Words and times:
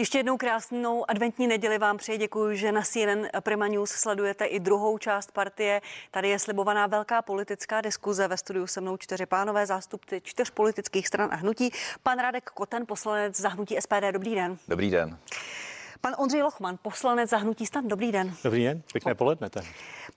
Ještě 0.00 0.18
jednou 0.18 0.36
krásnou 0.36 1.10
adventní 1.10 1.46
neděli 1.46 1.78
vám 1.78 1.96
přeji. 1.96 2.18
Děkuji, 2.18 2.56
že 2.56 2.72
na 2.72 2.82
CNN 2.82 3.26
Prima 3.40 3.66
News 3.68 3.90
sledujete 3.90 4.44
i 4.44 4.60
druhou 4.60 4.98
část 4.98 5.32
partie. 5.32 5.80
Tady 6.10 6.28
je 6.28 6.38
slibovaná 6.38 6.86
velká 6.86 7.22
politická 7.22 7.80
diskuze. 7.80 8.28
Ve 8.28 8.36
studiu 8.36 8.66
se 8.66 8.80
mnou 8.80 8.96
čtyři 8.96 9.26
pánové 9.26 9.66
zástupci 9.66 10.20
čtyř 10.24 10.50
politických 10.50 11.08
stran 11.08 11.28
a 11.32 11.36
hnutí. 11.36 11.70
Pan 12.02 12.18
Radek 12.18 12.50
Koten, 12.50 12.86
poslanec 12.86 13.40
za 13.40 13.48
hnutí 13.48 13.76
SPD. 13.80 14.12
Dobrý 14.12 14.34
den. 14.34 14.58
Dobrý 14.68 14.90
den. 14.90 15.18
Pan 16.00 16.14
Ondřej 16.18 16.42
Lochman, 16.42 16.78
poslanec 16.82 17.30
za 17.30 17.36
hnutí 17.36 17.66
stan. 17.66 17.88
Dobrý 17.88 18.12
den. 18.12 18.34
Dobrý 18.44 18.64
den, 18.64 18.82
pěkné 18.92 19.14
poledne. 19.14 19.50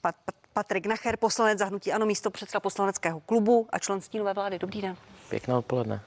Pat, 0.04 0.16
Pat, 0.26 0.36
Patrik 0.54 0.86
Nacher, 0.86 1.18
poslanec 1.18 1.60
za 1.60 1.66
hnutí 1.66 1.94
Ano, 1.94 2.06
místo 2.06 2.32
předseda 2.32 2.60
poslaneckého 2.60 3.20
klubu 3.20 3.68
a 3.70 3.80
člen 3.80 4.02
stínové 4.02 4.34
vlády. 4.34 4.60
Dobrý 4.60 4.82
den. 4.82 4.98
Pěkné 5.30 5.56
odpoledne. 5.56 6.02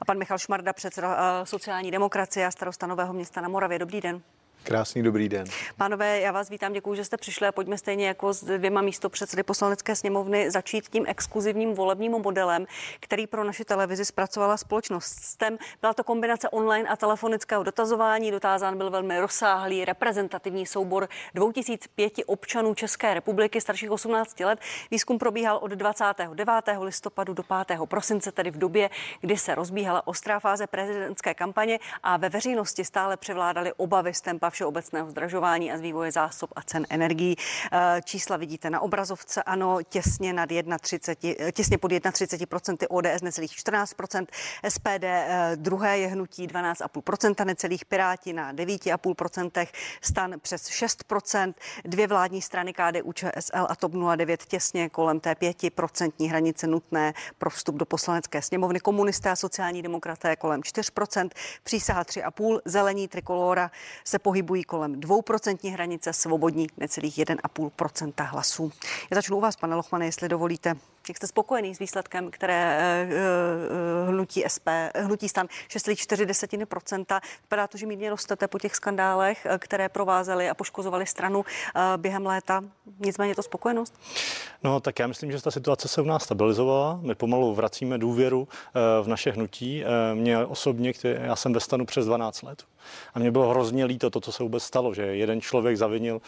A 0.00 0.04
pan 0.04 0.18
Michal 0.18 0.38
Šmarda, 0.38 0.72
předseda 0.72 1.08
uh, 1.08 1.44
sociální 1.44 1.90
demokracie 1.90 2.46
a 2.46 2.50
starosta 2.50 2.86
Nového 2.86 3.12
města 3.12 3.40
na 3.40 3.48
Moravě. 3.48 3.78
Dobrý 3.78 4.00
den. 4.00 4.22
Krásný 4.62 5.02
dobrý 5.02 5.28
den. 5.28 5.46
Pánové, 5.76 6.20
já 6.20 6.32
vás 6.32 6.48
vítám, 6.48 6.72
děkuji, 6.72 6.94
že 6.94 7.04
jste 7.04 7.16
přišli 7.16 7.46
a 7.46 7.52
pojďme 7.52 7.78
stejně 7.78 8.06
jako 8.06 8.32
s 8.32 8.44
dvěma 8.44 8.80
místo 8.80 9.08
předsedy 9.08 9.42
poslanecké 9.42 9.96
sněmovny 9.96 10.50
začít 10.50 10.88
tím 10.88 11.04
exkluzivním 11.08 11.74
volebním 11.74 12.12
modelem, 12.12 12.66
který 13.00 13.26
pro 13.26 13.44
naši 13.44 13.64
televizi 13.64 14.04
zpracovala 14.04 14.56
společnost 14.56 15.06
STEM. 15.06 15.58
Byla 15.80 15.94
to 15.94 16.04
kombinace 16.04 16.48
online 16.48 16.88
a 16.88 16.96
telefonického 16.96 17.62
dotazování. 17.62 18.30
Dotázán 18.30 18.78
byl 18.78 18.90
velmi 18.90 19.20
rozsáhlý 19.20 19.84
reprezentativní 19.84 20.66
soubor 20.66 21.08
2005 21.34 22.12
občanů 22.26 22.74
České 22.74 23.14
republiky 23.14 23.60
starších 23.60 23.90
18 23.90 24.40
let. 24.40 24.58
Výzkum 24.90 25.18
probíhal 25.18 25.56
od 25.56 25.70
29. 25.70 26.48
listopadu 26.80 27.34
do 27.34 27.42
5. 27.66 27.78
prosince, 27.84 28.32
tedy 28.32 28.50
v 28.50 28.58
době, 28.58 28.90
kdy 29.20 29.36
se 29.36 29.54
rozbíhala 29.54 30.06
ostrá 30.06 30.40
fáze 30.40 30.66
prezidentské 30.66 31.34
kampaně 31.34 31.78
a 32.02 32.16
ve 32.16 32.28
veřejnosti 32.28 32.84
stále 32.84 33.16
převládaly 33.16 33.72
obavy 33.76 34.14
STEM 34.14 34.38
všeobecného 34.50 35.10
zdražování 35.10 35.72
a 35.72 35.78
z 35.78 35.80
vývoje 35.80 36.12
zásob 36.12 36.50
a 36.56 36.62
cen 36.62 36.86
energií. 36.90 37.36
Eh, 37.72 38.00
čísla 38.04 38.36
vidíte 38.36 38.70
na 38.70 38.80
obrazovce, 38.80 39.42
ano, 39.42 39.78
těsně 39.88 40.32
nad 40.32 40.48
31, 40.80 41.48
eh, 41.48 41.52
těsně 41.52 41.78
pod 41.78 41.90
31% 41.92 42.86
ODS 42.90 43.22
necelých 43.22 43.52
14%, 43.52 44.30
SPD 44.68 45.04
eh, 45.04 45.52
druhé 45.56 45.98
je 45.98 46.06
hnutí 46.06 46.46
12,5%, 46.46 47.44
necelých 47.44 47.84
Piráti 47.84 48.32
na 48.32 48.52
9,5%, 48.52 49.68
stan 50.00 50.34
přes 50.40 50.68
6%, 50.68 51.54
dvě 51.84 52.06
vládní 52.06 52.42
strany 52.42 52.72
KDU, 52.72 53.12
ČSL 53.12 53.66
a 53.68 53.76
TOP 53.76 53.92
09 54.16 54.44
těsně 54.44 54.88
kolem 54.88 55.20
té 55.20 55.32
5% 55.32 56.28
hranice 56.28 56.66
nutné 56.66 57.14
pro 57.38 57.50
vstup 57.50 57.76
do 57.76 57.86
poslanecké 57.86 58.42
sněmovny, 58.42 58.80
komunisté 58.80 59.30
a 59.30 59.36
sociální 59.36 59.82
demokraté 59.82 60.36
kolem 60.36 60.60
4%, 60.60 61.28
přísaha 61.62 62.02
3,5%, 62.02 62.60
zelení 62.64 63.08
trikolora 63.08 63.70
se 64.04 64.18
pohybují 64.18 64.39
pohybují 64.40 64.64
kolem 64.64 64.94
2% 65.00 65.72
hranice, 65.72 66.12
svobodní 66.12 66.66
necelých 66.76 67.18
1,5% 67.18 68.12
hlasů. 68.30 68.72
Já 69.10 69.14
začnu 69.14 69.36
u 69.36 69.40
vás, 69.40 69.56
pane 69.56 69.76
Lochmane, 69.76 70.06
jestli 70.06 70.28
dovolíte. 70.28 70.74
Jak 71.08 71.16
jste 71.16 71.26
spokojený 71.26 71.74
s 71.74 71.78
výsledkem, 71.78 72.30
které 72.30 72.78
uh, 74.04 74.14
hnutí 74.14 74.44
SP, 74.54 74.68
hnutí 74.96 75.28
stan 75.28 75.46
6,4%. 75.46 77.20
Vypadá 77.42 77.66
to, 77.66 77.78
že 77.78 77.86
mírně 77.86 78.10
rostete 78.10 78.48
po 78.48 78.58
těch 78.58 78.76
skandálech, 78.76 79.46
které 79.58 79.88
provázely 79.88 80.50
a 80.50 80.54
poškozovali 80.54 81.06
stranu 81.06 81.44
během 81.96 82.26
léta. 82.26 82.64
Nicméně 82.98 83.34
to 83.34 83.42
spokojenost? 83.42 83.94
No 84.62 84.80
tak 84.80 84.98
já 84.98 85.06
myslím, 85.06 85.32
že 85.32 85.42
ta 85.42 85.50
situace 85.50 85.88
se 85.88 86.02
u 86.02 86.04
nás 86.04 86.22
stabilizovala. 86.22 86.98
My 87.02 87.14
pomalu 87.14 87.54
vracíme 87.54 87.98
důvěru 87.98 88.48
v 89.02 89.08
naše 89.08 89.30
hnutí. 89.30 89.84
Mě 90.14 90.46
osobně, 90.46 90.92
který, 90.92 91.14
já 91.22 91.36
jsem 91.36 91.52
ve 91.52 91.60
stanu 91.60 91.86
přes 91.86 92.06
12 92.06 92.42
let. 92.42 92.64
A 93.14 93.18
mě 93.18 93.30
bylo 93.30 93.48
hrozně 93.50 93.84
líto 93.84 94.10
to, 94.10 94.20
co 94.20 94.32
se 94.32 94.42
vůbec 94.42 94.62
stalo, 94.62 94.94
že 94.94 95.02
jeden 95.02 95.40
člověk 95.40 95.76
zavinil 95.76 96.14
uh, 96.14 96.22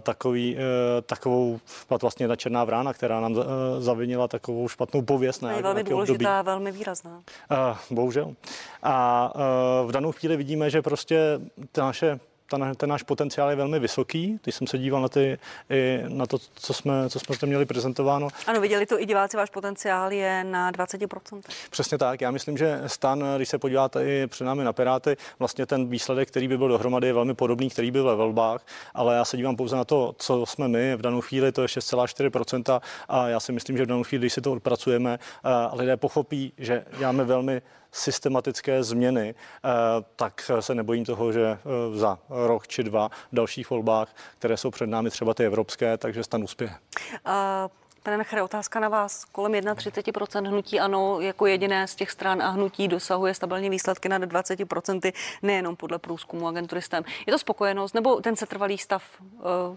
takový, 0.00 0.54
uh, 0.54 0.60
takovou, 1.06 1.60
byla 1.88 1.98
to 1.98 2.04
vlastně 2.06 2.24
jedna 2.24 2.36
černá 2.36 2.64
vrána, 2.64 2.92
která 2.92 3.20
nám 3.20 3.32
uh, 3.32 3.44
zavinila 3.78 4.28
takovou 4.28 4.68
špatnou 4.68 5.02
pověst. 5.02 5.42
Je 5.42 5.62
velmi 5.62 5.84
důležitá, 5.84 6.38
období. 6.38 6.46
velmi 6.46 6.72
výrazná. 6.72 7.10
Uh, 7.10 7.76
bohužel. 7.90 8.34
A 8.82 9.32
uh, 9.34 9.88
v 9.88 9.92
danou 9.92 10.12
chvíli 10.12 10.36
vidíme, 10.36 10.70
že 10.70 10.82
prostě 10.82 11.40
ta 11.72 11.84
naše 11.84 12.20
ta, 12.50 12.74
ten 12.74 12.90
náš 12.90 13.02
potenciál 13.02 13.50
je 13.50 13.56
velmi 13.56 13.78
vysoký. 13.78 14.38
Když 14.42 14.54
jsem 14.54 14.66
se 14.66 14.78
díval 14.78 15.02
na, 15.02 15.08
ty, 15.08 15.38
na 16.08 16.26
to, 16.26 16.38
co 16.54 16.74
jsme, 16.74 17.10
co 17.10 17.20
jsme 17.20 17.36
tam 17.36 17.48
měli 17.48 17.66
prezentováno. 17.66 18.28
Ano, 18.46 18.60
viděli 18.60 18.86
to 18.86 19.00
i 19.00 19.06
diváci, 19.06 19.36
váš 19.36 19.50
potenciál 19.50 20.12
je 20.12 20.44
na 20.44 20.72
20%. 20.72 21.40
Přesně 21.70 21.98
tak. 21.98 22.20
Já 22.20 22.30
myslím, 22.30 22.58
že 22.58 22.82
stan, 22.86 23.24
když 23.36 23.48
se 23.48 23.58
podíváte 23.58 24.04
i 24.04 24.26
před 24.26 24.44
námi 24.44 24.64
na 24.64 24.72
Piráty, 24.72 25.16
vlastně 25.38 25.66
ten 25.66 25.88
výsledek, 25.88 26.28
který 26.28 26.48
by 26.48 26.58
byl 26.58 26.68
dohromady, 26.68 27.06
je 27.06 27.12
velmi 27.12 27.34
podobný, 27.34 27.70
který 27.70 27.90
byl 27.90 28.04
ve 28.04 28.14
volbách, 28.14 28.66
ale 28.94 29.16
já 29.16 29.24
se 29.24 29.36
dívám 29.36 29.56
pouze 29.56 29.76
na 29.76 29.84
to, 29.84 30.14
co 30.18 30.46
jsme 30.46 30.68
my. 30.68 30.96
V 30.96 31.02
danou 31.02 31.20
chvíli 31.20 31.52
to 31.52 31.62
je 31.62 31.68
6,4% 31.68 32.80
a 33.08 33.28
já 33.28 33.40
si 33.40 33.52
myslím, 33.52 33.76
že 33.76 33.82
v 33.84 33.86
danou 33.86 34.02
chvíli, 34.02 34.20
když 34.20 34.32
si 34.32 34.40
to 34.40 34.52
odpracujeme, 34.52 35.18
lidé 35.72 35.96
pochopí, 35.96 36.52
že 36.58 36.84
děláme 36.98 37.24
velmi 37.24 37.62
systematické 37.92 38.82
změny, 38.82 39.34
eh, 39.34 39.68
tak 40.16 40.50
se 40.60 40.74
nebojím 40.74 41.04
toho, 41.04 41.32
že 41.32 41.46
eh, 41.46 41.98
za 41.98 42.18
rok 42.28 42.68
či 42.68 42.82
dva 42.82 43.08
v 43.08 43.34
dalších 43.36 43.70
volbách, 43.70 44.16
které 44.38 44.56
jsou 44.56 44.70
před 44.70 44.86
námi 44.86 45.10
třeba 45.10 45.34
ty 45.34 45.46
evropské, 45.46 45.96
takže 45.96 46.24
stan 46.24 46.44
úspěch. 46.44 46.72
Uh... 47.26 47.32
Pane 48.04 48.18
Nechere, 48.18 48.42
otázka 48.42 48.80
na 48.80 48.88
vás. 48.88 49.24
Kolem 49.24 49.52
31% 49.52 50.48
hnutí 50.48 50.80
ano, 50.80 51.20
jako 51.20 51.46
jediné 51.46 51.86
z 51.86 51.94
těch 51.94 52.10
stran 52.10 52.42
a 52.42 52.48
hnutí 52.48 52.88
dosahuje 52.88 53.34
stabilní 53.34 53.70
výsledky 53.70 54.08
nad 54.08 54.22
20%, 54.22 55.12
nejenom 55.42 55.76
podle 55.76 55.98
průzkumu 55.98 56.48
agentury 56.48 56.82
STEM. 56.82 57.04
Je 57.26 57.32
to 57.32 57.38
spokojenost 57.38 57.94
nebo 57.94 58.20
ten 58.20 58.36
setrvalý 58.36 58.78
stav 58.78 59.02
uh, 59.20 59.26
uh, 59.40 59.76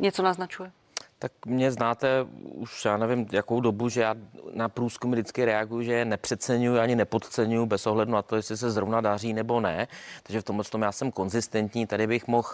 něco 0.00 0.22
naznačuje? 0.22 0.72
Tak 1.18 1.32
mě 1.46 1.72
znáte 1.72 2.26
už, 2.42 2.84
já 2.84 2.96
nevím, 2.96 3.26
jakou 3.32 3.60
dobu, 3.60 3.88
že 3.88 4.00
já 4.00 4.14
na 4.52 4.68
průzkumy 4.68 5.16
vždycky 5.16 5.44
reaguju, 5.44 5.82
že 5.82 5.92
je 5.92 6.04
nepřeceňuji 6.04 6.78
ani 6.78 6.96
nepodceňuji 6.96 7.66
bez 7.66 7.86
ohledu 7.86 8.12
na 8.12 8.22
to, 8.22 8.36
jestli 8.36 8.56
se 8.56 8.70
zrovna 8.70 9.00
daří 9.00 9.32
nebo 9.32 9.60
ne. 9.60 9.88
Takže 10.22 10.40
v 10.40 10.44
tomhle 10.44 10.64
tom 10.64 10.82
já 10.82 10.92
jsem 10.92 11.12
konzistentní. 11.12 11.86
Tady 11.86 12.06
bych 12.06 12.28
mohl 12.28 12.48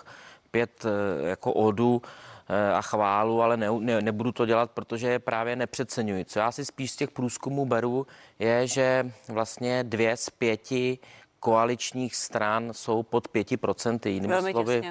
pět 0.51 0.85
eh, 0.85 1.29
jako 1.29 1.53
odu 1.53 2.03
eh, 2.49 2.73
a 2.73 2.83
chválu, 2.83 3.43
ale 3.43 3.57
ne, 3.57 3.67
ne, 3.79 4.03
nebudu 4.03 4.33
to 4.33 4.47
dělat, 4.47 4.71
protože 4.71 5.09
je 5.09 5.19
právě 5.19 5.57
nepřeceňuji. 5.57 6.25
Co 6.25 6.39
já 6.39 6.53
si 6.53 6.65
spíš 6.65 6.91
z 6.91 6.97
těch 6.97 7.11
průzkumů 7.11 7.67
beru, 7.67 8.07
je, 8.39 8.67
že 8.67 9.11
vlastně 9.29 9.85
dvě 9.85 10.17
z 10.17 10.31
pěti 10.31 10.99
koaličních 11.41 12.17
stran 12.17 12.71
jsou 12.73 13.03
pod 13.03 13.29
pěti 13.29 13.57
procenty. 13.57 14.11
Jinými 14.11 14.35
slovy, 14.53 14.83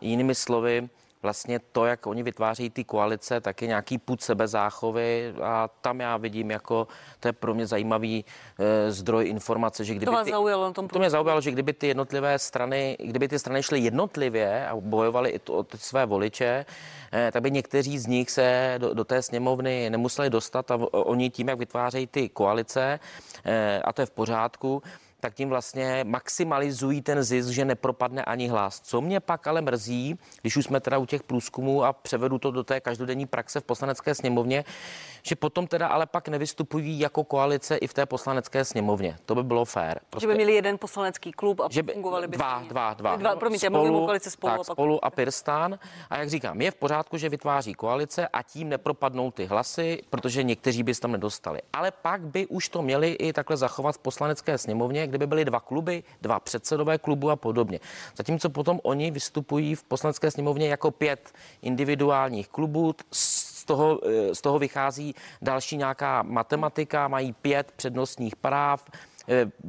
jinými 0.00 0.34
slovy, 0.34 0.88
vlastně 1.22 1.58
to, 1.58 1.84
jak 1.84 2.06
oni 2.06 2.22
vytváří 2.22 2.70
ty 2.70 2.84
koalice, 2.84 3.40
tak 3.40 3.62
je 3.62 3.68
nějaký 3.68 3.98
put 3.98 4.22
sebezáchovy 4.22 5.34
a 5.42 5.68
tam 5.80 6.00
já 6.00 6.16
vidím 6.16 6.50
jako, 6.50 6.88
to 7.20 7.28
je 7.28 7.32
pro 7.32 7.54
mě 7.54 7.66
zajímavý 7.66 8.24
e, 8.58 8.92
zdroj 8.92 9.28
informace, 9.28 9.84
že 9.84 9.94
kdyby 9.94 10.06
to 10.06 10.12
vás 10.12 10.24
ty, 10.24 10.30
zaujalo 10.30 10.64
na 10.64 10.72
tom 10.72 10.88
To 10.88 10.98
mě 10.98 11.10
zaujalo, 11.10 11.40
že 11.40 11.50
kdyby 11.50 11.72
ty 11.72 11.86
jednotlivé 11.86 12.38
strany, 12.38 12.96
kdyby 13.00 13.28
ty 13.28 13.38
strany 13.38 13.62
šly 13.62 13.80
jednotlivě 13.80 14.66
a 14.66 14.76
bojovaly 14.76 15.30
i 15.30 15.38
to, 15.38 15.54
o 15.54 15.62
ty 15.62 15.78
své 15.78 16.06
voliče, 16.06 16.66
e, 17.12 17.32
tak 17.32 17.42
by 17.42 17.50
někteří 17.50 17.98
z 17.98 18.06
nich 18.06 18.30
se 18.30 18.74
do, 18.78 18.94
do 18.94 19.04
té 19.04 19.22
sněmovny 19.22 19.90
nemuseli 19.90 20.30
dostat 20.30 20.70
a 20.70 20.76
oni 20.92 21.30
tím, 21.30 21.48
jak 21.48 21.58
vytvářejí 21.58 22.06
ty 22.06 22.28
koalice, 22.28 23.00
e, 23.44 23.82
a 23.82 23.92
to 23.92 24.02
je 24.02 24.06
v 24.06 24.10
pořádku, 24.10 24.82
tak 25.22 25.34
tím 25.34 25.48
vlastně 25.48 26.04
maximalizují 26.04 27.02
ten 27.02 27.22
zisk, 27.22 27.48
že 27.48 27.64
nepropadne 27.64 28.24
ani 28.24 28.48
hlas. 28.48 28.80
Co 28.80 29.00
mě 29.00 29.20
pak 29.20 29.46
ale 29.46 29.60
mrzí, 29.60 30.18
když 30.40 30.56
už 30.56 30.64
jsme 30.64 30.80
teda 30.80 30.98
u 30.98 31.06
těch 31.06 31.22
průzkumů 31.22 31.84
a 31.84 31.92
převedu 31.92 32.38
to 32.38 32.50
do 32.50 32.64
té 32.64 32.80
každodenní 32.80 33.26
praxe 33.26 33.60
v 33.60 33.64
poslanecké 33.64 34.14
sněmovně, 34.14 34.64
že 35.22 35.36
potom 35.36 35.66
teda 35.66 35.88
ale 35.88 36.06
pak 36.06 36.28
nevystupují 36.28 36.98
jako 36.98 37.24
koalice 37.24 37.76
i 37.76 37.86
v 37.86 37.94
té 37.94 38.06
poslanecké 38.06 38.64
sněmovně. 38.64 39.16
To 39.26 39.34
by 39.34 39.42
bylo 39.42 39.64
fér. 39.64 40.00
Prostě, 40.10 40.24
že 40.24 40.28
by 40.28 40.34
měli 40.34 40.54
jeden 40.54 40.78
poslanecký 40.78 41.32
klub 41.32 41.60
a 41.60 41.68
že 41.70 41.82
by, 41.82 41.92
fungovali 41.92 42.28
by 42.28 42.36
dva, 42.36 42.64
dva, 42.68 42.94
dva, 42.94 43.16
dva. 43.16 43.36
Promiňte, 43.36 43.66
spolu, 43.66 43.84
mluvím 43.84 44.02
o 44.02 44.04
koalice 44.04 44.30
spolu. 44.30 44.50
Tak, 44.50 44.60
a 44.60 44.64
pak... 44.64 44.74
spolu 44.74 45.04
a 45.04 45.10
Pirstán. 45.10 45.78
A 46.10 46.18
jak 46.18 46.30
říkám, 46.30 46.60
je 46.60 46.70
v 46.70 46.74
pořádku, 46.74 47.16
že 47.16 47.28
vytváří 47.28 47.74
koalice 47.74 48.28
a 48.28 48.42
tím 48.42 48.68
nepropadnou 48.68 49.30
ty 49.30 49.46
hlasy, 49.46 50.02
protože 50.10 50.42
někteří 50.42 50.82
by 50.82 50.94
se 50.94 51.00
tam 51.00 51.12
nedostali. 51.12 51.60
Ale 51.72 51.90
pak 51.90 52.20
by 52.20 52.46
už 52.46 52.68
to 52.68 52.82
měli 52.82 53.12
i 53.12 53.32
takhle 53.32 53.56
zachovat 53.56 53.94
v 53.94 53.98
poslanecké 53.98 54.58
sněmovně, 54.58 55.06
kdyby 55.12 55.26
byly 55.26 55.44
dva 55.44 55.60
kluby, 55.60 56.02
dva 56.22 56.40
předsedové 56.40 56.98
klubu 56.98 57.30
a 57.30 57.36
podobně. 57.36 57.80
Zatímco 58.16 58.50
potom 58.50 58.80
oni 58.82 59.10
vystupují 59.10 59.74
v 59.74 59.84
poslanecké 59.84 60.30
sněmovně 60.30 60.68
jako 60.68 60.90
pět 60.90 61.32
individuálních 61.62 62.48
klubů, 62.48 62.94
z 63.12 63.64
toho, 63.64 64.00
eh, 64.06 64.34
z 64.34 64.40
toho 64.40 64.58
vychází 64.58 65.14
další 65.42 65.76
nějaká 65.76 66.22
matematika, 66.22 67.08
mají 67.08 67.32
pět 67.32 67.72
přednostních 67.76 68.36
práv, 68.36 68.84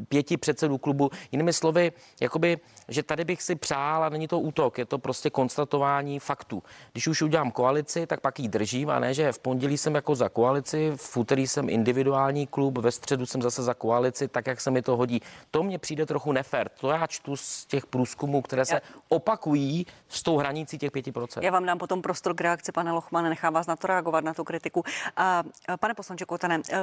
pěti 0.10 0.38
předsedů 0.38 0.78
klubu. 0.78 1.10
Jinými 1.32 1.54
slovy, 1.54 1.92
jakoby, 2.22 2.58
že 2.88 3.04
tady 3.04 3.26
bych 3.26 3.42
si 3.42 3.56
přál, 3.56 4.04
a 4.04 4.10
není 4.10 4.28
to 4.28 4.40
útok, 4.40 4.78
je 4.78 4.86
to 4.86 4.98
prostě 4.98 5.30
konstatování 5.30 6.20
faktů. 6.20 6.64
Když 6.92 7.08
už 7.08 7.22
udělám 7.22 7.52
koalici, 7.52 8.08
tak 8.08 8.22
pak 8.22 8.40
ji 8.40 8.48
držím, 8.48 8.90
a 8.90 9.00
ne, 9.00 9.14
že 9.14 9.32
v 9.32 9.40
pondělí 9.40 9.78
jsem 9.78 9.96
jako 9.96 10.16
za 10.16 10.30
koalici, 10.30 10.92
v 10.96 11.18
úterý 11.18 11.48
jsem 11.48 11.70
individuální 11.70 12.48
klub, 12.48 12.78
ve 12.78 12.92
středu 12.92 13.26
jsem 13.26 13.42
zase 13.42 13.64
za 13.64 13.74
koalici, 13.74 14.28
tak 14.28 14.48
jak 14.48 14.62
se 14.62 14.72
mi 14.72 14.82
to 14.82 14.98
hodí. 14.98 15.22
To 15.52 15.64
mně 15.64 15.80
přijde 15.80 16.06
trochu 16.06 16.32
nefér. 16.32 16.70
To 16.70 16.90
já 16.90 17.08
čtu 17.08 17.36
z 17.36 17.66
těch 17.66 17.86
průzkumů, 17.86 18.42
které 18.42 18.66
se 18.66 18.82
opakují 19.10 19.86
s 20.08 20.24
tou 20.24 20.38
hranicí 20.38 20.78
těch 20.78 20.92
5%. 20.92 21.44
Já 21.44 21.52
vám 21.52 21.66
dám 21.66 21.78
potom 21.78 22.02
prostor 22.02 22.36
k 22.36 22.42
reakci, 22.42 22.72
pane 22.72 22.92
Lochmane, 22.92 23.30
nechám 23.30 23.54
vás 23.54 23.68
na 23.68 23.76
to 23.76 23.88
reagovat, 23.88 24.24
na 24.24 24.34
tu 24.34 24.44
kritiku. 24.44 24.84
A, 25.18 25.44
a 25.68 25.78
pane 25.78 25.94
poslanče 25.94 26.26
Kotane, 26.26 26.62
eh, 26.72 26.78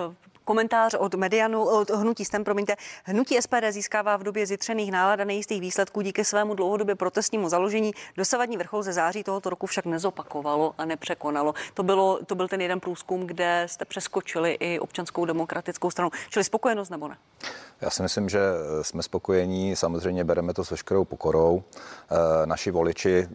komentář 0.50 0.94
od 0.94 1.14
Medianu, 1.14 1.64
od 1.64 1.90
hnutí 1.90 2.24
STEM, 2.24 2.44
promiňte, 2.44 2.76
hnutí 3.04 3.42
SPD 3.42 3.64
získává 3.70 4.16
v 4.16 4.22
době 4.22 4.46
zjitřených 4.46 4.92
nálad 4.92 5.20
a 5.20 5.24
nejistých 5.24 5.60
výsledků 5.60 6.00
díky 6.00 6.24
svému 6.24 6.54
dlouhodobě 6.54 6.94
protestnímu 6.94 7.48
založení. 7.48 7.92
Dosavadní 8.16 8.56
vrchol 8.56 8.82
ze 8.82 8.92
září 8.92 9.24
tohoto 9.24 9.50
roku 9.50 9.66
však 9.66 9.84
nezopakovalo 9.86 10.74
a 10.78 10.84
nepřekonalo. 10.84 11.54
To, 11.74 11.82
bylo, 11.82 12.18
to 12.26 12.34
byl 12.34 12.48
ten 12.48 12.60
jeden 12.60 12.80
průzkum, 12.80 13.26
kde 13.26 13.64
jste 13.66 13.84
přeskočili 13.84 14.56
i 14.60 14.78
občanskou 14.78 15.24
demokratickou 15.24 15.90
stranu. 15.90 16.10
Čili 16.30 16.44
spokojenost 16.44 16.90
nebo 16.90 17.08
ne? 17.08 17.16
Já 17.80 17.90
si 17.90 18.02
myslím, 18.02 18.28
že 18.28 18.40
jsme 18.82 19.02
spokojení, 19.02 19.76
samozřejmě 19.76 20.24
bereme 20.24 20.54
to 20.54 20.64
s 20.64 20.70
veškerou 20.70 21.04
pokorou. 21.04 21.62
Eh, 21.62 22.46
naši 22.46 22.70
voliči 22.70 23.18
eh, 23.18 23.28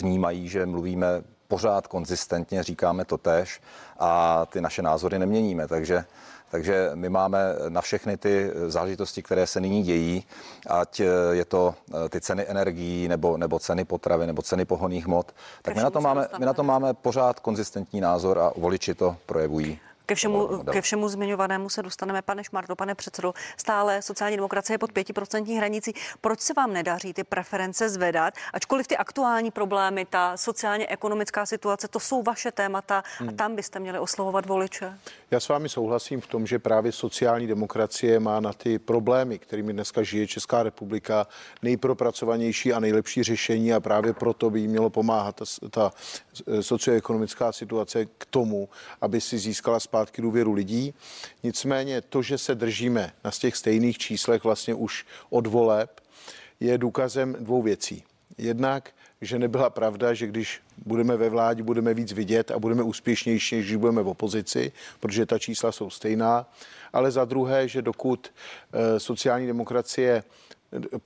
vnímají, 0.00 0.48
že 0.48 0.66
mluvíme 0.66 1.22
pořád 1.48 1.86
konzistentně, 1.86 2.62
říkáme 2.62 3.04
to 3.04 3.18
tež 3.18 3.60
a 3.98 4.46
ty 4.46 4.60
naše 4.60 4.82
názory 4.82 5.18
neměníme, 5.18 5.68
takže 5.68 6.04
takže 6.50 6.90
my 6.94 7.08
máme 7.08 7.38
na 7.68 7.80
všechny 7.80 8.16
ty 8.16 8.50
záležitosti, 8.66 9.22
které 9.22 9.46
se 9.46 9.60
nyní 9.60 9.82
dějí, 9.82 10.24
ať 10.66 11.00
je 11.30 11.44
to 11.44 11.74
eh, 12.04 12.08
ty 12.08 12.20
ceny 12.20 12.44
energií 12.48 13.08
nebo, 13.08 13.36
nebo 13.36 13.58
ceny 13.58 13.84
potravy 13.84 14.26
nebo 14.26 14.42
ceny 14.42 14.64
pohoných 14.64 15.06
hmot, 15.06 15.34
tak 15.62 15.76
my 15.76 15.82
na, 15.82 15.90
to 15.90 16.00
máme, 16.00 16.28
my 16.38 16.46
na 16.46 16.52
to 16.52 16.62
máme 16.62 16.94
pořád 16.94 17.40
konzistentní 17.40 18.00
názor 18.00 18.38
a 18.38 18.52
voliči 18.56 18.94
to 18.94 19.16
projevují. 19.26 19.78
Ke 20.06 20.14
všemu, 20.14 20.64
ke 20.72 20.80
všemu 20.80 21.08
zmiňovanému 21.08 21.68
se 21.68 21.82
dostaneme, 21.82 22.22
pane 22.22 22.44
Šmarto, 22.44 22.76
pane 22.76 22.94
předsedo. 22.94 23.34
Stále 23.56 24.02
sociální 24.02 24.36
demokracie 24.36 24.74
je 24.74 24.78
pod 24.78 24.92
5% 24.92 25.56
hranicí. 25.56 25.92
Proč 26.20 26.40
se 26.40 26.54
vám 26.54 26.72
nedaří 26.72 27.12
ty 27.12 27.24
preference 27.24 27.88
zvedat? 27.88 28.34
Ačkoliv 28.52 28.86
ty 28.86 28.96
aktuální 28.96 29.50
problémy, 29.50 30.06
ta 30.10 30.36
sociálně 30.36 30.86
ekonomická 30.86 31.46
situace, 31.46 31.88
to 31.88 32.00
jsou 32.00 32.22
vaše 32.22 32.52
témata 32.52 33.02
hmm. 33.18 33.28
a 33.28 33.32
tam 33.32 33.56
byste 33.56 33.80
měli 33.80 33.98
oslovovat 33.98 34.46
voliče. 34.46 34.98
Já 35.30 35.40
s 35.40 35.48
vámi 35.48 35.68
souhlasím 35.68 36.20
v 36.20 36.26
tom, 36.26 36.46
že 36.46 36.58
právě 36.58 36.92
sociální 36.92 37.46
demokracie 37.46 38.20
má 38.20 38.40
na 38.40 38.52
ty 38.52 38.78
problémy, 38.78 39.38
kterými 39.38 39.72
dneska 39.72 40.02
žije 40.02 40.26
Česká 40.26 40.62
republika, 40.62 41.26
nejpropracovanější 41.62 42.72
a 42.72 42.80
nejlepší 42.80 43.22
řešení 43.22 43.72
a 43.72 43.80
právě 43.80 44.12
proto 44.12 44.50
by 44.50 44.60
jí 44.60 44.68
mělo 44.68 44.90
pomáhat 44.90 45.34
ta, 45.34 45.44
ta 45.70 45.92
socioekonomická 46.60 47.52
situace 47.52 48.06
k 48.18 48.26
tomu, 48.30 48.68
aby 49.00 49.20
si 49.20 49.38
získala 49.38 49.80
zpátky 49.94 50.22
důvěru 50.22 50.52
lidí. 50.52 50.94
Nicméně 51.42 52.00
to, 52.00 52.22
že 52.22 52.38
se 52.38 52.54
držíme 52.54 53.12
na 53.24 53.30
těch 53.30 53.56
stejných 53.56 53.98
číslech 53.98 54.44
vlastně 54.44 54.74
už 54.74 55.06
od 55.30 55.46
voleb, 55.46 56.00
je 56.60 56.78
důkazem 56.78 57.36
dvou 57.40 57.62
věcí. 57.62 58.02
Jednak, 58.38 58.90
že 59.20 59.38
nebyla 59.38 59.70
pravda, 59.70 60.14
že 60.14 60.26
když 60.26 60.60
budeme 60.86 61.16
ve 61.16 61.28
vládě, 61.28 61.62
budeme 61.62 61.94
víc 61.94 62.12
vidět 62.12 62.50
a 62.50 62.58
budeme 62.58 62.82
úspěšnější, 62.82 63.56
než 63.56 63.64
když 63.64 63.76
budeme 63.76 64.02
v 64.02 64.08
opozici, 64.08 64.72
protože 65.00 65.26
ta 65.26 65.38
čísla 65.38 65.72
jsou 65.72 65.90
stejná. 65.90 66.50
Ale 66.92 67.10
za 67.10 67.24
druhé, 67.24 67.68
že 67.68 67.82
dokud 67.82 68.26
e, 68.26 69.00
sociální 69.00 69.46
demokracie 69.46 70.24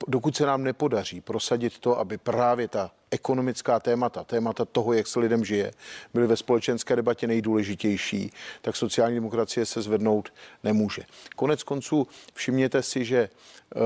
dokud 0.07 0.35
se 0.35 0.45
nám 0.45 0.63
nepodaří 0.63 1.21
prosadit 1.21 1.79
to, 1.79 1.99
aby 1.99 2.17
právě 2.17 2.67
ta 2.67 2.91
ekonomická 3.11 3.79
témata, 3.79 4.23
témata 4.23 4.65
toho, 4.65 4.93
jak 4.93 5.07
se 5.07 5.19
lidem 5.19 5.45
žije, 5.45 5.71
byly 6.13 6.27
ve 6.27 6.37
společenské 6.37 6.95
debatě 6.95 7.27
nejdůležitější, 7.27 8.31
tak 8.61 8.75
sociální 8.75 9.15
demokracie 9.15 9.65
se 9.65 9.81
zvednout 9.81 10.33
nemůže. 10.63 11.01
Konec 11.35 11.63
konců 11.63 12.07
všimněte 12.33 12.83
si, 12.83 13.05
že 13.05 13.29
uh, 13.75 13.81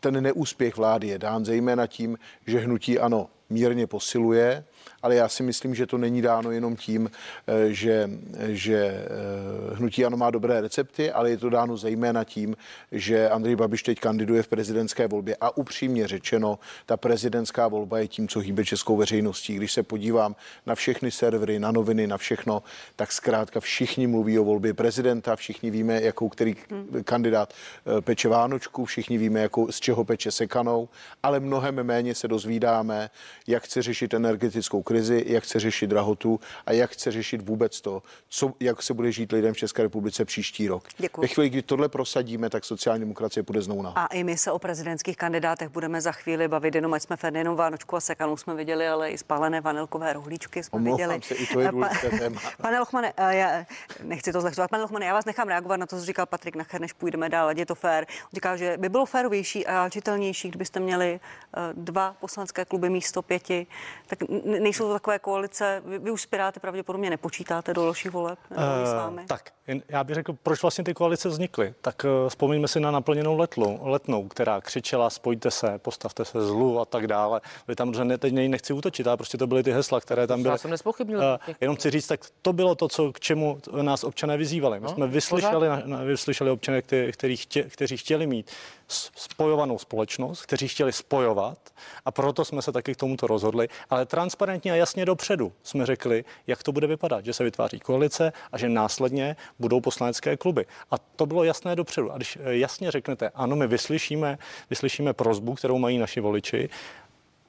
ten 0.00 0.22
neúspěch 0.22 0.76
vlády 0.76 1.08
je 1.08 1.18
dán 1.18 1.44
zejména 1.44 1.86
tím, 1.86 2.18
že 2.46 2.58
hnutí 2.58 2.98
ano 2.98 3.28
mírně 3.50 3.86
posiluje, 3.86 4.64
ale 5.02 5.14
já 5.14 5.28
si 5.28 5.42
myslím, 5.42 5.74
že 5.74 5.86
to 5.86 5.98
není 5.98 6.22
dáno 6.22 6.50
jenom 6.50 6.76
tím, 6.76 7.10
eh, 7.46 7.72
že, 7.72 8.10
že 8.46 8.76
eh, 8.76 9.74
hnutí 9.74 10.04
ano 10.04 10.16
má 10.16 10.30
dobré 10.30 10.60
recepty, 10.60 11.12
ale 11.12 11.30
je 11.30 11.36
to 11.36 11.50
dáno 11.50 11.76
zejména 11.76 12.24
tím, 12.24 12.56
že 12.92 13.28
Andrej 13.28 13.56
Babiš 13.56 13.82
teď 13.82 14.00
kandiduje 14.00 14.42
v 14.42 14.48
prezidentské 14.48 15.08
volbě 15.08 15.36
a 15.40 15.56
upřímně 15.56 16.08
řečeno, 16.08 16.58
ta 16.86 16.96
prezidentská 16.96 17.68
volba 17.68 17.98
je 17.98 18.08
tím, 18.08 18.28
co 18.28 18.38
hýbe 18.38 18.64
českou 18.64 18.96
veřejností. 18.96 19.54
Když 19.54 19.72
se 19.72 19.82
podívám 19.82 20.36
na 20.66 20.74
všechny 20.74 21.10
servery, 21.10 21.58
na 21.58 21.72
noviny, 21.72 22.06
na 22.06 22.16
všechno, 22.16 22.62
tak 22.96 23.12
zkrátka 23.12 23.60
všichni 23.60 24.06
mluví 24.06 24.38
o 24.38 24.44
volbě 24.44 24.74
prezidenta, 24.74 25.36
všichni 25.36 25.70
víme, 25.70 26.02
jakou 26.02 26.28
který 26.28 26.56
hmm. 26.70 27.04
kandidát 27.04 27.52
eh, 27.52 28.00
peče 28.00 28.28
Vánočku, 28.28 28.84
všichni 28.84 29.18
víme, 29.18 29.40
jakou, 29.40 29.72
z 29.72 29.80
čeho 29.80 30.04
peče 30.04 30.30
sekanou, 30.30 30.88
ale 31.22 31.40
mnohem 31.40 31.82
méně 31.82 32.14
se 32.14 32.28
dozvídáme, 32.28 33.10
jak 33.46 33.62
chce 33.62 33.82
řešit 33.82 34.14
energetickou 34.14 34.82
krizi, 34.82 35.24
jak 35.26 35.44
chce 35.44 35.60
řešit 35.60 35.86
drahotu 35.86 36.40
a 36.66 36.72
jak 36.72 36.90
chce 36.90 37.12
řešit 37.12 37.48
vůbec 37.48 37.80
to, 37.80 38.02
co, 38.28 38.52
jak 38.60 38.82
se 38.82 38.94
bude 38.94 39.12
žít 39.12 39.32
lidem 39.32 39.54
v 39.54 39.56
České 39.56 39.82
republice 39.82 40.24
příští 40.24 40.68
rok. 40.68 40.84
Děkuji. 40.98 41.20
Ve 41.20 41.28
chvíli, 41.28 41.48
kdy 41.50 41.62
tohle 41.62 41.88
prosadíme, 41.88 42.50
tak 42.50 42.64
sociální 42.64 43.00
demokracie 43.00 43.42
půjde 43.42 43.62
znovu 43.62 43.82
na. 43.82 43.90
A 43.90 44.06
i 44.06 44.24
my 44.24 44.36
se 44.36 44.52
o 44.52 44.58
prezidentských 44.58 45.16
kandidátech 45.16 45.68
budeme 45.68 46.00
za 46.00 46.12
chvíli 46.12 46.48
bavit, 46.48 46.74
jenom 46.74 46.94
ať 46.94 47.02
jsme 47.02 47.16
jenom 47.34 47.56
Vánočku 47.56 47.96
a 47.96 48.00
Sekanou 48.00 48.36
jsme 48.36 48.54
viděli, 48.54 48.88
ale 48.88 49.10
i 49.10 49.18
spálené 49.18 49.60
vanilkové 49.60 50.12
rohlíčky 50.12 50.62
jsme 50.62 50.76
Omlouvám 50.76 50.96
viděli. 50.96 51.22
se, 51.22 51.34
i 51.34 51.46
to 51.46 51.60
je 51.60 51.72
důležité 51.72 52.10
pa, 52.10 52.18
téma. 52.18 52.40
Pane 52.62 52.78
Lochmane, 52.78 53.12
já 53.30 53.64
nechci 54.02 54.32
to 54.32 54.40
zlehčovat. 54.40 54.70
Pane 54.70 54.82
Lochmane, 54.82 55.06
já 55.06 55.12
vás 55.14 55.24
nechám 55.24 55.48
reagovat 55.48 55.76
na 55.76 55.86
to, 55.86 55.98
co 55.98 56.04
říkal 56.04 56.26
Patrik 56.26 56.56
Nacher, 56.56 56.80
než 56.80 56.92
půjdeme 56.92 57.28
dál, 57.28 57.48
ať 57.48 57.58
je 57.58 57.66
to 57.66 57.74
fér. 57.74 58.06
On 58.08 58.28
říká, 58.32 58.56
že 58.56 58.76
by 58.76 58.88
bylo 58.88 59.06
férovější 59.06 59.66
a 59.66 59.88
čitelnější, 59.88 60.48
kdybyste 60.48 60.80
měli 60.80 61.20
eh, 61.20 61.60
dva 61.74 62.16
poslanské 62.20 62.64
kluby 62.64 62.90
místo 62.90 63.22
pěti. 63.38 63.66
Tak 64.06 64.18
nejsou 64.44 64.86
to 64.86 64.92
takové 64.92 65.18
koalice. 65.18 65.82
Vy, 65.84 65.98
vy 65.98 66.10
už 66.10 66.22
s 66.22 66.26
Piráty 66.26 66.60
pravděpodobně 66.60 67.10
nepočítáte 67.10 67.74
do 67.74 67.84
dalších 67.84 68.10
voleb? 68.10 68.38
Uh, 68.50 68.56
s 68.84 68.94
vámi? 68.94 69.22
Tak, 69.26 69.50
já 69.88 70.04
bych 70.04 70.14
řekl, 70.14 70.32
proč 70.42 70.62
vlastně 70.62 70.84
ty 70.84 70.94
koalice 70.94 71.28
vznikly. 71.28 71.74
Tak 71.80 72.04
uh, 72.04 72.28
vzpomeňme 72.28 72.68
si 72.68 72.80
na 72.80 72.90
naplněnou 72.90 73.38
letlu, 73.38 73.78
letnou, 73.82 74.28
která 74.28 74.60
křičela, 74.60 75.10
spojte 75.10 75.50
se, 75.50 75.78
postavte 75.78 76.24
se 76.24 76.46
zlu 76.46 76.80
a 76.80 76.84
tak 76.84 77.06
dále. 77.06 77.40
Vy 77.68 77.74
tam 77.76 77.92
ne, 77.92 78.18
teď 78.18 78.34
nechci 78.34 78.72
útočit, 78.72 79.06
ale 79.06 79.16
prostě 79.16 79.38
to 79.38 79.46
byly 79.46 79.62
ty 79.62 79.72
hesla, 79.72 80.00
které 80.00 80.26
tam 80.26 80.42
byly. 80.42 80.52
Já 80.52 80.58
jsem 80.58 80.70
nespochybnil. 80.70 81.18
Uh, 81.18 81.54
jenom 81.60 81.76
chci 81.76 81.90
říct, 81.90 82.06
tak 82.06 82.20
to 82.42 82.52
bylo 82.52 82.74
to, 82.74 82.88
co, 82.88 83.12
k 83.12 83.20
čemu 83.20 83.58
nás 83.82 84.04
občané 84.04 84.36
vyzývali. 84.36 84.80
My 84.80 84.84
no, 84.84 84.94
jsme 84.94 85.06
vyslyšeli, 85.06 85.68
na, 85.68 85.82
na, 85.84 86.02
vyslyšeli 86.02 86.50
občany, 86.50 86.82
kteří, 86.82 87.12
kteří, 87.12 87.36
chtě, 87.36 87.62
kteří 87.62 87.96
chtěli 87.96 88.26
mít 88.26 88.50
spojovanou 88.88 89.78
společnost, 89.78 90.42
kteří 90.42 90.68
chtěli 90.68 90.92
spojovat 90.92 91.58
a 92.04 92.10
proto 92.10 92.44
jsme 92.44 92.62
se 92.62 92.72
taky 92.72 92.94
k 92.94 92.96
tomuto 92.96 93.26
rozhodli, 93.26 93.68
ale 93.90 94.06
transparentně 94.06 94.72
a 94.72 94.74
jasně 94.74 95.04
dopředu 95.04 95.52
jsme 95.62 95.86
řekli, 95.86 96.24
jak 96.46 96.62
to 96.62 96.72
bude 96.72 96.86
vypadat, 96.86 97.24
že 97.24 97.32
se 97.32 97.44
vytváří 97.44 97.80
koalice 97.80 98.32
a 98.52 98.58
že 98.58 98.68
následně 98.68 99.36
budou 99.58 99.80
poslanecké 99.80 100.36
kluby. 100.36 100.66
A 100.90 100.98
to 100.98 101.26
bylo 101.26 101.44
jasné 101.44 101.76
dopředu. 101.76 102.12
A 102.12 102.16
když 102.16 102.38
eh, 102.40 102.56
jasně 102.56 102.90
řeknete, 102.90 103.30
ano, 103.34 103.56
my 103.56 103.66
vyslyšíme, 103.66 104.38
vyslyšíme 104.70 105.12
prozbu, 105.12 105.54
kterou 105.54 105.78
mají 105.78 105.98
naši 105.98 106.20
voliči, 106.20 106.68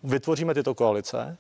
vytvoříme 0.04 0.54
tyto 0.54 0.76
koalice, 0.76 1.38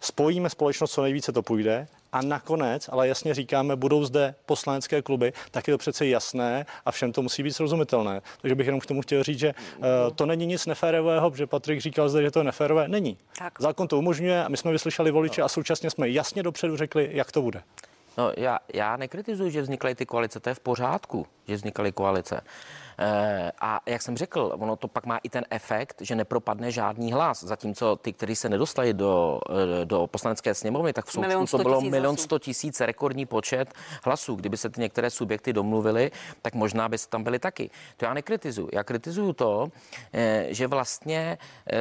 spojíme 0.00 0.50
společnost, 0.50 0.92
co 0.92 1.02
nejvíce 1.02 1.32
to 1.32 1.42
půjde 1.42 1.88
a 2.14 2.22
nakonec, 2.22 2.88
ale 2.92 3.08
jasně 3.08 3.34
říkáme, 3.34 3.76
budou 3.76 4.04
zde 4.04 4.34
poslanecké 4.46 5.02
kluby, 5.02 5.32
tak 5.50 5.68
je 5.68 5.74
to 5.74 5.78
přece 5.78 6.06
jasné 6.06 6.66
a 6.84 6.90
všem 6.90 7.12
to 7.12 7.22
musí 7.22 7.42
být 7.42 7.52
srozumitelné. 7.52 8.22
Takže 8.40 8.54
bych 8.54 8.66
jenom 8.66 8.80
k 8.80 8.86
tomu 8.86 9.02
chtěl 9.02 9.22
říct, 9.22 9.38
že 9.38 9.54
uh, 9.54 9.84
to 10.14 10.26
není 10.26 10.46
nic 10.46 10.66
neférového, 10.66 11.30
protože 11.30 11.46
Patrik 11.46 11.80
říkal 11.80 12.08
zde, 12.08 12.22
že 12.22 12.30
to 12.30 12.38
je 12.40 12.44
neférové. 12.44 12.88
Není. 12.88 13.18
Tak. 13.38 13.60
Zákon 13.60 13.88
to 13.88 13.98
umožňuje 13.98 14.44
a 14.44 14.48
my 14.48 14.56
jsme 14.56 14.72
vyslyšeli 14.72 15.10
voliče 15.10 15.42
a 15.42 15.48
současně 15.48 15.90
jsme 15.90 16.08
jasně 16.08 16.42
dopředu 16.42 16.76
řekli, 16.76 17.08
jak 17.12 17.32
to 17.32 17.42
bude. 17.42 17.62
No, 18.18 18.32
já, 18.36 18.58
já 18.74 18.96
nekritizuji, 18.96 19.50
že 19.50 19.62
vznikaly 19.62 19.94
ty 19.94 20.06
koalice, 20.06 20.40
to 20.40 20.48
je 20.48 20.54
v 20.54 20.60
pořádku, 20.60 21.26
že 21.48 21.54
vznikaly 21.54 21.92
koalice. 21.92 22.40
Eh, 22.98 23.52
a 23.60 23.80
jak 23.86 24.02
jsem 24.02 24.16
řekl, 24.16 24.52
ono 24.54 24.76
to 24.76 24.88
pak 24.88 25.06
má 25.06 25.18
i 25.22 25.28
ten 25.28 25.44
efekt, 25.50 25.96
že 26.00 26.14
nepropadne 26.14 26.70
žádný 26.70 27.12
hlas. 27.12 27.44
Zatímco 27.44 27.96
ty, 27.96 28.12
kteří 28.12 28.36
se 28.36 28.48
nedostali 28.48 28.94
do, 28.94 29.40
eh, 29.50 29.84
do 29.84 30.06
poslanecké 30.06 30.54
sněmovny, 30.54 30.92
tak 30.92 31.04
v 31.04 31.12
součtu 31.12 31.46
to 31.46 31.58
bylo 31.58 31.80
milion 31.80 32.16
sto 32.16 32.38
tisíc 32.38 32.80
rekordní 32.80 33.26
počet 33.26 33.74
hlasů. 34.04 34.34
Kdyby 34.34 34.56
se 34.56 34.70
ty 34.70 34.80
některé 34.80 35.10
subjekty 35.10 35.52
domluvily, 35.52 36.10
tak 36.42 36.54
možná 36.54 36.88
by 36.88 36.98
se 36.98 37.08
tam 37.08 37.24
byly 37.24 37.38
taky. 37.38 37.70
To 37.96 38.04
já 38.04 38.14
nekritizuju. 38.14 38.68
Já 38.72 38.84
kritizuju 38.84 39.32
to, 39.32 39.68
eh, 40.12 40.46
že 40.48 40.66
vlastně 40.66 41.38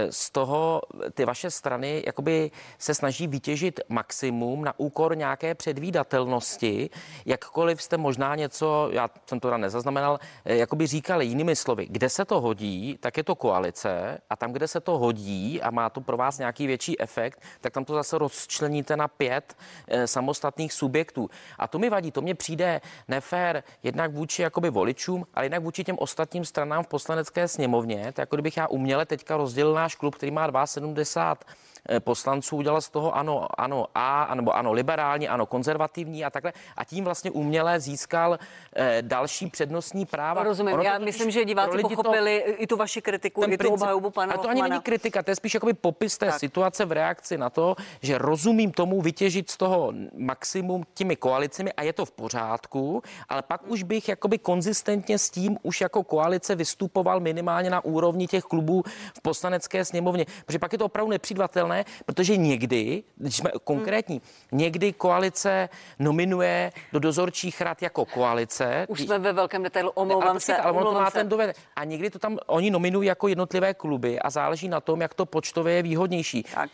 z 0.10 0.30
toho 0.30 0.82
ty 1.14 1.26
vaše 1.26 1.52
strany 1.52 2.04
jakoby 2.06 2.52
se 2.78 2.94
snaží 2.94 3.28
vytěžit 3.28 3.80
maximum 3.90 4.64
na 4.64 4.74
úkor 4.80 5.18
nějaké 5.18 5.56
předvídatelnosti, 5.56 6.90
jakkoliv 7.26 7.82
jste 7.82 7.98
možná 7.98 8.36
něco, 8.36 8.90
já 8.92 9.10
jsem 9.26 9.40
to 9.40 9.58
nezaznamenal, 9.58 10.20
jakoby 10.46 10.88
říkali, 10.88 11.03
říkali 11.04 11.26
jinými 11.26 11.56
slovy, 11.56 11.88
kde 11.90 12.10
se 12.10 12.26
to 12.26 12.42
hodí, 12.42 12.98
tak 13.00 13.18
je 13.18 13.24
to 13.24 13.36
koalice 13.36 14.18
a 14.30 14.36
tam, 14.36 14.52
kde 14.52 14.68
se 14.68 14.80
to 14.80 14.98
hodí 14.98 15.62
a 15.62 15.72
má 15.72 15.90
to 15.90 16.02
pro 16.02 16.18
vás 16.18 16.38
nějaký 16.38 16.68
větší 16.68 17.00
efekt, 17.00 17.42
tak 17.62 17.74
tam 17.74 17.86
to 17.86 17.94
zase 17.94 18.18
rozčleníte 18.18 18.96
na 18.98 19.08
pět 19.08 19.56
e, 19.88 20.08
samostatných 20.08 20.74
subjektů. 20.74 21.30
A 21.60 21.68
to 21.68 21.80
mi 21.80 21.90
vadí, 21.90 22.12
to 22.12 22.22
mně 22.22 22.36
přijde 22.36 22.82
nefér 23.08 23.64
jednak 23.84 24.12
vůči 24.12 24.42
jakoby 24.42 24.70
voličům, 24.70 25.28
ale 25.34 25.46
jednak 25.46 25.64
vůči 25.64 25.84
těm 25.84 25.98
ostatním 26.00 26.46
stranám 26.46 26.84
v 26.84 26.88
poslanecké 26.88 27.48
sněmovně. 27.48 28.12
To 28.14 28.22
jako 28.22 28.36
kdybych 28.36 28.58
já 28.58 28.68
uměle 28.68 29.06
teďka 29.06 29.38
rozdělil 29.38 29.74
náš 29.74 29.96
klub, 29.96 30.16
který 30.16 30.32
má 30.32 30.66
72 30.66 31.36
Eh, 31.36 31.73
poslanců, 32.00 32.56
udělal 32.58 32.82
z 32.82 32.90
toho 32.90 33.16
ano, 33.16 33.48
ano 33.58 33.88
A, 33.96 34.36
nebo 34.36 34.56
ano 34.56 34.74
liberální, 34.74 35.28
ano 35.28 35.46
konzervativní 35.46 36.26
a 36.26 36.30
takhle. 36.30 36.54
A 36.78 36.84
tím 36.84 37.04
vlastně 37.04 37.32
uměle 37.32 37.80
získal 37.80 38.40
eh, 38.76 38.98
další 39.02 39.50
přednostní 39.50 40.06
práva. 40.06 40.44
Rozumím, 40.44 40.74
Ono 40.74 40.84
já 40.84 41.00
to 41.00 41.06
myslím, 41.06 41.32
že 41.32 41.46
diváci 41.46 41.78
pochopili 41.82 42.44
to, 42.46 42.64
i 42.64 42.68
tu 42.68 42.78
vaši 42.78 43.02
kritiku, 43.02 43.44
i 43.44 43.58
tu 43.58 43.64
princip- 43.64 43.74
obhajobu 43.74 44.10
pana 44.10 44.34
Ale 44.34 44.44
to 44.44 44.50
ani 44.50 44.62
není 44.62 44.82
kritika, 44.82 45.24
to 45.24 45.32
je 45.32 45.36
spíš 45.36 45.54
jakoby 45.54 45.74
popis 45.74 46.18
té 46.18 46.26
tak. 46.26 46.40
situace 46.40 46.86
v 46.86 46.92
reakci 46.92 47.38
na 47.38 47.50
to, 47.50 47.76
že 48.02 48.18
rozumím 48.18 48.72
tomu 48.72 49.02
vytěžit 49.02 49.50
z 49.50 49.58
toho 49.58 49.94
maximum 50.18 50.84
těmi 50.94 51.16
koalicemi 51.16 51.74
a 51.74 51.84
je 51.84 51.94
to 51.94 52.06
v 52.06 52.12
pořádku, 52.12 53.02
ale 53.30 53.42
pak 53.42 53.62
už 53.68 53.84
bych 53.84 54.10
jakoby 54.10 54.38
konzistentně 54.38 55.18
s 55.18 55.30
tím 55.30 55.58
už 55.64 55.82
jako 55.82 56.04
koalice 56.04 56.56
vystupoval 56.56 57.20
minimálně 57.20 57.70
na 57.70 57.84
úrovni 57.86 58.28
těch 58.28 58.44
klubů 58.44 58.84
v 59.18 59.22
poslanecké 59.22 59.86
sněmovně, 59.86 60.26
protože 60.46 60.60
pak 60.60 60.72
je 60.72 60.78
to 60.78 60.86
opravdu 60.86 61.12
nepřidvatelné, 61.12 61.73
protože 62.06 62.38
někdy, 62.38 63.04
když 63.16 63.36
jsme 63.36 63.52
konkrétní, 63.64 64.22
někdy 64.52 64.94
koalice 64.94 65.70
nominuje 66.00 66.72
do 66.94 67.00
dozorčích 67.00 67.62
rad 67.62 67.82
jako 67.82 68.06
koalice. 68.06 68.86
Už 68.90 69.02
jsme 69.02 69.20
ve 69.20 69.34
velkém 69.34 69.64
detailu, 69.64 69.92
ale 69.96 70.04
omlouvám 70.04 70.36
počkejte, 70.36 70.62
se. 70.62 70.64
ale 70.64 70.78
ono 70.78 70.92
to 70.92 71.00
má 71.00 71.10
se. 71.10 71.18
ten 71.18 71.30
dovede. 71.30 71.54
A 71.76 71.84
někdy 71.84 72.10
to 72.10 72.20
tam 72.20 72.38
oni 72.46 72.72
nominují 72.72 73.08
jako 73.08 73.28
jednotlivé 73.28 73.74
kluby 73.74 74.20
a 74.20 74.30
záleží 74.30 74.68
na 74.68 74.82
tom, 74.82 75.02
jak 75.02 75.14
to 75.14 75.26
počtově 75.26 75.74
je 75.74 75.84
výhodnější. 75.84 76.44
Tak. 76.56 76.70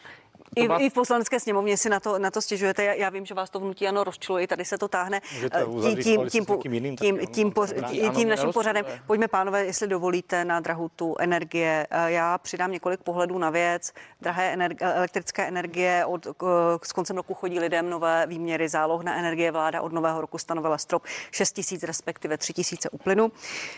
I, 0.55 0.61
byla- 0.67 0.77
I 0.79 0.89
v 0.89 0.93
poslanecké 0.93 1.39
sněmovně 1.39 1.77
si 1.77 1.89
na 1.89 1.99
to, 1.99 2.19
na 2.19 2.31
to 2.31 2.41
stěžujete. 2.41 2.83
Já, 2.83 2.93
já 2.93 3.09
vím, 3.09 3.25
že 3.25 3.33
vás 3.33 3.49
to 3.49 3.59
vnutí 3.59 3.87
ano 3.87 4.03
rozčiluje, 4.03 4.47
tady 4.47 4.65
se 4.65 4.77
to 4.77 4.87
táhne. 4.87 5.21
Eh, 5.51 5.63
tím, 6.03 6.27
tím, 6.29 6.45
někým 6.55 6.73
jiným, 6.73 6.95
tím, 6.97 7.19
tím, 7.27 7.51
po, 7.51 7.67
tím, 7.67 8.11
tím 8.11 8.29
naším 8.29 8.53
pořadem. 8.53 8.85
Pojďme, 9.07 9.27
pánové, 9.27 9.65
jestli 9.65 9.87
dovolíte, 9.87 10.45
na 10.45 10.59
drahutu 10.59 11.15
energie. 11.19 11.87
Eh, 11.89 12.11
Já 12.11 12.37
přidám 12.37 12.71
několik 12.71 12.99
pohledů 12.99 13.37
na 13.37 13.49
věc. 13.49 13.91
Drahé 14.21 14.53
energie, 14.53 14.93
elektrické 14.93 15.47
energie 15.47 16.05
od 16.05 16.27
k- 16.37 16.79
s 16.83 16.91
koncem 16.91 17.15
roku 17.15 17.33
chodí 17.33 17.59
lidem 17.59 17.89
nové 17.89 18.25
výměry 18.27 18.69
záloh 18.69 19.03
na 19.03 19.15
energie. 19.19 19.51
Vláda 19.51 19.81
od 19.81 19.93
nového 19.93 20.21
roku 20.21 20.37
stanovila 20.37 20.77
strop 20.77 21.03
6 21.31 21.51
tisíc, 21.51 21.83
respektive 21.83 22.37
3 22.37 22.53
tisíce 22.53 22.89
u 22.89 22.97
plynu. 22.97 23.31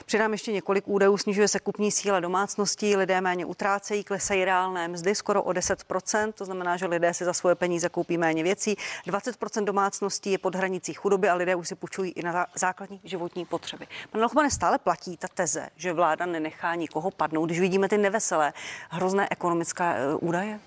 Přidám 0.06 0.32
ještě 0.32 0.52
několik 0.52 0.88
údajů. 0.88 1.18
Snižuje 1.18 1.48
se 1.48 1.60
kupní 1.60 1.92
síla 1.92 2.20
domácností, 2.20 2.96
lidé 2.96 3.22
méně 3.22 3.46
utrácejí, 3.46 4.04
klesají 4.04 4.46
reálné 4.46 4.88
mzdy 4.88 5.16
skoro 5.16 5.44
o 5.44 5.52
10%, 5.52 6.32
to 6.34 6.46
znamená, 6.46 6.61
že 6.78 6.86
lidé 6.86 7.14
si 7.14 7.26
za 7.26 7.34
svoje 7.34 7.56
peníze 7.56 7.90
koupí 7.90 8.18
méně 8.18 8.44
věcí. 8.44 8.76
20% 9.08 9.64
domácností 9.64 10.32
je 10.32 10.38
pod 10.38 10.56
hranicí 10.56 10.94
chudoby 10.94 11.30
a 11.30 11.36
lidé 11.36 11.56
už 11.56 11.68
si 11.68 11.76
půjčují 11.76 12.12
i 12.12 12.24
na 12.24 12.34
zá- 12.34 12.46
základní 12.56 13.02
životní 13.04 13.46
potřeby. 13.46 13.88
Pan 14.12 14.22
Lochmane, 14.22 14.52
stále 14.52 14.78
platí 14.78 15.18
ta 15.18 15.28
teze, 15.34 15.70
že 15.76 15.94
vláda 15.94 16.26
nenechá 16.26 16.76
nikoho 16.76 17.12
padnout, 17.12 17.46
když 17.46 17.60
vidíme 17.60 17.90
ty 17.90 17.98
neveselé, 17.98 18.54
hrozné 18.90 19.28
ekonomické 19.32 19.84
eh, 19.84 20.16
údaje? 20.16 20.60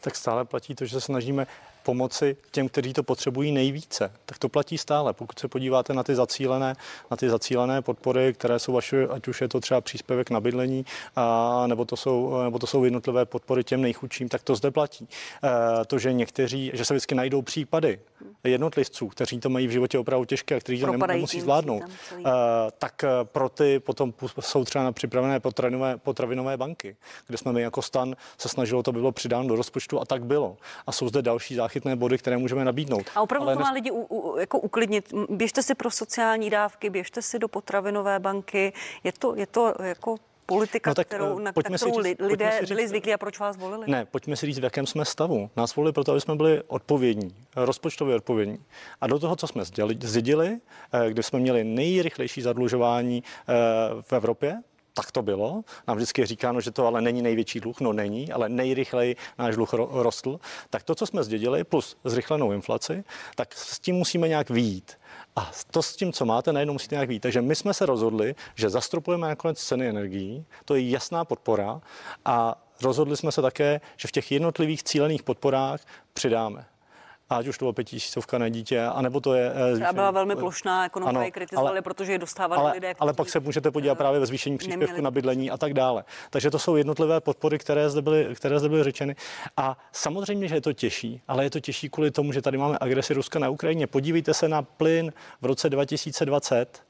tak 0.00 0.16
stále 0.16 0.44
platí 0.44 0.74
to, 0.74 0.84
že 0.84 0.90
se 0.90 1.00
snažíme 1.00 1.46
pomoci 1.82 2.36
těm, 2.50 2.68
kteří 2.68 2.92
to 2.92 3.02
potřebují 3.02 3.52
nejvíce. 3.52 4.12
Tak 4.26 4.38
to 4.38 4.48
platí 4.48 4.78
stále. 4.78 5.12
Pokud 5.12 5.38
se 5.38 5.48
podíváte 5.48 5.94
na 5.94 6.02
ty 6.02 6.14
zacílené, 6.14 6.76
na 7.10 7.16
ty 7.16 7.30
zacílené 7.30 7.82
podpory, 7.82 8.32
které 8.32 8.58
jsou 8.58 8.72
vaše, 8.72 9.06
ať 9.08 9.28
už 9.28 9.40
je 9.40 9.48
to 9.48 9.60
třeba 9.60 9.80
příspěvek 9.80 10.30
na 10.30 10.40
bydlení, 10.40 10.84
a, 11.16 11.64
nebo, 11.66 11.84
to 11.84 11.96
jsou, 11.96 12.42
nebo 12.42 12.58
to 12.58 12.66
jsou 12.66 12.84
jednotlivé 12.84 13.24
podpory 13.24 13.64
těm 13.64 13.82
nejchudším, 13.82 14.28
tak 14.28 14.42
to 14.42 14.54
zde 14.54 14.70
platí. 14.70 15.08
E, 15.44 15.84
to, 15.84 15.98
že 15.98 16.12
někteří, 16.12 16.70
že 16.74 16.84
se 16.84 16.94
vždycky 16.94 17.14
najdou 17.14 17.42
případy 17.42 17.98
jednotlivců, 18.44 19.08
kteří 19.08 19.40
to 19.40 19.48
mají 19.48 19.66
v 19.66 19.70
životě 19.70 19.98
opravdu 19.98 20.24
těžké 20.24 20.56
a 20.56 20.60
kteří 20.60 20.80
to 20.80 20.86
nem- 20.86 21.06
nemusí 21.06 21.36
tím 21.36 21.40
zvládnout, 21.40 21.82
e, 21.82 22.22
tak 22.78 23.04
eh, 23.04 23.08
pro 23.24 23.48
ty 23.48 23.80
potom 23.80 24.14
jsou 24.40 24.64
třeba 24.64 24.84
na 24.84 24.92
připravené 24.92 25.40
potravinové, 25.40 25.96
potravinové 25.96 26.56
banky, 26.56 26.96
kde 27.26 27.38
jsme 27.38 27.52
my 27.52 27.62
jako 27.62 27.82
stan 27.82 28.16
se 28.38 28.48
snažilo 28.48 28.82
to 28.82 28.92
bylo 28.92 29.12
přidáno 29.12 29.48
do 29.48 29.56
rozpočtu 29.56 30.00
a 30.00 30.04
tak 30.04 30.24
bylo. 30.24 30.56
A 30.86 30.92
jsou 30.92 31.08
zde 31.08 31.22
další 31.22 31.54
záchytné 31.70 31.96
body, 31.96 32.18
které 32.18 32.36
můžeme 32.36 32.64
nabídnout. 32.64 33.06
A 33.14 33.20
opravdu 33.22 33.46
Ale 33.48 33.54
to 33.56 33.60
nes- 33.60 33.64
má 33.64 33.70
lidi 33.72 33.90
u, 33.90 34.02
u, 34.02 34.38
jako 34.38 34.58
uklidnit. 34.58 35.12
Běžte 35.30 35.62
si 35.62 35.74
pro 35.74 35.90
sociální 35.90 36.50
dávky, 36.50 36.90
běžte 36.90 37.22
si 37.22 37.38
do 37.38 37.48
potravinové 37.48 38.18
banky. 38.18 38.72
Je 39.04 39.12
to, 39.12 39.34
je 39.36 39.46
to 39.46 39.74
jako 39.82 40.16
politika, 40.46 40.90
No 40.90 40.94
tak, 40.94 41.06
kterou, 41.06 41.38
eh, 41.38 41.42
na 41.42 41.52
pojďme 41.52 41.76
kterou 41.76 42.02
říct- 42.02 42.16
lidé 42.20 42.50
říct- 42.60 42.68
byli 42.68 42.88
zvyklí 42.88 43.14
a 43.14 43.18
proč 43.18 43.38
vás 43.38 43.56
volili? 43.56 43.86
Ne, 43.88 44.04
pojďme 44.04 44.36
si 44.36 44.46
říct, 44.46 44.58
v 44.58 44.64
jakém 44.64 44.86
jsme 44.86 45.04
stavu. 45.04 45.50
Nás 45.56 45.76
volili 45.76 45.92
proto, 45.92 46.12
aby 46.12 46.20
jsme 46.20 46.34
byli 46.36 46.62
odpovědní, 46.66 47.34
rozpočtově 47.56 48.16
odpovědní. 48.16 48.58
A 49.00 49.06
do 49.06 49.18
toho, 49.18 49.36
co 49.36 49.46
jsme 49.46 49.62
zděli- 49.64 49.98
zdědili, 50.02 50.58
eh, 50.92 51.10
kde 51.10 51.22
jsme 51.22 51.38
měli 51.38 51.64
nejrychlejší 51.64 52.42
zadlužování 52.42 53.22
eh, 53.48 53.52
v 54.00 54.12
Evropě, 54.12 54.58
tak 54.94 55.12
to 55.12 55.22
bylo. 55.22 55.62
Nám 55.88 55.96
vždycky 55.96 56.20
je 56.20 56.26
říkáno, 56.26 56.60
že 56.60 56.70
to 56.70 56.86
ale 56.86 57.00
není 57.00 57.22
největší 57.22 57.60
dluh. 57.60 57.80
No 57.80 57.92
není, 57.92 58.32
ale 58.32 58.48
nejrychleji 58.48 59.16
náš 59.38 59.56
dluh 59.56 59.72
ro- 59.72 59.88
rostl. 60.02 60.40
Tak 60.70 60.82
to, 60.82 60.94
co 60.94 61.06
jsme 61.06 61.24
zdědili, 61.24 61.64
plus 61.64 61.96
zrychlenou 62.04 62.52
inflaci, 62.52 63.04
tak 63.34 63.54
s 63.54 63.80
tím 63.80 63.96
musíme 63.96 64.28
nějak 64.28 64.50
výjít. 64.50 64.98
A 65.36 65.50
to 65.70 65.82
s 65.82 65.96
tím, 65.96 66.12
co 66.12 66.24
máte, 66.24 66.52
najednou 66.52 66.72
musíte 66.72 66.94
nějak 66.94 67.08
vít. 67.08 67.20
Takže 67.20 67.42
my 67.42 67.56
jsme 67.56 67.74
se 67.74 67.86
rozhodli, 67.86 68.34
že 68.54 68.70
zastropujeme 68.70 69.28
nakonec 69.28 69.58
ceny 69.58 69.88
energií. 69.88 70.44
To 70.64 70.74
je 70.74 70.90
jasná 70.90 71.24
podpora. 71.24 71.80
A 72.24 72.64
rozhodli 72.82 73.16
jsme 73.16 73.32
se 73.32 73.42
také, 73.42 73.80
že 73.96 74.08
v 74.08 74.12
těch 74.12 74.32
jednotlivých 74.32 74.82
cílených 74.82 75.22
podporách 75.22 75.80
přidáme. 76.14 76.66
Ať 77.30 77.46
už 77.46 77.58
to 77.58 77.64
bylo 77.64 77.72
pětisícovka 77.72 78.38
na 78.38 78.48
dítě, 78.48 78.82
anebo 78.82 79.20
to 79.20 79.34
je... 79.34 79.52
eh, 79.54 79.74
Třeba 79.74 79.92
byla 79.92 80.06
zvýšení- 80.08 80.14
velmi 80.14 80.36
plošná, 80.36 80.86
ekonomové 80.86 81.10
Ano, 81.18 81.24
ji 81.24 81.32
kritizovali, 81.32 81.68
ale- 81.70 81.82
protože 81.82 82.12
je 82.12 82.18
dostávali 82.18 82.60
ale, 82.62 82.72
lidé, 82.72 82.94
ale 82.98 83.12
pak 83.12 83.28
se 83.28 83.40
můžete 83.40 83.70
podívat 83.70 83.94
právě 83.94 84.20
ve 84.20 84.26
zvýšení 84.26 84.58
příspěvku 84.58 84.86
neměli- 84.86 85.02
na 85.02 85.10
bydlení 85.10 85.50
a 85.50 85.56
tak 85.56 85.74
dále. 85.74 86.04
Takže 86.30 86.50
to 86.50 86.58
jsou 86.58 86.76
jednotlivé 86.76 87.20
podpory, 87.20 87.58
které 87.58 87.90
zde, 87.90 88.02
byly, 88.02 88.28
které 88.34 88.58
zde 88.58 88.68
byly 88.68 88.84
řečeny. 88.84 89.16
A 89.56 89.78
samozřejmě, 89.92 90.48
že 90.48 90.54
je 90.54 90.60
to 90.60 90.72
těžší, 90.72 91.22
ale 91.28 91.44
je 91.44 91.50
to 91.50 91.60
těžší 91.60 91.88
kvůli 91.88 92.10
tomu, 92.10 92.32
že 92.32 92.42
tady 92.42 92.58
máme 92.58 92.76
agresi 92.80 93.14
Ruska 93.14 93.38
na 93.38 93.48
Ukrajině. 93.48 93.86
Podívejte 93.86 94.34
se 94.34 94.48
na 94.48 94.62
plyn 94.62 95.12
v 95.42 95.46
roce 95.46 95.70
2020. 95.70 96.82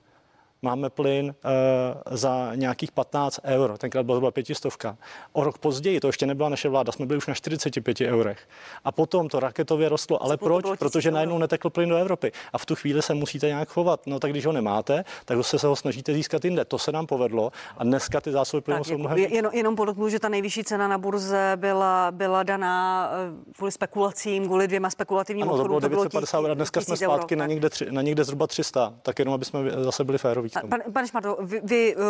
Máme 0.63 0.91
plyn 0.91 1.35
e, 1.45 2.17
za 2.17 2.55
nějakých 2.55 2.93
15 2.93 3.41
eur, 3.45 3.79
tenkrát 3.79 4.03
byla 4.03 4.17
zhruba 4.17 4.31
pětistovka. 4.31 4.97
O 5.33 5.45
rok 5.45 5.59
později, 5.59 6.01
to 6.01 6.07
ještě 6.07 6.27
nebyla 6.27 6.49
naše 6.49 6.69
vláda, 6.69 6.93
jsme 6.93 7.07
byli 7.07 7.17
už 7.19 7.27
na 7.27 7.35
45 7.35 8.01
eurech. 8.01 8.49
A 8.85 8.93
potom 8.93 9.29
to 9.29 9.41
raketově 9.41 9.89
rostlo. 9.89 10.23
Ale 10.23 10.37
Spolu 10.37 10.63
to 10.63 10.69
proč? 10.69 10.79
Protože 10.79 11.01
1000 11.09 11.15
najednou 11.15 11.35
euro. 11.35 11.41
netekl 11.41 11.71
plyn 11.71 11.89
do 11.89 11.97
Evropy. 11.97 12.33
A 12.53 12.59
v 12.59 12.67
tu 12.67 12.75
chvíli 12.75 13.03
se 13.03 13.15
musíte 13.15 13.47
nějak 13.47 13.69
chovat. 13.69 14.01
No 14.07 14.21
tak 14.21 14.31
když 14.31 14.47
ho 14.47 14.53
nemáte, 14.53 15.05
tak 15.25 15.39
se 15.45 15.67
ho 15.67 15.77
snažíte 15.77 16.15
získat 16.15 16.45
jinde. 16.45 16.65
To 16.65 16.79
se 16.79 16.93
nám 16.93 17.07
povedlo. 17.07 17.53
A 17.77 17.85
dneska 17.85 18.21
ty 18.21 18.33
zásoby 18.33 18.61
plynu 18.61 18.79
tak, 18.79 18.87
jsou 18.87 18.93
jako, 18.93 18.99
mnohem 19.01 19.19
je- 19.19 19.35
jenom, 19.35 19.53
jenom 19.55 19.77
podotknu, 19.77 20.09
že 20.09 20.19
ta 20.19 20.29
nejvyšší 20.29 20.65
cena 20.65 20.89
na 20.89 20.99
burze 20.99 21.53
byla, 21.57 22.11
byla 22.11 22.43
daná 22.43 23.11
eh, 23.13 23.53
kvůli 23.57 23.73
spekulacím, 23.73 24.47
kvůli 24.47 24.67
dvěma 24.69 24.91
spekulativním 24.91 25.43
ano, 25.43 25.51
to 25.51 25.55
obchodům. 25.63 25.81
bylo 25.81 25.89
950 26.05 26.39
eur 26.41 26.51
a 26.51 26.55
dneska 26.55 26.81
jsme 26.81 26.95
1000 26.95 27.03
euro, 27.09 27.13
zpátky 27.17 27.37
na 27.37 27.47
někde, 27.47 27.71
tři, 27.71 27.87
na 27.91 28.03
někde 28.03 28.25
zhruba 28.25 28.47
300. 28.47 28.95
Tak 29.03 29.19
jenom, 29.19 29.35
aby 29.35 29.45
jsme 29.45 29.61
zase 29.71 30.05
byli 30.05 30.19
féroví. 30.19 30.50
Tom. 30.51 30.71
Pan, 30.71 30.81
pane 30.93 31.09
Šmardo, 31.09 31.37
vy, 31.41 31.61
vy 31.65 31.97
uh, 31.97 32.03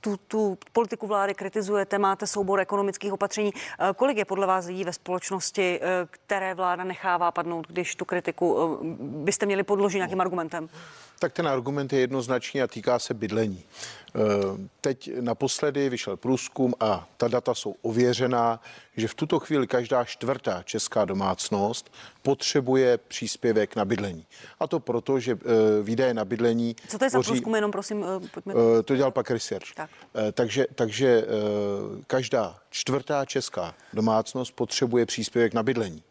tu, 0.00 0.16
tu 0.16 0.58
politiku 0.72 1.06
vlády 1.06 1.34
kritizujete, 1.34 1.98
máte 1.98 2.26
soubor 2.26 2.60
ekonomických 2.60 3.12
opatření. 3.12 3.52
Uh, 3.52 3.60
kolik 3.96 4.16
je 4.16 4.24
podle 4.24 4.46
vás 4.46 4.66
lidí 4.66 4.84
ve 4.84 4.92
společnosti, 4.92 5.80
uh, 5.80 5.86
které 6.10 6.54
vláda 6.54 6.84
nechává 6.84 7.30
padnout, 7.30 7.66
když 7.66 7.96
tu 7.96 8.04
kritiku 8.04 8.78
byste 9.00 9.46
měli 9.46 9.62
podložit 9.62 9.98
nějakým 9.98 10.20
argumentem? 10.20 10.68
Tak 11.20 11.32
ten 11.32 11.48
argument 11.48 11.92
je 11.92 12.00
jednoznačný 12.00 12.62
a 12.62 12.66
týká 12.66 12.98
se 12.98 13.14
bydlení. 13.14 13.62
Eh, 14.14 14.20
Teď 14.80 15.10
naposledy 15.20 15.88
vyšel 15.88 16.16
průzkum 16.16 16.74
a 16.80 17.08
ta 17.16 17.28
data 17.28 17.54
jsou 17.54 17.74
ověřená, 17.82 18.60
že 18.96 19.08
v 19.08 19.14
tuto 19.14 19.38
chvíli 19.40 19.66
každá 19.66 20.04
čtvrtá 20.04 20.62
česká 20.62 21.04
domácnost 21.04 21.92
potřebuje 22.22 22.98
příspěvek 22.98 23.76
na 23.76 23.84
bydlení. 23.84 24.26
A 24.60 24.66
to 24.66 24.80
proto, 24.80 25.20
že 25.20 25.32
eh, 25.32 25.82
výdaje 25.82 26.14
na 26.14 26.24
bydlení 26.24 26.76
Co 26.88 26.98
to 26.98 27.04
je 27.04 27.10
za 27.10 27.18
tvoří- 27.18 27.30
průzkum, 27.32 27.54
jenom 27.54 27.70
prosím, 27.70 28.00
uh, 28.02 28.26
pojďme. 28.34 28.54
Eh, 28.78 28.82
To 28.82 28.96
dělal 28.96 29.10
pak 29.10 29.30
research. 29.30 29.74
Tak. 29.74 29.90
Eh, 30.28 30.32
Takže, 30.32 30.66
takže 30.74 31.24
eh, 31.24 31.26
každá 32.06 32.58
čtvrtá 32.70 33.24
česká 33.24 33.74
domácnost 33.92 34.52
potřebuje 34.54 35.06
příspěvek 35.06 35.54
na 35.54 35.62
bydlení. 35.62 36.02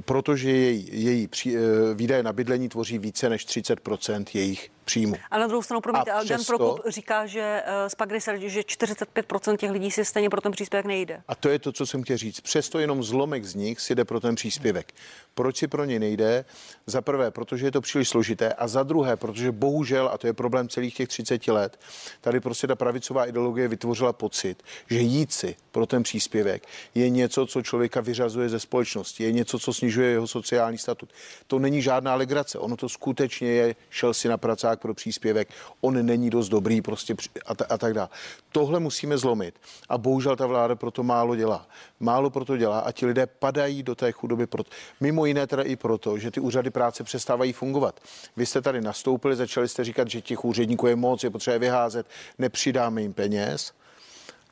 Protože 0.00 0.50
její, 0.50 0.88
její 0.92 1.28
eh, 1.46 1.58
výdaje 1.94 2.22
na 2.22 2.32
bydlení 2.32 2.68
tvoří 2.68 2.98
více 2.98 3.28
než 3.28 3.46
30% 3.46 4.24
jejich 4.34 4.70
příjmu. 4.84 5.14
A 5.30 5.38
na 5.38 5.46
druhou 5.46 5.62
stranu, 5.62 5.80
promiňte, 5.80 6.10
A 6.10 6.14
ale 6.14 6.24
Dan 6.24 6.38
přesto- 6.38 6.56
Prokop 6.56 6.80
říká, 6.88 7.26
že 7.26 7.62
eh, 7.66 7.90
z 7.90 7.94
Pag 7.94 8.10
Research, 8.10 8.40
že 8.40 8.60
45% 8.60 9.56
těch 9.56 9.70
lidí 9.70 9.90
si 9.90 10.04
stejně 10.04 10.30
pro 10.30 10.40
ten 10.40 10.52
příspěvek 10.52 10.86
nejde. 10.86 11.22
A 11.28 11.34
to 11.34 11.48
je 11.48 11.58
to, 11.58 11.72
co 11.72 11.86
jsem 11.86 12.02
chtěl 12.02 12.16
říct. 12.16 12.40
Přesto 12.40 12.78
jenom 12.78 13.02
zlomek 13.02 13.44
z 13.44 13.54
nich 13.54 13.80
si 13.80 13.94
jde 13.94 14.04
pro 14.04 14.20
ten 14.20 14.34
příspěvek. 14.34 14.92
Proč 15.34 15.56
si 15.56 15.68
pro 15.68 15.84
něj 15.84 15.98
nejde? 15.98 16.44
Za 16.86 17.02
prvé, 17.02 17.30
protože 17.30 17.66
je 17.66 17.70
to 17.72 17.80
příliš 17.80 18.08
složité 18.08 18.52
a 18.52 18.68
za 18.68 18.82
druhé, 18.82 19.16
protože 19.16 19.52
bohužel, 19.52 20.10
a 20.12 20.18
to 20.18 20.26
je 20.26 20.32
problém 20.32 20.68
celých 20.68 20.94
těch 20.94 21.08
30 21.08 21.48
let, 21.48 21.80
tady 22.20 22.40
prostě 22.40 22.66
ta 22.66 22.74
pravicová 22.74 23.26
ideologie 23.26 23.68
vytvořila 23.68 24.12
pocit, 24.12 24.62
že 24.90 24.98
jít 24.98 25.32
si 25.32 25.56
pro 25.72 25.86
ten 25.86 26.02
příspěvek 26.02 26.66
je 26.94 27.10
něco, 27.10 27.46
co 27.46 27.62
člověka 27.62 28.00
vyřazuje 28.00 28.48
ze 28.48 28.60
společnosti, 28.60 29.24
je 29.24 29.32
něco, 29.32 29.58
co 29.58 29.74
snižuje 29.74 30.10
jeho 30.10 30.26
sociální 30.26 30.78
statut. 30.78 31.10
To 31.46 31.58
není 31.58 31.82
žádná 31.82 32.14
legrace, 32.14 32.58
ono 32.58 32.76
to 32.76 32.88
skutečně 32.88 33.48
je, 33.48 33.74
šel 33.90 34.14
si 34.14 34.28
na 34.28 34.36
pracák 34.36 34.79
pro 34.80 34.94
příspěvek, 34.94 35.48
on 35.80 36.06
není 36.06 36.30
dost 36.30 36.48
dobrý 36.48 36.82
prostě 36.82 37.14
a, 37.46 37.54
ta, 37.54 37.64
a 37.68 37.78
tak 37.78 37.94
dále. 37.94 38.08
Tohle 38.52 38.80
musíme 38.80 39.18
zlomit 39.18 39.54
a 39.88 39.98
bohužel 39.98 40.36
ta 40.36 40.46
vláda 40.46 40.74
proto 40.74 41.02
málo 41.02 41.36
dělá. 41.36 41.66
Málo 42.00 42.30
proto 42.30 42.56
dělá 42.56 42.78
a 42.78 42.92
ti 42.92 43.06
lidé 43.06 43.26
padají 43.26 43.82
do 43.82 43.94
té 43.94 44.12
chudoby. 44.12 44.46
Proto. 44.46 44.70
Mimo 45.00 45.26
jiné 45.26 45.46
teda 45.46 45.62
i 45.62 45.76
proto, 45.76 46.18
že 46.18 46.30
ty 46.30 46.40
úřady 46.40 46.70
práce 46.70 47.04
přestávají 47.04 47.52
fungovat. 47.52 48.00
Vy 48.36 48.46
jste 48.46 48.60
tady 48.60 48.80
nastoupili, 48.80 49.36
začali 49.36 49.68
jste 49.68 49.84
říkat, 49.84 50.08
že 50.08 50.20
těch 50.20 50.44
úředníků 50.44 50.86
je 50.86 50.96
moc, 50.96 51.24
je 51.24 51.30
potřeba 51.30 51.52
je 51.52 51.58
vyházet, 51.58 52.06
nepřidáme 52.38 53.02
jim 53.02 53.12
peněz 53.12 53.72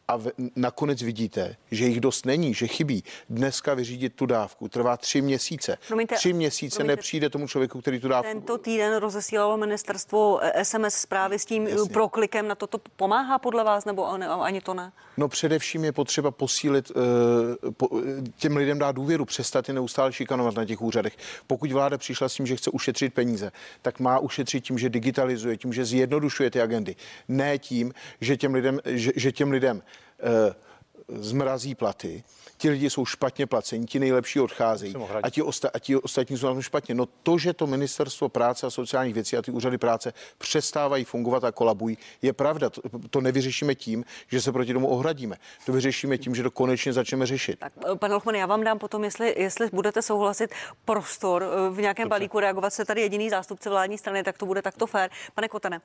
a 0.08 0.16
v, 0.16 0.30
nakonec 0.56 1.02
vidíte, 1.02 1.56
že 1.70 1.84
jich 1.84 2.00
dost 2.00 2.26
není, 2.26 2.54
že 2.54 2.66
chybí. 2.66 3.04
Dneska 3.30 3.74
vyřídit 3.74 4.14
tu 4.14 4.26
dávku 4.26 4.68
trvá 4.68 4.96
tři 4.96 5.20
měsíce. 5.20 5.78
Promiňte, 5.88 6.14
tři 6.14 6.32
měsíce 6.32 6.76
promiňte. 6.76 6.92
nepřijde 6.92 7.30
tomu 7.30 7.48
člověku, 7.48 7.80
který 7.80 8.00
tu 8.00 8.08
dávku... 8.08 8.32
Tento 8.32 8.58
týden 8.58 8.96
rozesílalo 8.96 9.56
ministerstvo 9.56 10.40
eh, 10.42 10.64
SMS 10.64 10.94
zprávy 10.94 11.38
s 11.38 11.44
tím 11.44 11.62
Jasně. 11.62 11.78
Jasně. 11.78 11.92
proklikem. 11.92 12.48
Na 12.48 12.54
to 12.54 12.66
to 12.66 12.78
pomáhá 12.96 13.38
podle 13.38 13.64
vás, 13.64 13.84
nebo 13.84 14.16
ne, 14.18 14.28
ani 14.28 14.60
to 14.60 14.74
ne? 14.74 14.92
No 15.16 15.28
především 15.28 15.84
je 15.84 15.92
potřeba 15.92 16.30
posílit, 16.30 16.90
eh, 16.90 17.70
po, 17.70 17.88
eh, 17.98 18.22
těm 18.36 18.56
lidem 18.56 18.78
dát 18.78 18.92
důvěru, 18.92 19.24
přestat 19.24 19.68
je 19.68 19.74
neustále 19.74 20.12
šikanovat 20.12 20.54
na 20.54 20.64
těch 20.64 20.82
úřadech. 20.82 21.16
Pokud 21.46 21.72
vláda 21.72 21.98
přišla 21.98 22.28
s 22.28 22.34
tím, 22.34 22.46
že 22.46 22.56
chce 22.56 22.70
ušetřit 22.70 23.14
peníze, 23.14 23.52
tak 23.82 24.00
má 24.00 24.18
ušetřit 24.18 24.64
tím, 24.64 24.78
že 24.78 24.90
digitalizuje, 24.90 25.56
tím, 25.56 25.72
že 25.72 25.84
zjednodušuje 25.84 26.50
ty 26.50 26.60
agendy. 26.60 26.96
Ne 27.28 27.58
tím, 27.58 27.92
že 28.20 28.36
těm 28.36 28.54
lidem, 28.54 28.80
že, 28.84 29.12
že 29.16 29.32
těm 29.32 29.50
lidem 29.50 29.82
eh, 29.84 29.97
zmrazí 31.20 31.74
platy, 31.74 32.24
ti 32.58 32.70
lidi 32.70 32.90
jsou 32.90 33.06
špatně 33.06 33.46
placení, 33.46 33.86
ti 33.86 34.00
nejlepší 34.00 34.40
odcházejí 34.40 34.94
a 35.22 35.30
ti, 35.30 35.42
osta, 35.42 35.70
a 35.74 35.78
ti 35.78 35.96
ostatní 35.96 36.36
jsou 36.36 36.46
na 36.46 36.52
tom 36.52 36.62
špatně. 36.62 36.94
No 36.94 37.06
to, 37.06 37.38
že 37.38 37.52
to 37.52 37.66
ministerstvo 37.66 38.28
práce 38.28 38.66
a 38.66 38.70
sociálních 38.70 39.14
věcí 39.14 39.36
a 39.36 39.42
ty 39.42 39.50
úřady 39.50 39.78
práce 39.78 40.12
přestávají 40.38 41.04
fungovat 41.04 41.44
a 41.44 41.52
kolabují, 41.52 41.98
je 42.22 42.32
pravda. 42.32 42.70
To, 42.70 42.82
to 43.10 43.20
nevyřešíme 43.20 43.74
tím, 43.74 44.04
že 44.28 44.40
se 44.40 44.52
proti 44.52 44.72
tomu 44.72 44.88
ohradíme. 44.88 45.36
To 45.66 45.72
vyřešíme 45.72 46.18
tím, 46.18 46.34
že 46.34 46.42
to 46.42 46.50
konečně 46.50 46.92
začneme 46.92 47.26
řešit. 47.26 47.58
Tak, 47.58 47.72
eh, 47.92 47.96
pane 47.96 48.14
Lochman, 48.14 48.34
já 48.34 48.46
vám 48.46 48.64
dám 48.64 48.78
potom, 48.78 49.04
jestli, 49.04 49.34
jestli 49.38 49.68
budete 49.72 50.02
souhlasit, 50.02 50.54
prostor 50.84 51.44
eh, 51.44 51.70
v 51.70 51.80
nějakém 51.80 52.08
balíku 52.08 52.40
reagovat. 52.40 52.70
Jste 52.70 52.84
tady 52.84 53.00
jediný 53.00 53.30
zástupce 53.30 53.70
vládní 53.70 53.98
strany, 53.98 54.22
tak 54.22 54.38
to 54.38 54.46
bude 54.46 54.62
takto 54.62 54.86
fér. 54.86 55.10
Pane 55.34 55.48
Kotene, 55.48 55.80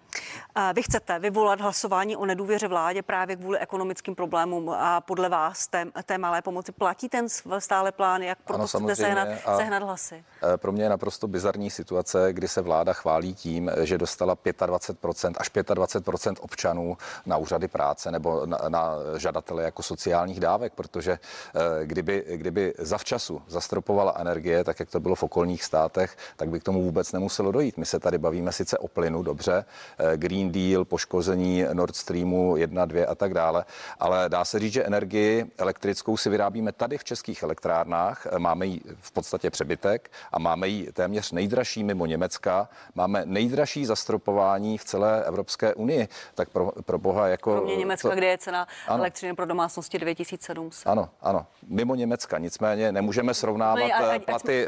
eh, 0.56 0.74
vy 0.76 0.84
chcete 0.84 1.20
vyvolat 1.20 1.62
hlasování 1.62 2.16
o 2.16 2.26
nedůvěře 2.26 2.68
vládě 2.68 3.02
právě 3.02 3.36
kvůli 3.36 3.60
ekonomickým 3.60 4.16
problémům 4.16 4.70
a 4.70 5.02
podle 5.02 5.30
vás 5.30 5.68
té, 5.68 5.86
té 6.06 6.18
malé 6.18 6.42
pomoci. 6.42 6.63
Platí 6.72 7.10
ten 7.10 7.28
stále 7.60 7.92
plán, 7.92 8.22
jak 8.22 8.38
proto 8.38 8.60
Ano, 8.60 8.68
chcete 8.68 8.96
sehnat, 8.96 9.28
sehnat 9.58 9.84
hlasy? 9.84 10.24
Eh, 10.54 10.58
Pro 10.58 10.72
mě 10.72 10.84
je 10.84 10.90
naprosto 10.90 11.28
bizarní 11.28 11.70
situace, 11.70 12.34
kdy 12.34 12.48
se 12.48 12.62
vláda 12.62 12.94
chválí 12.94 13.34
tím, 13.34 13.72
že 13.82 13.98
dostala 13.98 14.36
25% 14.36 15.34
až 15.38 15.52
25% 15.52 16.36
občanů 16.40 16.98
na 17.26 17.38
úřady 17.38 17.68
práce 17.68 18.12
nebo 18.12 18.46
na, 18.46 18.58
na 18.68 18.92
žadatele 19.18 19.64
jako 19.64 19.84
sociálních 19.84 20.40
dávek, 20.40 20.74
protože 20.74 21.12
eh, 21.12 21.86
kdyby, 21.86 22.26
kdyby 22.36 22.74
zavčasu 22.78 23.42
zastropovala 23.48 24.14
energie, 24.18 24.64
tak 24.64 24.80
jak 24.80 24.90
to 24.90 25.00
bylo 25.00 25.16
v 25.16 25.24
okolních 25.24 25.64
státech, 25.64 26.18
tak 26.36 26.50
by 26.50 26.60
k 26.60 26.64
tomu 26.64 26.84
vůbec 26.84 27.12
nemuselo 27.12 27.52
dojít. 27.52 27.78
My 27.78 27.86
se 27.86 28.00
tady 28.00 28.18
bavíme 28.18 28.52
sice 28.52 28.78
o 28.78 28.88
plynu, 28.88 29.24
dobře, 29.24 29.66
eh, 29.98 30.18
Green 30.18 30.52
Deal, 30.52 30.86
poškození 30.86 31.66
Nord 31.74 31.96
Streamu 31.96 32.58
1, 32.58 32.86
2 32.86 33.06
a 33.10 33.16
tak 33.16 33.34
dále, 33.34 33.66
ale 34.00 34.30
dá 34.30 34.46
se 34.46 34.60
říct, 34.60 34.74
že 34.74 34.84
energii 34.84 35.52
elektrickou 35.58 36.18
si 36.18 36.30
vyrábíme 36.54 36.72
tady 36.72 36.98
v 36.98 37.04
českých 37.04 37.44
elektrárnách, 37.44 38.28
eh, 38.32 38.40
máme 38.40 38.66
ji 38.66 38.82
v 39.02 39.12
podstatě 39.12 39.50
přebytek 39.50 40.12
a 40.32 40.40
máme 40.40 40.68
ji 40.68 40.92
téměř 40.92 41.32
nejdražší 41.32 41.84
mimo 41.84 42.06
Německa, 42.06 42.70
máme 42.96 43.22
nejdražší 43.26 43.86
zastropování 43.86 44.78
v 44.78 44.84
celé 44.84 45.24
Evropské 45.26 45.74
unii, 45.74 46.08
tak 46.36 46.50
pro, 46.50 46.72
pro 46.86 46.98
boha 47.00 47.28
jako... 47.28 47.52
Kromě 47.54 47.76
Německa, 47.76 48.10
to- 48.10 48.16
kde 48.16 48.28
je 48.28 48.38
cena 48.38 48.68
Ano. 48.88 49.00
elektřiny 49.00 49.34
pro 49.34 49.46
domácnosti 49.46 50.00
9700. 50.00 50.88
Ano, 50.88 51.10
ano, 51.22 51.46
mimo 51.68 51.96
Německa. 51.96 52.38
Nicméně 52.38 52.92
nemůžeme 52.92 53.34
srovnávat 53.34 53.80
Ne, 53.80 53.94
a- 53.94 53.98
a- 53.98 54.04
eh, 54.06 54.16
ať 54.16 54.26
platy 54.26 54.68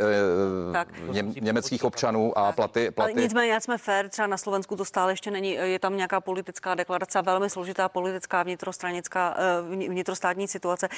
Tak. 0.74 0.88
eh, 1.10 1.12
něm, 1.14 1.34
německých 1.42 1.84
občanů 1.84 2.38
a 2.38 2.52
platy, 2.52 2.82
Ale 2.86 2.92
platy 2.92 3.14
nicméně, 3.22 3.56
ať 3.56 3.64
jsme 3.64 3.78
fér, 3.78 4.10
třeba 4.10 4.28
na 4.28 4.38
Slovensku 4.38 4.76
to 4.76 4.86
stále 4.86 5.12
ještě 5.12 5.32
není, 5.32 5.52
je 5.52 5.80
tam 5.80 5.98
nějaká 5.98 6.22
politická 6.22 6.76
deklarace, 6.76 7.22
velmi 7.22 7.50
složitá 7.50 7.90
politická 7.90 8.44
vnitrostranická, 8.44 9.38
vni- 9.70 9.90
vnitrostátní 9.90 10.48
situace. 10.48 10.90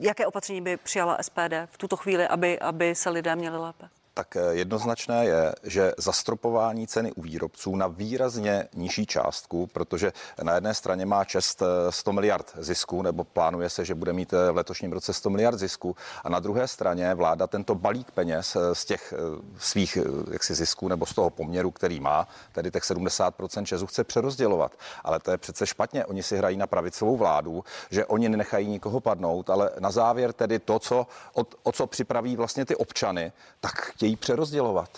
Jaké 0.00 0.26
opatření 0.26 0.60
by 0.60 0.76
přijala 0.76 1.18
SPD 1.22 1.52
v 1.66 1.78
tuto 1.78 1.96
chvíli, 1.96 2.28
aby, 2.28 2.58
aby 2.58 2.94
se 2.94 3.10
lidé 3.10 3.36
měli 3.36 3.58
lépe? 3.58 3.88
Tak 4.14 4.36
eh, 4.36 4.40
jednoznačné 4.50 5.24
je, 5.24 5.54
že 5.62 5.92
zastropování 5.98 6.86
ceny 6.86 7.12
u 7.12 7.22
výrobců 7.22 7.76
na 7.76 7.86
výrazně 7.86 8.68
nižší 8.74 9.06
částku, 9.06 9.66
protože 9.66 10.12
na 10.42 10.54
jedné 10.54 10.74
straně 10.74 11.06
má 11.06 11.24
čest 11.24 11.62
eh, 11.62 11.92
100 11.92 12.12
miliard 12.12 12.52
zisku, 12.58 13.02
nebo 13.02 13.24
plánuje 13.24 13.70
se, 13.70 13.84
že 13.84 13.94
bude 13.94 14.12
mít 14.12 14.32
eh, 14.32 14.52
v 14.52 14.56
letošním 14.56 14.92
roce 14.92 15.12
100 15.12 15.30
miliard 15.30 15.58
zisku, 15.58 15.96
a 16.24 16.28
na 16.28 16.40
druhé 16.40 16.68
straně 16.68 17.14
vláda 17.14 17.46
tento 17.46 17.74
balík 17.74 18.10
peněz 18.10 18.56
eh, 18.56 18.74
z 18.74 18.84
těch 18.84 19.14
eh, 19.16 19.16
svých 19.58 19.96
eh, 19.96 20.32
jaksi 20.32 20.54
zisků 20.54 20.88
nebo 20.88 21.06
z 21.06 21.14
toho 21.14 21.30
poměru, 21.30 21.70
který 21.70 22.00
má, 22.00 22.28
tedy 22.52 22.70
těch 22.70 22.82
70% 22.82 23.64
česu 23.64 23.86
chce 23.86 24.04
přerozdělovat. 24.04 24.72
Ale 25.04 25.20
to 25.20 25.30
je 25.30 25.38
přece 25.38 25.66
špatně. 25.66 26.06
Oni 26.06 26.22
si 26.22 26.36
hrají 26.36 26.56
na 26.56 26.66
pravicovou 26.66 27.16
vládu, 27.16 27.64
že 27.90 28.06
oni 28.06 28.28
nenechají 28.28 28.68
nikoho 28.68 29.00
padnout, 29.00 29.50
ale 29.50 29.70
na 29.78 29.90
závěr 29.90 30.32
tedy 30.32 30.58
to, 30.58 30.78
co, 30.78 31.06
o, 31.34 31.46
o 31.62 31.72
co 31.72 31.86
připraví 31.86 32.36
vlastně 32.36 32.64
ty 32.64 32.76
občany, 32.76 33.32
tak 33.60 33.92
chtějí 34.00 34.16
přerozdělovat. 34.16 34.90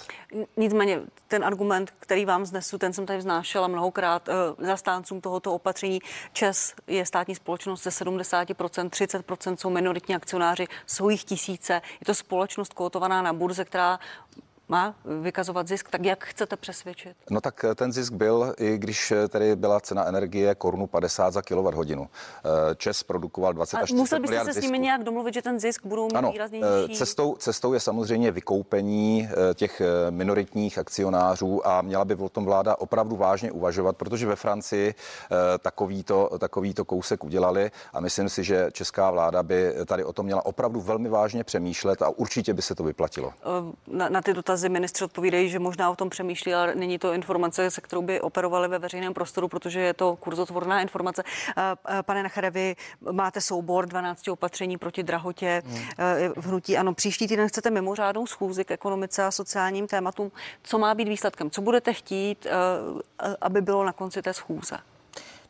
Nicméně 0.56 1.00
ten 1.28 1.44
argument, 1.44 1.90
který 2.00 2.24
vám 2.24 2.46
znesu, 2.46 2.78
ten 2.78 2.92
jsem 2.92 3.06
tady 3.06 3.18
vznášela 3.18 3.68
mnohokrát 3.68 4.28
eh, 4.28 4.66
zastáncům 4.66 5.20
tohoto 5.20 5.54
opatření. 5.54 6.00
ČES 6.32 6.74
je 6.86 7.06
státní 7.06 7.34
společnost 7.34 7.82
ze 7.82 7.90
70%, 7.90 8.90
30% 8.90 9.56
jsou 9.56 9.70
minoritní 9.70 10.14
akcionáři, 10.14 10.66
jsou 10.86 11.08
jich 11.08 11.24
tisíce. 11.24 11.72
Je 11.72 12.06
to 12.06 12.14
společnost 12.14 12.74
kotovaná 12.74 13.22
na 13.22 13.32
burze, 13.32 13.64
která 13.64 13.98
má 14.72 14.94
vykazovat 15.20 15.68
zisk. 15.68 15.90
Tak 15.90 16.04
jak 16.04 16.24
chcete 16.24 16.56
přesvědčit? 16.56 17.16
No 17.30 17.40
tak 17.40 17.64
eh, 17.64 17.74
ten 17.74 17.92
zisk 17.92 18.12
byl, 18.12 18.54
i 18.58 18.78
když 18.78 19.10
eh, 19.12 19.28
tedy 19.28 19.56
byla 19.56 19.80
cena 19.80 20.06
energie 20.06 20.54
korunu 20.54 20.86
50 20.86 21.30
za 21.30 21.42
kWh. 21.42 22.06
Čes 22.76 23.02
produkoval 23.02 23.52
20 23.52 23.76
A 23.76 23.80
až 23.80 23.84
30 23.88 23.96
musel 23.98 24.20
byste 24.20 24.44
se 24.44 24.52
s 24.52 24.62
nimi 24.64 24.78
nějak 24.78 25.04
domluvit, 25.04 25.34
že 25.34 25.42
ten 25.42 25.60
zisk 25.60 25.86
budou 25.86 26.04
mít 26.04 26.14
Ano, 26.16 26.32
výrazně 26.32 26.60
eh, 26.62 26.88
nižší? 26.88 26.98
cestou, 26.98 27.36
cestou 27.38 27.72
je 27.72 27.80
samozřejmě 27.80 28.30
vykoupení 28.30 29.28
eh, 29.50 29.54
těch 29.54 29.80
eh, 29.80 30.10
minoritních 30.10 30.78
akcionářů 30.78 31.66
a 31.66 31.82
měla 31.82 32.04
by 32.04 32.14
o 32.14 32.28
tom 32.28 32.44
vláda 32.44 32.76
opravdu 32.78 33.16
vážně 33.16 33.52
uvažovat, 33.52 33.96
protože 33.96 34.26
ve 34.26 34.36
Francii 34.36 34.94
eh, 34.94 35.36
takovýto, 35.58 36.30
takovýto 36.38 36.84
kousek 36.84 37.24
udělali 37.24 37.70
a 37.92 38.00
myslím 38.00 38.28
si, 38.28 38.44
že 38.44 38.68
česká 38.72 39.10
vláda 39.10 39.42
by 39.42 39.74
tady 39.86 40.04
o 40.04 40.12
tom 40.12 40.26
měla 40.26 40.46
opravdu 40.46 40.80
velmi 40.80 41.08
vážně 41.08 41.44
přemýšlet 41.44 42.02
a 42.02 42.08
určitě 42.08 42.54
by 42.54 42.62
se 42.62 42.74
to 42.74 42.82
vyplatilo. 42.84 43.32
Eh, 43.42 43.72
Na, 43.86 44.08
na 44.08 44.22
ty 44.22 44.34
dotazy 44.34 44.61
ministři 44.68 45.04
odpovídají, 45.04 45.48
že 45.48 45.58
možná 45.58 45.90
o 45.90 45.96
tom 45.96 46.10
přemýšlí, 46.10 46.54
ale 46.54 46.74
není 46.74 46.98
to 46.98 47.12
informace, 47.12 47.70
se 47.70 47.80
kterou 47.80 48.02
by 48.02 48.20
operovali 48.20 48.68
ve 48.68 48.78
veřejném 48.78 49.14
prostoru, 49.14 49.48
protože 49.48 49.80
je 49.80 49.94
to 49.94 50.16
kurzotvorná 50.16 50.80
informace. 50.80 51.22
Eh, 51.56 51.62
eh, 51.88 52.02
Pane 52.02 52.22
Nachere, 52.22 52.50
vy 52.50 52.76
máte 53.12 53.40
soubor 53.40 53.86
12 53.86 54.28
opatření 54.28 54.78
proti 54.78 55.02
drahotě 55.02 55.62
eh, 55.98 56.28
v 56.36 56.46
hnutí. 56.46 56.78
Ano, 56.78 56.94
příští 56.94 57.28
týden 57.28 57.48
chcete 57.48 57.70
mimořádnou 57.70 58.26
schůzi 58.26 58.64
k 58.64 58.70
ekonomice 58.70 59.24
a 59.24 59.30
sociálním 59.30 59.86
tématům. 59.86 60.32
Co 60.62 60.78
má 60.78 60.94
být 60.94 61.08
výsledkem? 61.08 61.50
Co 61.50 61.62
budete 61.62 61.92
chtít, 61.92 62.46
aby 63.40 63.60
bylo 63.60 63.84
na 63.84 63.92
konci 63.92 64.22
té 64.22 64.34
schůze? 64.34 64.78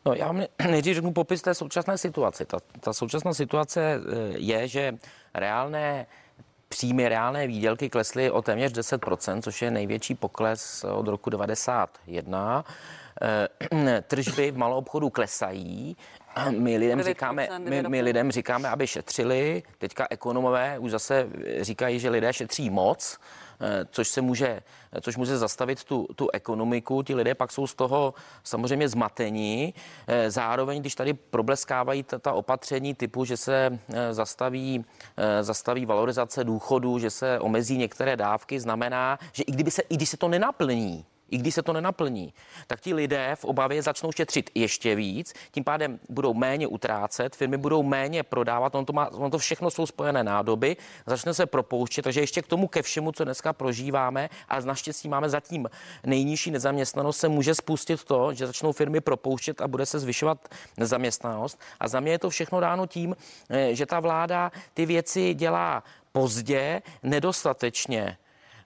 No, 0.05 0.13
já 0.13 0.27
vám 0.27 0.37
ne- 0.37 0.47
nejdřív 0.71 0.95
řeknu 0.95 1.13
popis 1.13 1.41
té 1.41 1.53
současné 1.53 1.97
situace. 1.97 2.45
Ta, 2.45 2.57
ta 2.79 2.93
současná 2.93 3.33
situace 3.33 4.01
je, 4.37 4.67
že 4.67 4.97
reálné 5.33 6.05
příjmy, 6.73 7.09
reálné 7.09 7.47
výdělky 7.47 7.89
klesly 7.89 8.31
o 8.31 8.41
téměř 8.41 8.71
10%, 8.71 9.41
což 9.41 9.61
je 9.61 9.71
největší 9.71 10.15
pokles 10.15 10.83
od 10.83 11.07
roku 11.07 11.29
91. 11.29 12.65
eh, 13.21 14.01
tržby 14.07 14.51
v 14.51 14.57
malou 14.57 14.77
obchodu 14.77 15.09
klesají. 15.09 15.97
My 16.49 16.77
lidem, 16.77 16.99
9%, 16.99 17.03
říkáme, 17.03 17.47
my, 17.57 17.81
9,5%. 17.81 17.89
my 17.89 18.01
lidem 18.01 18.31
říkáme, 18.31 18.69
aby 18.69 18.87
šetřili. 18.87 19.63
Teďka 19.77 20.07
ekonomové 20.09 20.79
už 20.79 20.91
zase 20.91 21.27
říkají, 21.61 21.99
že 21.99 22.09
lidé 22.09 22.33
šetří 22.33 22.69
moc, 22.69 23.19
což 23.91 24.07
se 24.07 24.21
může, 24.21 24.61
což 25.01 25.17
může 25.17 25.37
zastavit 25.37 25.83
tu, 25.83 26.07
tu 26.15 26.29
ekonomiku. 26.33 27.03
Ti 27.03 27.15
lidé 27.15 27.35
pak 27.35 27.51
jsou 27.51 27.67
z 27.67 27.75
toho 27.75 28.13
samozřejmě 28.43 28.89
zmatení. 28.89 29.73
Eh, 30.07 30.31
Zároveň, 30.31 30.79
když 30.79 30.95
tady 30.95 31.13
probleskávají 31.13 32.03
ta, 32.03 32.19
ta 32.19 32.33
opatření 32.33 32.93
typu, 32.95 33.25
že 33.25 33.37
se 33.37 33.79
eh, 33.93 34.13
zastaví, 34.13 34.85
eh, 35.17 35.43
zastaví 35.43 35.85
valorizace 35.85 36.43
důchodů, 36.43 36.99
že 36.99 37.09
se 37.09 37.39
omezí 37.39 37.77
některé 37.77 38.17
dávky, 38.17 38.59
znamená, 38.59 39.19
že 39.31 39.43
i, 39.43 39.51
kdyby 39.51 39.71
se, 39.71 39.81
i 39.81 39.95
když 39.95 40.09
se 40.09 40.17
to 40.17 40.27
nenaplní, 40.27 41.05
i 41.33 41.37
když 41.37 41.55
se 41.55 41.61
to 41.63 41.73
nenaplní, 41.73 42.33
tak 42.67 42.79
ti 42.79 42.93
lidé 42.93 43.35
v 43.35 43.45
obavě 43.45 43.81
začnou 43.81 44.11
šetřit 44.11 44.49
ještě 44.55 44.95
víc, 44.95 45.33
tím 45.51 45.63
pádem 45.63 45.99
budou 46.09 46.33
méně 46.33 46.67
utrácet, 46.67 47.35
firmy 47.35 47.57
budou 47.57 47.83
méně 47.83 48.23
prodávat, 48.23 48.75
on 48.75 48.85
to, 48.85 48.93
má, 48.93 49.11
on 49.11 49.31
to 49.31 49.37
všechno 49.37 49.71
jsou 49.71 49.85
spojené 49.85 50.23
nádoby, 50.23 50.77
začne 51.05 51.33
se 51.33 51.45
propouštět, 51.45 52.01
takže 52.01 52.21
ještě 52.21 52.41
k 52.41 52.47
tomu 52.47 52.67
ke 52.67 52.81
všemu, 52.81 53.11
co 53.11 53.23
dneska 53.23 53.53
prožíváme, 53.53 54.29
a 54.49 54.59
naštěstí 54.59 55.09
máme 55.09 55.29
zatím 55.29 55.69
nejnižší 56.05 56.51
nezaměstnanost, 56.51 57.17
se 57.17 57.29
může 57.29 57.55
spustit 57.55 58.03
to, 58.03 58.33
že 58.33 58.47
začnou 58.47 58.71
firmy 58.71 59.01
propouštět 59.01 59.61
a 59.61 59.67
bude 59.67 59.85
se 59.85 59.99
zvyšovat 59.99 60.47
nezaměstnanost. 60.77 61.59
A 61.79 61.87
za 61.87 61.99
mě 61.99 62.11
je 62.11 62.19
to 62.19 62.29
všechno 62.29 62.59
dáno 62.59 62.87
tím, 62.87 63.15
eh, 63.49 63.75
že 63.75 63.85
ta 63.85 63.99
vláda 63.99 64.51
ty 64.73 64.85
věci 64.85 65.33
dělá 65.33 65.83
pozdě, 66.11 66.81
nedostatečně. 67.03 68.17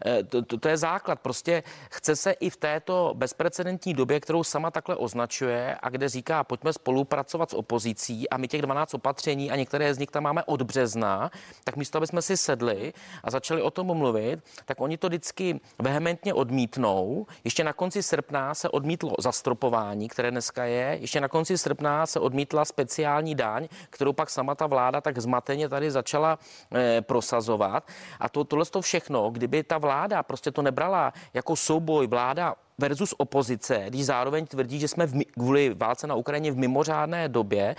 Eh, 0.05 0.23
To, 0.23 0.41
to, 0.41 0.57
to 0.57 0.69
je 0.69 0.77
základ. 0.77 1.19
Prostě 1.19 1.63
chce 1.89 2.15
se 2.15 2.31
i 2.31 2.49
v 2.49 2.57
této 2.57 3.13
bezprecedentní 3.15 3.93
době, 3.93 4.19
kterou 4.19 4.43
sama 4.43 4.71
takhle 4.71 4.95
označuje 4.95 5.77
a 5.81 5.89
kde 5.89 6.09
říká, 6.09 6.43
pojďme 6.43 6.73
spolupracovat 6.73 7.49
s 7.49 7.53
opozicí 7.53 8.29
a 8.29 8.37
my 8.37 8.47
těch 8.47 8.61
12 8.61 8.93
opatření 8.93 9.51
a 9.51 9.55
některé 9.55 9.93
z 9.93 9.97
nich 9.97 10.09
tam 10.11 10.23
máme 10.23 10.43
od 10.43 10.61
března, 10.61 11.31
tak 11.63 11.75
místo, 11.75 11.97
aby 11.97 12.07
jsme 12.07 12.21
si 12.21 12.37
sedli 12.37 12.93
a 13.23 13.31
začali 13.31 13.61
o 13.61 13.71
tom 13.71 13.97
mluvit, 13.97 14.39
tak 14.65 14.81
oni 14.81 14.97
to 14.97 15.07
vždycky 15.07 15.59
vehementně 15.79 16.33
odmítnou. 16.33 17.25
Ještě 17.43 17.63
na 17.63 17.73
konci 17.73 18.03
srpna 18.03 18.53
se 18.53 18.69
odmítlo 18.69 19.15
zastropování, 19.19 20.07
které 20.07 20.31
dneska 20.31 20.65
je. 20.65 20.97
Ještě 21.01 21.21
na 21.21 21.27
konci 21.27 21.57
srpna 21.57 22.05
se 22.05 22.19
odmítla 22.19 22.65
speciální 22.65 23.35
daň, 23.35 23.67
kterou 23.89 24.13
pak 24.13 24.29
sama 24.29 24.55
ta 24.55 24.67
vláda 24.67 25.01
tak 25.01 25.17
zmateně 25.19 25.69
tady 25.69 25.91
začala 25.91 26.39
eh, 26.75 27.01
prosazovat. 27.01 27.87
A 28.19 28.29
to, 28.29 28.43
tohle 28.43 28.65
to 28.65 28.81
všechno, 28.81 29.29
kdyby 29.29 29.63
ta 29.63 29.77
vláda 29.77 29.86
prostě 30.23 30.51
to 30.51 30.61
nebrala 30.61 31.13
jako 31.33 31.55
souboj 31.55 32.07
vláda 32.07 32.55
versus 32.79 33.13
opozice, 33.17 33.85
když 33.87 34.05
zároveň 34.05 34.45
tvrdí, 34.45 34.79
že 34.79 34.87
jsme 34.87 35.05
v, 35.05 35.23
kvůli 35.33 35.73
válce 35.73 36.07
na 36.07 36.15
Ukrajině 36.15 36.51
v 36.51 36.57
mimořádné 36.57 37.29
době, 37.29 37.75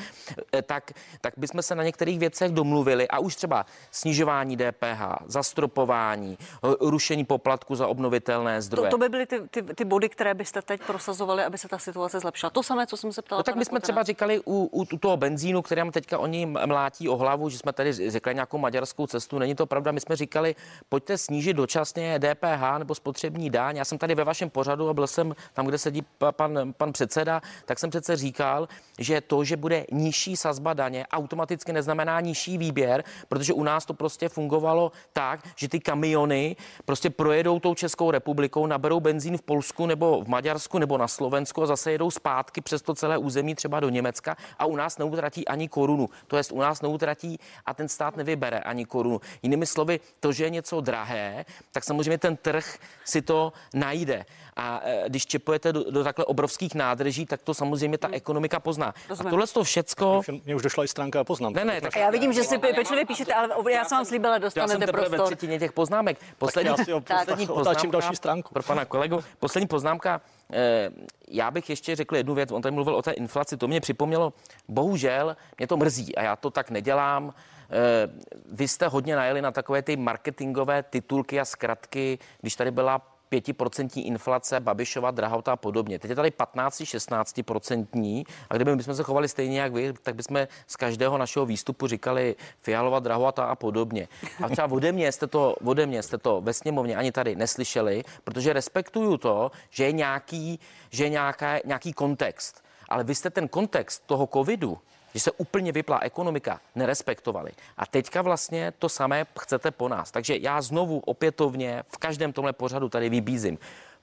eh, 0.52 0.62
tak, 0.62 0.92
tak 1.20 1.34
bychom 1.36 1.62
se 1.62 1.74
na 1.74 1.84
některých 1.84 2.18
věcech 2.18 2.52
domluvili 2.52 3.08
a 3.08 3.18
už 3.18 3.36
třeba 3.36 3.66
snižování 3.90 4.56
DPH, 4.56 5.18
zastropování, 5.26 6.38
eh, 6.40 6.68
rušení 6.80 7.24
poplatku 7.24 7.74
za 7.74 7.86
obnovitelné 7.86 8.56
To, 8.56 8.62
zdroje. 8.62 8.90
to 8.90 8.98
by 8.98 9.08
byly 9.08 9.26
ty, 9.26 9.40
ty, 9.50 9.62
ty 9.62 9.84
body, 9.84 10.08
které 10.08 10.34
byste 10.34 10.62
teď 10.62 10.80
prosazovali, 10.86 11.44
aby 11.44 11.58
se 11.58 11.68
ta 11.68 11.78
situace 11.78 12.20
zlepšila. 12.20 12.50
To 12.50 12.62
samé, 12.62 12.86
co 12.86 12.96
jsem 12.96 13.12
se 13.12 13.22
ptala. 13.22 13.38
No 13.38 13.42
tak 13.42 13.56
my 13.56 13.64
jsme 13.64 13.80
třeba 13.80 14.02
říkali 14.02 14.40
u, 14.44 14.68
u, 14.72 14.86
u 14.92 14.98
toho 14.98 15.16
benzínu, 15.16 15.62
kterým 15.62 15.92
teďka 15.92 16.18
oni 16.18 16.46
mlátí 16.46 17.08
o 17.08 17.16
hlavu, 17.16 17.48
že 17.48 17.58
jsme 17.58 17.72
tady 17.72 18.10
řekli 18.10 18.34
nějakou 18.34 18.58
maďarskou 18.58 19.06
cestu. 19.06 19.38
Není 19.38 19.54
to 19.54 19.66
pravda. 19.66 19.92
My 19.92 20.00
jsme 20.00 20.16
říkali, 20.16 20.54
pojďte 20.88 21.18
snížit 21.18 21.52
dočasně 21.52 22.18
DPH 22.18 22.78
nebo 22.78 22.94
spotřební 22.94 23.50
daň. 23.50 23.76
Já 23.76 23.84
jsem 23.84 23.98
tady 23.98 24.14
ve 24.14 24.24
vašem 24.24 24.50
pořadu 24.50 24.87
a 24.88 24.94
byl 24.94 25.06
jsem 25.06 25.34
tam, 25.52 25.66
kde 25.66 25.78
sedí 25.78 26.02
pa- 26.18 26.32
pan, 26.32 26.72
pan 26.76 26.92
předseda, 26.92 27.40
tak 27.64 27.78
jsem 27.78 27.90
přece 27.90 28.16
říkal, 28.16 28.68
že 28.98 29.20
to, 29.20 29.44
že 29.44 29.56
bude 29.56 29.86
nižší 29.92 30.36
sazba 30.36 30.74
daně, 30.74 31.06
automaticky 31.06 31.72
neznamená 31.72 32.20
nižší 32.20 32.58
výběr, 32.58 33.04
protože 33.28 33.52
u 33.52 33.62
nás 33.62 33.86
to 33.86 33.94
prostě 33.94 34.28
fungovalo 34.28 34.92
tak, 35.12 35.40
že 35.56 35.68
ty 35.68 35.80
kamiony 35.80 36.56
prostě 36.84 37.10
projedou 37.10 37.60
tou 37.60 37.74
Českou 37.74 38.10
republikou, 38.10 38.66
naberou 38.66 39.00
benzín 39.00 39.38
v 39.38 39.42
Polsku 39.42 39.86
nebo 39.86 40.24
v 40.24 40.28
Maďarsku 40.28 40.78
nebo 40.78 40.98
na 40.98 41.08
Slovensku 41.08 41.62
a 41.62 41.66
zase 41.66 41.92
jedou 41.92 42.10
zpátky 42.10 42.60
přes 42.60 42.82
to 42.82 42.94
celé 42.94 43.18
území 43.18 43.54
třeba 43.54 43.80
do 43.80 43.88
Německa 43.88 44.36
a 44.58 44.66
u 44.66 44.76
nás 44.76 44.98
neutratí 44.98 45.48
ani 45.48 45.68
korunu. 45.68 46.08
To 46.26 46.36
jest 46.36 46.52
u 46.52 46.60
nás 46.60 46.82
neutratí 46.82 47.38
a 47.66 47.74
ten 47.74 47.88
stát 47.88 48.16
nevybere 48.16 48.58
ani 48.58 48.84
korunu. 48.84 49.20
Jinými 49.42 49.66
slovy, 49.66 50.00
to, 50.20 50.32
že 50.32 50.44
je 50.44 50.50
něco 50.50 50.80
drahé, 50.80 51.44
tak 51.72 51.84
samozřejmě 51.84 52.18
ten 52.18 52.36
trh 52.36 52.78
si 53.04 53.22
to 53.22 53.52
najde. 53.74 54.26
A 54.56 54.77
e, 54.84 55.04
když 55.08 55.26
čepujete 55.26 55.72
do, 55.72 55.90
do 55.90 56.04
takhle 56.04 56.24
obrovských 56.24 56.74
nádrží, 56.74 57.26
tak 57.26 57.42
to 57.42 57.54
samozřejmě 57.54 57.98
ta 57.98 58.08
ekonomika 58.12 58.60
pozná. 58.60 58.94
Rozumím. 59.08 59.28
A 59.28 59.30
tohle 59.30 59.46
to 59.46 59.64
všecko... 59.64 60.22
Mně 60.44 60.54
už 60.54 60.62
došla 60.62 60.84
i 60.84 60.88
stránka 60.88 61.20
a 61.20 61.24
poznám. 61.24 61.52
Ne, 61.52 61.64
ne, 61.64 61.80
tak 61.80 61.96
A 61.96 62.00
já 62.00 62.10
vidím, 62.10 62.32
že 62.32 62.44
si 62.44 62.58
pe- 62.58 62.74
pečlivě 62.74 63.06
píšete, 63.06 63.34
ale 63.34 63.72
já 63.72 63.84
jsem 63.84 63.98
vám 63.98 64.04
slíbila, 64.04 64.32
já 64.34 64.38
jsem 64.40 64.42
dostanete 64.42 64.86
teprve 64.86 65.02
ve 65.02 65.08
prostor. 65.08 65.26
třetině 65.26 65.58
těch 65.58 65.72
poznámek. 65.72 66.18
Poslední, 66.38 66.68
já 66.78 66.84
si 66.84 66.92
o- 66.92 67.00
poslední 67.00 67.48
otáčím 67.48 67.90
poznámka 67.90 67.98
další 67.98 68.16
stránku. 68.16 68.54
Pro 68.54 68.62
pana 68.62 68.84
kolegu. 68.84 69.24
Poslední 69.38 69.66
poznámka. 69.68 70.20
Eh, 70.52 70.90
já 71.28 71.50
bych 71.50 71.70
ještě 71.70 71.96
řekl 71.96 72.16
jednu 72.16 72.34
věc. 72.34 72.52
On 72.52 72.62
tady 72.62 72.74
mluvil 72.74 72.94
o 72.96 73.02
té 73.02 73.10
inflaci. 73.12 73.56
To 73.56 73.68
mě 73.68 73.80
připomnělo. 73.80 74.32
Bohužel 74.68 75.36
mě 75.58 75.66
to 75.66 75.76
mrzí 75.76 76.16
a 76.16 76.22
já 76.22 76.36
to 76.36 76.50
tak 76.50 76.70
nedělám. 76.70 77.34
Eh, 77.70 78.08
Vy 78.52 78.68
jste 78.68 78.88
hodně 78.88 79.16
najeli 79.16 79.42
na 79.42 79.50
takové 79.50 79.82
ty 79.82 79.96
marketingové 79.96 80.82
titulky 80.82 81.40
a 81.40 81.44
zkratky, 81.44 82.18
když 82.40 82.56
tady 82.56 82.70
byla 82.70 83.02
5% 83.32 84.06
inflace, 84.06 84.60
Babišova, 84.60 85.10
drahota 85.10 85.52
a 85.52 85.56
podobně. 85.56 85.98
Teď 85.98 86.08
je 86.08 86.16
tady 86.16 86.30
15-16% 86.30 88.24
a 88.50 88.54
kdyby 88.54 88.76
bychom 88.76 88.94
se 88.94 89.02
chovali 89.02 89.28
stejně 89.28 89.60
jak 89.60 89.72
vy, 89.72 89.92
tak 90.02 90.14
bychom 90.14 90.46
z 90.66 90.76
každého 90.76 91.18
našeho 91.18 91.46
výstupu 91.46 91.86
říkali 91.86 92.36
Fialova, 92.60 92.98
drahota 92.98 93.44
a 93.44 93.54
podobně. 93.54 94.08
A 94.44 94.48
třeba 94.48 94.68
ode 94.70 94.92
mě 94.92 95.12
jste 95.12 95.26
to, 95.26 95.54
ode 95.64 95.86
mě 95.86 96.02
jste 96.02 96.18
to 96.18 96.40
ve 96.40 96.52
sněmovně 96.52 96.96
ani 96.96 97.12
tady 97.12 97.36
neslyšeli, 97.36 98.04
protože 98.24 98.52
respektuju 98.52 99.16
to, 99.16 99.50
že 99.70 99.84
je 99.84 99.92
nějaký, 99.92 100.60
že 100.90 101.04
je 101.04 101.08
nějaká, 101.08 101.58
nějaký 101.64 101.92
kontext. 101.92 102.64
Ale 102.88 103.04
vy 103.04 103.14
jste 103.14 103.30
ten 103.30 103.48
kontext 103.48 104.02
toho 104.06 104.26
covidu, 104.26 104.78
že 105.14 105.20
se 105.20 105.30
úplně 105.30 105.72
vyplá 105.72 105.98
ekonomika, 106.02 106.60
nerespektovali. 106.74 107.50
A 107.76 107.86
teďka 107.86 108.22
vlastně 108.22 108.72
to 108.78 108.88
samé 108.88 109.26
chcete 109.40 109.70
po 109.70 109.88
nás. 109.88 110.10
Takže 110.10 110.36
já 110.36 110.62
znovu 110.62 110.98
opětovně 110.98 111.82
v 111.86 111.96
každém 111.96 112.32
tomhle 112.32 112.52
pořadu 112.52 112.88
tady 112.88 113.08
vybízím. 113.08 113.58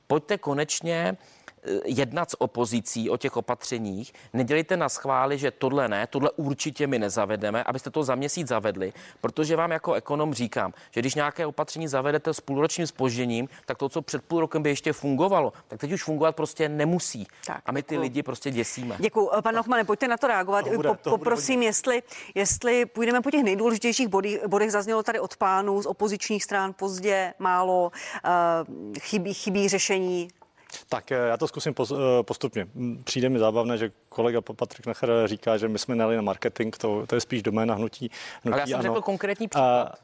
Pojďte 0.08 0.38
konečně 0.38 1.18
jednat 1.86 2.32
s 2.32 2.42
opozicí 2.42 3.10
o 3.10 3.18
těch 3.18 3.38
opatřeních. 3.38 4.14
Nedělejte 4.34 4.78
na 4.78 4.90
schvály, 4.90 5.38
že 5.38 5.52
tohle 5.52 5.88
ne, 5.88 6.08
tohle 6.08 6.32
určitě 6.32 6.88
my 6.88 7.00
nezavedeme, 7.00 7.64
abyste 7.64 7.90
to 7.90 8.04
za 8.04 8.16
měsíc 8.16 8.48
zavedli, 8.48 8.94
protože 9.22 9.56
vám 9.56 9.72
jako 9.72 9.94
ekonom 9.94 10.34
říkám, 10.34 10.74
že 10.92 11.02
když 11.02 11.16
nějaké 11.16 11.46
opatření 11.46 11.88
zavedete 11.88 12.34
s 12.34 12.40
půlročním 12.42 12.88
spožděním, 12.88 13.50
tak 13.66 13.78
to, 13.78 13.90
co 13.90 14.02
před 14.02 14.24
půl 14.24 14.40
rokem 14.40 14.64
by 14.64 14.70
ještě 14.70 14.94
fungovalo, 14.94 15.54
tak 15.68 15.80
teď 15.80 15.92
už 15.92 16.04
fungovat 16.04 16.36
prostě 16.36 16.70
nemusí. 16.70 17.28
Tak, 17.46 17.62
a 17.66 17.72
my 17.72 17.84
ty 17.84 17.86
děkuju. 17.96 18.02
lidi 18.02 18.24
prostě 18.24 18.52
děsíme. 18.52 18.96
Děkuji. 19.00 19.30
Pan 19.44 19.56
Lochmane, 19.56 19.84
pojďte 19.84 20.08
na 20.08 20.18
to 20.18 20.28
reagovat. 20.28 20.62
To 20.66 20.70
bude- 20.76 20.90
Po- 20.90 20.96
to 20.96 21.10
bude 21.10 21.18
Poprosím, 21.20 21.62
jestli, 21.64 22.04
jestli 22.36 22.86
půjdeme 22.86 23.22
po 23.22 23.32
těch 23.32 23.44
nejdůležitějších 23.44 24.08
bodích, 24.08 24.38
bodech, 24.48 24.72
zaznělo 24.72 25.04
tady 25.04 25.20
od 25.20 25.38
pánů 25.38 25.82
z 25.82 25.86
opozičních 25.86 26.44
stran 26.44 26.74
pozdě, 26.74 27.34
málo, 27.40 27.92
uh, 28.26 28.96
chybí, 29.00 29.34
chybí 29.34 29.70
řešení. 29.70 30.28
Tak 30.90 31.12
eh, 31.12 31.16
já 31.16 31.38
to 31.38 31.48
zkusím 31.48 31.74
eh, 31.82 31.96
postupně. 32.22 32.68
Přijde 33.04 33.30
mi 33.30 33.40
zábavné, 33.40 33.78
že 33.78 33.92
kolega 34.10 34.42
Patrik 34.42 34.88
Nacher 34.88 35.10
říká, 35.26 35.58
že 35.58 35.68
my 35.68 35.80
jsme 35.80 35.96
neli 35.96 36.16
na 36.16 36.22
marketing, 36.22 36.76
to, 36.78 37.06
to 37.08 37.16
je 37.16 37.22
spíš 37.22 37.44
doména 37.44 37.76
hnutí, 37.76 38.12
hnutí 38.44 38.54
Ale 38.54 38.62
já 38.62 38.66
jsem 38.68 38.76
ano. 38.76 38.84
řekl 38.84 39.02
konkrétní 39.02 39.48
příklad. 39.48 39.82
A, 39.82 39.96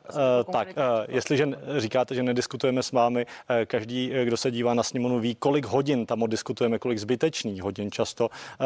tak, 0.44 0.46
konkrétní 0.46 0.84
a, 0.84 1.06
jestliže 1.10 1.44
n- 1.44 1.58
říkáte, 1.78 2.16
že 2.16 2.24
nediskutujeme 2.24 2.84
s 2.84 2.92
vámi, 2.92 3.26
eh, 3.50 3.66
každý, 3.66 4.12
eh, 4.14 4.26
kdo 4.26 4.38
se 4.38 4.52
dívá 4.52 4.74
na 4.74 4.84
sněmovnu, 4.84 5.20
ví, 5.20 5.36
kolik 5.36 5.66
hodin 5.66 6.06
tam 6.06 6.24
diskutujeme, 6.28 6.80
kolik 6.80 6.98
zbytečných 7.00 7.62
hodin 7.64 7.92
často, 7.92 8.30
eh, 8.60 8.66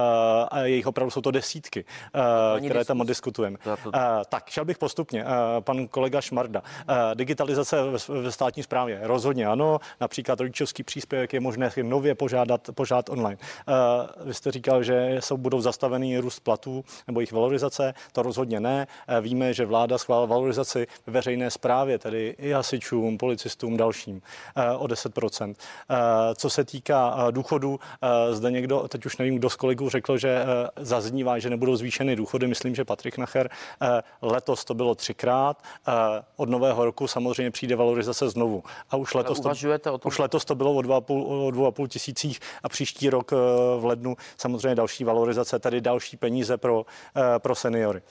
a 0.52 0.60
jejich 0.62 0.88
opravdu 0.88 1.12
jsou 1.12 1.22
to 1.22 1.32
desítky, 1.32 1.86
eh, 2.56 2.60
které 2.62 2.86
tam 2.86 3.06
diskutujeme. 3.06 3.58
Eh, 3.94 4.00
Tak, 4.30 4.50
šel 4.50 4.66
bych 4.66 4.78
postupně. 4.78 5.24
Eh, 5.24 5.62
Pan 5.62 5.88
kolega 5.88 6.22
Šmarda. 6.22 6.62
Eh, 6.90 7.16
Digitalizace 7.16 7.84
ve- 7.84 8.22
ve 8.22 8.32
státní 8.32 8.64
správě. 8.64 9.00
Rozhodně 9.04 9.48
ano. 9.48 9.80
Například 10.02 10.40
rodičovský 10.40 10.84
příspěvek 10.84 11.34
je 11.34 11.40
možné 11.40 11.70
nově 11.96 12.16
požádat, 12.16 12.70
požádat 12.76 13.10
online. 13.10 13.38
Eh, 13.40 13.74
Vy 14.26 14.34
jste 14.34 14.52
říkal, 14.52 14.84
že 14.84 15.18
jsou 15.20 15.38
budou 15.38 15.62
zastavený 15.62 16.18
růst 16.18 16.40
platů 16.40 16.84
nebo 17.08 17.20
jejich 17.20 17.32
valorizace, 17.32 17.94
to 18.12 18.22
rozhodně 18.22 18.60
ne. 18.60 18.88
Eh, 19.08 19.22
Víme, 19.22 19.54
že 19.54 19.66
vláda 19.66 19.98
schválila 19.98 20.26
valorizaci 20.26 20.88
ve 21.08 21.14
veřejné 21.14 21.52
správě, 21.52 22.00
tedy 22.00 22.36
i 22.38 22.52
hasičům, 22.52 23.18
policistům, 23.18 23.78
dalším 23.78 24.22
eh, 24.56 24.72
o 24.72 24.88
10%. 24.88 25.56
Eh, 25.56 25.96
Co 26.36 26.50
se 26.50 26.66
týká 26.66 27.32
důchodu, 27.32 27.80
zde 28.32 28.52
někdo, 28.52 28.88
teď 28.88 29.06
už 29.06 29.18
nevím, 29.18 29.36
kdo 29.36 29.50
z 29.50 29.56
kolegů 29.56 29.90
řekl, 29.90 30.18
že 30.18 30.46
zaznívá, 30.80 31.40
že 31.40 31.50
nebudou 31.50 31.76
zvýšeny 31.76 32.16
důchody. 32.16 32.48
Myslím, 32.48 32.76
že 32.76 32.86
Patrik 32.86 33.18
Nacher. 33.18 33.50
Letos 34.22 34.66
to 34.66 34.74
bylo 34.74 34.96
třikrát. 34.96 35.64
Od 36.36 36.50
nového 36.50 36.86
roku 36.86 37.08
samozřejmě 37.08 37.52
přijde 37.52 37.76
valorizace 37.76 38.30
znovu. 38.30 38.64
A 38.90 38.96
už 38.96 39.14
letos, 39.14 39.40
to, 39.40 39.44
uvažujete 39.44 39.92
o 39.92 39.98
tom? 39.98 40.10
už 40.10 40.20
letos 40.20 40.46
to 40.46 40.56
bylo 40.56 40.74
o 40.74 40.80
2,5, 40.80 41.24
o 41.28 41.52
2,5 41.76 41.88
tisících 41.88 42.40
a 42.64 42.70
příští 42.70 43.10
rok 43.10 43.34
eh, 43.34 43.36
v 43.80 43.86
lednu 43.86 44.18
samozřejmě 44.38 44.76
další 44.76 45.04
valorizace, 45.04 45.60
tedy 45.60 45.82
další 45.82 46.18
peníze 46.18 46.58
pro, 46.58 46.86
eh, 47.18 47.40
pro 47.40 47.56
seniory. 47.56 48.02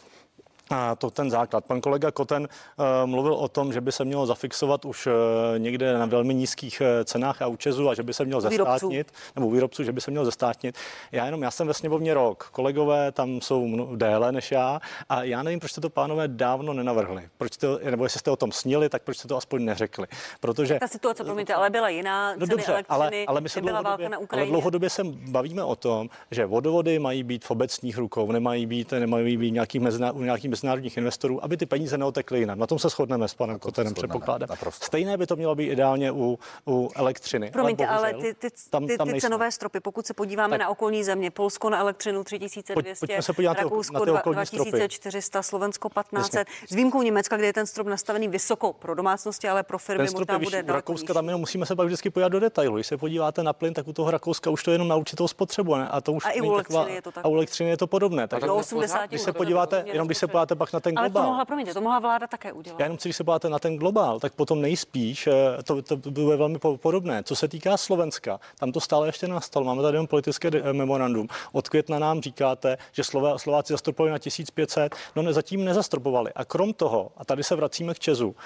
A 0.70 0.94
to 0.96 1.11
ten 1.11 1.31
základ. 1.31 1.64
Pan 1.64 1.81
kolega 1.81 2.11
Koten 2.11 2.42
uh, 2.42 2.85
mluvil 3.11 3.35
o 3.35 3.48
tom, 3.48 3.72
že 3.72 3.81
by 3.81 3.92
se 3.92 4.05
mělo 4.05 4.27
zafixovat 4.27 4.85
už 4.85 5.07
uh, 5.07 5.12
někde 5.59 5.98
na 5.98 6.07
velmi 6.07 6.35
nízkých 6.35 6.81
uh, 6.81 7.05
cenách 7.05 7.42
a 7.42 7.46
účezu 7.46 7.88
a 7.88 7.94
že 7.94 8.03
by 8.03 8.14
se 8.14 8.24
mělo 8.24 8.40
Výrobců. 8.40 8.72
zestátnit, 8.72 9.12
nebo 9.37 9.50
výrobců, 9.50 9.83
že 9.83 9.92
by 9.92 10.00
se 10.00 10.11
mělo 10.11 10.24
zestátnit. 10.24 10.79
Já 11.12 11.24
jenom, 11.27 11.42
já 11.42 11.50
jsem 11.50 11.66
ve 11.66 11.74
sněmovně 11.74 12.14
rok, 12.14 12.48
kolegové 12.53 13.12
tam 13.12 13.40
jsou 13.40 13.66
mno, 13.66 13.96
déle 13.96 14.33
než 14.33 14.53
já 14.53 14.81
a 15.09 15.22
já 15.22 15.42
nevím, 15.42 15.61
proč 15.61 15.72
jste 15.72 15.81
to 15.81 15.90
pánové 15.90 16.29
dávno 16.29 16.72
nenavrhli. 16.72 17.29
Proč 17.38 17.53
jste, 17.53 17.66
nebo 17.90 18.05
jestli 18.05 18.20
jste 18.20 18.31
o 18.31 18.37
tom 18.37 18.53
snili, 18.53 18.88
tak 18.88 19.03
proč 19.03 19.16
jste 19.16 19.29
to 19.29 19.37
aspoň 19.37 19.64
neřekli. 19.64 20.07
Protože 20.40 20.79
Ta 20.81 20.88
situace, 20.88 21.24
promiňte, 21.24 21.55
ale 21.55 21.70
byla 21.70 21.88
jiná. 21.88 22.37
No 22.37 22.46
dobře, 22.46 22.85
ale, 22.88 23.05
elektřiny, 23.05 23.27
ale 23.27 23.40
my 23.40 23.48
se 23.48 23.61
dlouhodobě, 23.61 24.09
na 24.09 24.16
ale 24.16 24.24
Ukrajině. 24.24 24.50
dlouhodobě 24.50 24.90
se 24.90 25.05
bavíme 25.05 25.64
o 25.64 25.77
tom, 25.77 26.09
že 26.31 26.46
vodovody 26.46 26.98
mají 26.98 27.22
být 27.22 27.44
v 27.44 27.50
obecních 27.50 27.98
rukou, 27.98 28.33
nemají 28.33 28.66
být, 28.66 28.92
nemají 28.92 29.37
být 29.37 29.50
nějakých, 29.50 29.81
mezina, 29.81 30.12
u 30.12 30.22
nějakých 30.22 30.54
mezinárodních 30.55 30.97
investorů, 30.97 31.45
aby 31.45 31.57
ty 31.57 31.67
peníze 31.67 31.99
neotekly 31.99 32.38
jinam. 32.38 32.59
Na 32.59 32.67
tom 32.67 32.79
se 32.79 32.88
shodneme 32.88 33.29
s 33.29 33.35
panem 33.35 33.59
Kotenem, 33.59 33.95
předpokládám. 33.95 34.49
Stejné 34.71 35.17
by 35.17 35.27
to 35.27 35.37
mělo 35.37 35.55
být 35.55 35.67
ideálně 35.67 36.12
u, 36.12 36.38
u 36.67 36.90
elektřiny. 36.97 37.51
Promiňte, 37.51 37.87
ale, 37.87 38.12
bohužel 38.12 38.33
ty, 38.40 38.51
ty, 38.51 38.57
tam- 38.71 38.87
ty, 38.87 38.99
tam 38.99 39.09
ty 39.12 39.21
cenové 39.21 39.53
stropy, 39.53 39.81
pokud 39.81 40.07
se 40.07 40.14
podíváme 40.14 40.51
Tak. 40.59 40.61
na 40.61 40.69
okolní 40.69 41.05
země, 41.05 41.31
Polsko 41.31 41.71
na 41.71 41.79
elektřinu 41.79 42.25
3200, 42.25 43.07
Pojď- 43.07 43.23
se 43.23 43.33
podívat 43.33 43.51
na 43.53 43.55
ty- 43.55 43.62
Rakousko 43.64 43.95
na 43.95 44.01
ty 44.01 44.11
dva- 44.11 44.21
okolní 44.21 44.47
stropy. 44.47 44.71
2400, 44.71 45.43
Slovensko 45.43 45.88
1500, 45.88 46.49
s 46.69 46.75
výjimkou 46.75 47.03
Německa, 47.03 47.37
kde 47.37 47.47
je 47.47 47.53
ten 47.53 47.67
strop 47.67 47.87
nastavený 47.87 48.29
vysoko 48.29 48.73
pro 48.73 48.95
domácnosti, 48.95 49.49
ale 49.49 49.62
pro 49.62 49.79
firmy 49.79 50.07
ten 50.07 50.14
možná 50.19 50.38
bude 50.38 50.59
U 50.62 50.67
daleko 50.67 50.73
Rakouska 50.73 51.14
tam 51.14 51.25
jenom 51.27 51.40
musíme 51.40 51.67
se 51.67 51.77
pak 51.77 51.87
vždycky 51.87 52.11
podívat 52.11 52.29
do 52.29 52.40
detailu. 52.40 52.75
Když 52.77 52.87
se 52.87 52.97
podíváte 52.97 53.43
na 53.43 53.53
plyn, 53.53 53.75
tak 53.75 53.88
u 53.88 53.93
toho 53.93 54.11
Rakouska 54.11 54.51
už 54.51 54.62
to 54.64 54.71
je 54.71 54.75
jenom 54.75 54.88
na 54.88 54.97
určitou 54.97 55.29
spotřebu. 55.29 55.75
Ne? 55.77 55.88
A, 55.88 56.01
to 56.01 56.12
už 56.12 56.25
A 56.25 56.31
i 56.31 56.40
u 56.40 56.53
elektřiny 56.55 56.95
je 56.95 57.03
to 57.03 57.12
tak. 57.12 57.25
A 57.25 57.29
u 57.29 57.35
elektřiny 57.35 57.71
je 57.71 57.77
to 57.77 57.87
podobné. 57.87 58.29
Tak 58.29 58.40
Do 58.40 58.55
80 58.57 59.07
když 59.07 59.21
se 59.21 59.33
podíváte, 59.33 59.85
jenom 59.87 60.09
když 60.09 60.19
se 60.19 60.27
rozpočet. 60.27 60.33
Podíváte 60.46 60.54
pak 60.59 60.72
na 60.72 60.80
ten 60.80 60.98
Ale 60.98 61.09
to 61.09 61.12
globál. 61.12 61.30
mohla, 61.30 61.44
promiňte, 61.44 61.74
to 61.74 61.80
mohla 61.80 61.98
vláda 61.98 62.26
také 62.26 62.52
udělat. 62.52 62.80
Já 62.80 62.85
jenom 62.85 62.98
chci, 62.98 63.09
když 63.09 63.16
se 63.16 63.24
podíváte 63.24 63.48
na 63.48 63.59
ten 63.59 63.76
globál, 63.76 64.20
tak 64.20 64.35
potom 64.35 64.61
nejspíš 64.61 65.26
eh, 65.26 65.62
to, 65.62 65.83
to 65.83 65.96
bude 65.96 66.37
velmi 66.37 66.59
po- 66.59 66.76
podobné. 66.76 67.22
Co 67.22 67.37
se 67.37 67.48
týká 67.48 67.76
Slovenska, 67.76 68.40
tam 68.59 68.72
to 68.72 68.80
stále 68.80 69.09
ještě 69.09 69.28
nastalo. 69.28 69.66
Máme 69.66 69.83
tady 69.83 69.94
jenom 69.94 70.07
politické 70.07 70.50
eh, 70.54 70.72
memorandum. 70.72 71.28
Od 71.52 71.68
května 71.68 71.98
nám 71.98 72.20
říkáte, 72.20 72.78
že 72.92 73.04
Slova, 73.04 73.38
Slováci 73.38 73.72
zastropovali 73.72 74.11
na 74.11 74.18
1500, 74.18 74.94
no 75.16 75.22
ne, 75.22 75.33
zatím 75.33 75.64
nezastropovali. 75.64 76.33
A 76.33 76.44
krom 76.44 76.72
toho, 76.72 77.11
a 77.16 77.24
tady 77.24 77.42
se 77.44 77.57
vracíme 77.57 77.94
k 77.94 77.98
Česu, 77.98 78.37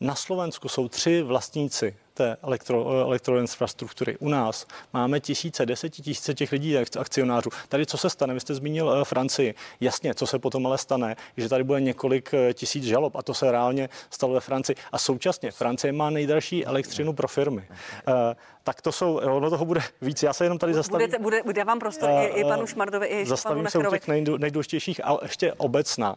na 0.00 0.14
Slovensku 0.14 0.68
jsou 0.68 0.88
tři 0.88 1.22
vlastníci 1.22 1.96
té 2.14 2.36
elektro, 2.42 2.90
elektroinfrastruktury. 3.00 4.16
U 4.18 4.28
nás 4.28 4.66
máme 4.92 5.20
tisíce, 5.20 5.66
desetitisíce 5.66 6.34
těch 6.34 6.52
lidí, 6.52 6.76
ak- 6.76 7.00
akcionářů. 7.00 7.50
Tady 7.68 7.86
co 7.86 7.98
se 7.98 8.10
stane? 8.10 8.34
Vy 8.34 8.40
jste 8.40 8.54
zmínil 8.54 8.98
eh, 9.00 9.04
Francii. 9.04 9.54
Jasně, 9.80 10.14
co 10.14 10.26
se 10.26 10.38
potom 10.38 10.66
ale 10.66 10.78
stane, 10.78 11.16
že 11.36 11.48
tady 11.48 11.64
bude 11.64 11.80
několik 11.80 12.34
eh, 12.34 12.54
tisíc 12.54 12.84
žalob 12.84 13.16
a 13.16 13.22
to 13.22 13.34
se 13.34 13.52
reálně 13.52 13.88
stalo 14.10 14.32
ve 14.32 14.40
Francii. 14.40 14.76
A 14.92 14.98
současně 14.98 15.50
Francie 15.50 15.92
má 15.92 16.10
nejdražší 16.10 16.66
elektřinu 16.66 17.12
pro 17.12 17.28
firmy. 17.28 17.68
Eh, 18.08 18.36
tak 18.62 18.82
to 18.82 18.92
jsou, 18.92 19.14
ono 19.16 19.50
toho 19.50 19.64
bude 19.64 19.80
víc. 20.00 20.22
Já 20.22 20.32
se 20.32 20.44
jenom 20.44 20.58
tady 20.58 20.74
zastavím. 20.74 21.06
Budete, 21.06 21.22
bude, 21.22 21.42
bude 21.42 21.64
vám 21.64 21.78
prostor 21.78 22.10
i, 22.10 22.26
i 22.26 22.44
panu 22.44 22.66
Šmardovi, 22.66 23.06
i 23.06 23.16
ještě 23.16 23.24
panu 23.24 23.36
Zastavím 23.36 23.66
se 23.68 23.78
u 23.78 23.90
těch 23.90 24.08
nejdůležitějších, 24.38 25.04
ale 25.04 25.18
ještě 25.22 25.52
obecná. 25.52 26.16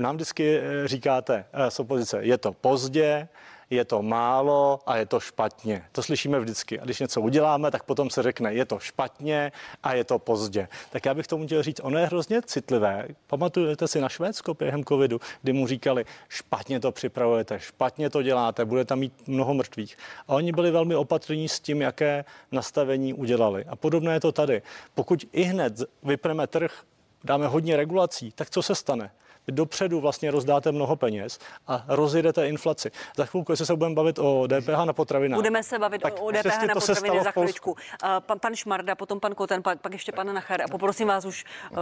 Nám 0.00 0.14
vždycky 0.14 0.58
eh, 0.58 0.88
říkáte 0.88 1.44
eh, 1.52 1.70
z 1.70 1.80
opozice, 1.80 2.18
je 2.22 2.38
to 2.38 2.52
pozdě, 2.52 3.28
je 3.70 3.84
to 3.84 4.02
málo 4.02 4.80
a 4.86 4.96
je 4.96 5.06
to 5.06 5.20
špatně. 5.20 5.84
To 5.92 6.02
slyšíme 6.02 6.40
vždycky. 6.40 6.80
A 6.80 6.84
když 6.84 7.00
něco 7.00 7.20
uděláme, 7.20 7.70
tak 7.70 7.82
potom 7.82 8.10
se 8.10 8.22
řekne, 8.22 8.54
je 8.54 8.64
to 8.64 8.78
špatně 8.78 9.52
a 9.82 9.94
je 9.94 10.04
to 10.04 10.18
pozdě. 10.18 10.68
Tak 10.90 11.06
já 11.06 11.14
bych 11.14 11.26
tomu 11.26 11.46
chtěl 11.46 11.62
říct, 11.62 11.80
ono 11.82 11.98
je 11.98 12.06
hrozně 12.06 12.42
citlivé. 12.42 13.08
Pamatujete 13.26 13.88
si 13.88 14.00
na 14.00 14.08
Švédsko 14.08 14.54
během 14.54 14.84
covidu, 14.84 15.20
kdy 15.42 15.52
mu 15.52 15.66
říkali, 15.66 16.04
špatně 16.28 16.80
to 16.80 16.92
připravujete, 16.92 17.60
špatně 17.60 18.10
to 18.10 18.22
děláte, 18.22 18.64
bude 18.64 18.84
tam 18.84 18.98
mít 18.98 19.28
mnoho 19.28 19.54
mrtvých. 19.54 19.98
A 20.28 20.34
oni 20.34 20.52
byli 20.52 20.70
velmi 20.70 20.94
opatrní 20.96 21.48
s 21.48 21.60
tím, 21.60 21.80
jaké 21.82 22.24
nastavení 22.52 23.14
udělali. 23.14 23.64
A 23.68 23.76
podobné 23.76 24.12
je 24.12 24.20
to 24.20 24.32
tady. 24.32 24.62
Pokud 24.94 25.24
i 25.32 25.42
hned 25.42 25.82
vypneme 26.02 26.46
trh, 26.46 26.82
dáme 27.24 27.46
hodně 27.46 27.76
regulací, 27.76 28.32
tak 28.32 28.50
co 28.50 28.62
se 28.62 28.74
stane? 28.74 29.10
Vy 29.46 29.52
dopředu 29.52 30.00
vlastně 30.00 30.30
rozdáte 30.30 30.72
mnoho 30.72 30.96
peněz 30.96 31.38
a 31.66 31.84
rozjedete 31.88 32.48
inflaci. 32.48 32.90
Za 33.16 33.24
chvilku, 33.26 33.52
jestli 33.52 33.66
se 33.66 33.76
budeme 33.76 33.94
bavit 33.94 34.18
o 34.18 34.46
DPH 34.46 34.84
na 34.84 34.92
potravinách. 34.92 35.38
Budeme 35.38 35.62
se 35.62 35.78
bavit 35.78 36.02
tak 36.02 36.14
o, 36.20 36.32
DPH 36.32 36.66
na 36.66 36.74
to 36.74 36.80
se 36.80 36.94
potraviny 36.94 37.08
stalo 37.08 37.24
za 37.24 37.30
chviličku. 37.30 37.76
A 38.02 38.20
Pan, 38.20 38.38
pan 38.38 38.54
Šmarda, 38.54 38.94
potom 38.94 39.20
pan 39.20 39.34
Koten, 39.34 39.62
pak, 39.62 39.80
pak 39.80 39.92
ještě 39.92 40.12
pan 40.12 40.34
Nacher. 40.34 40.62
A 40.62 40.68
poprosím 40.68 41.08
vás 41.08 41.24
už 41.24 41.44
uh, 41.70 41.78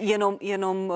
jenom, 0.00 0.38
jenom 0.40 0.90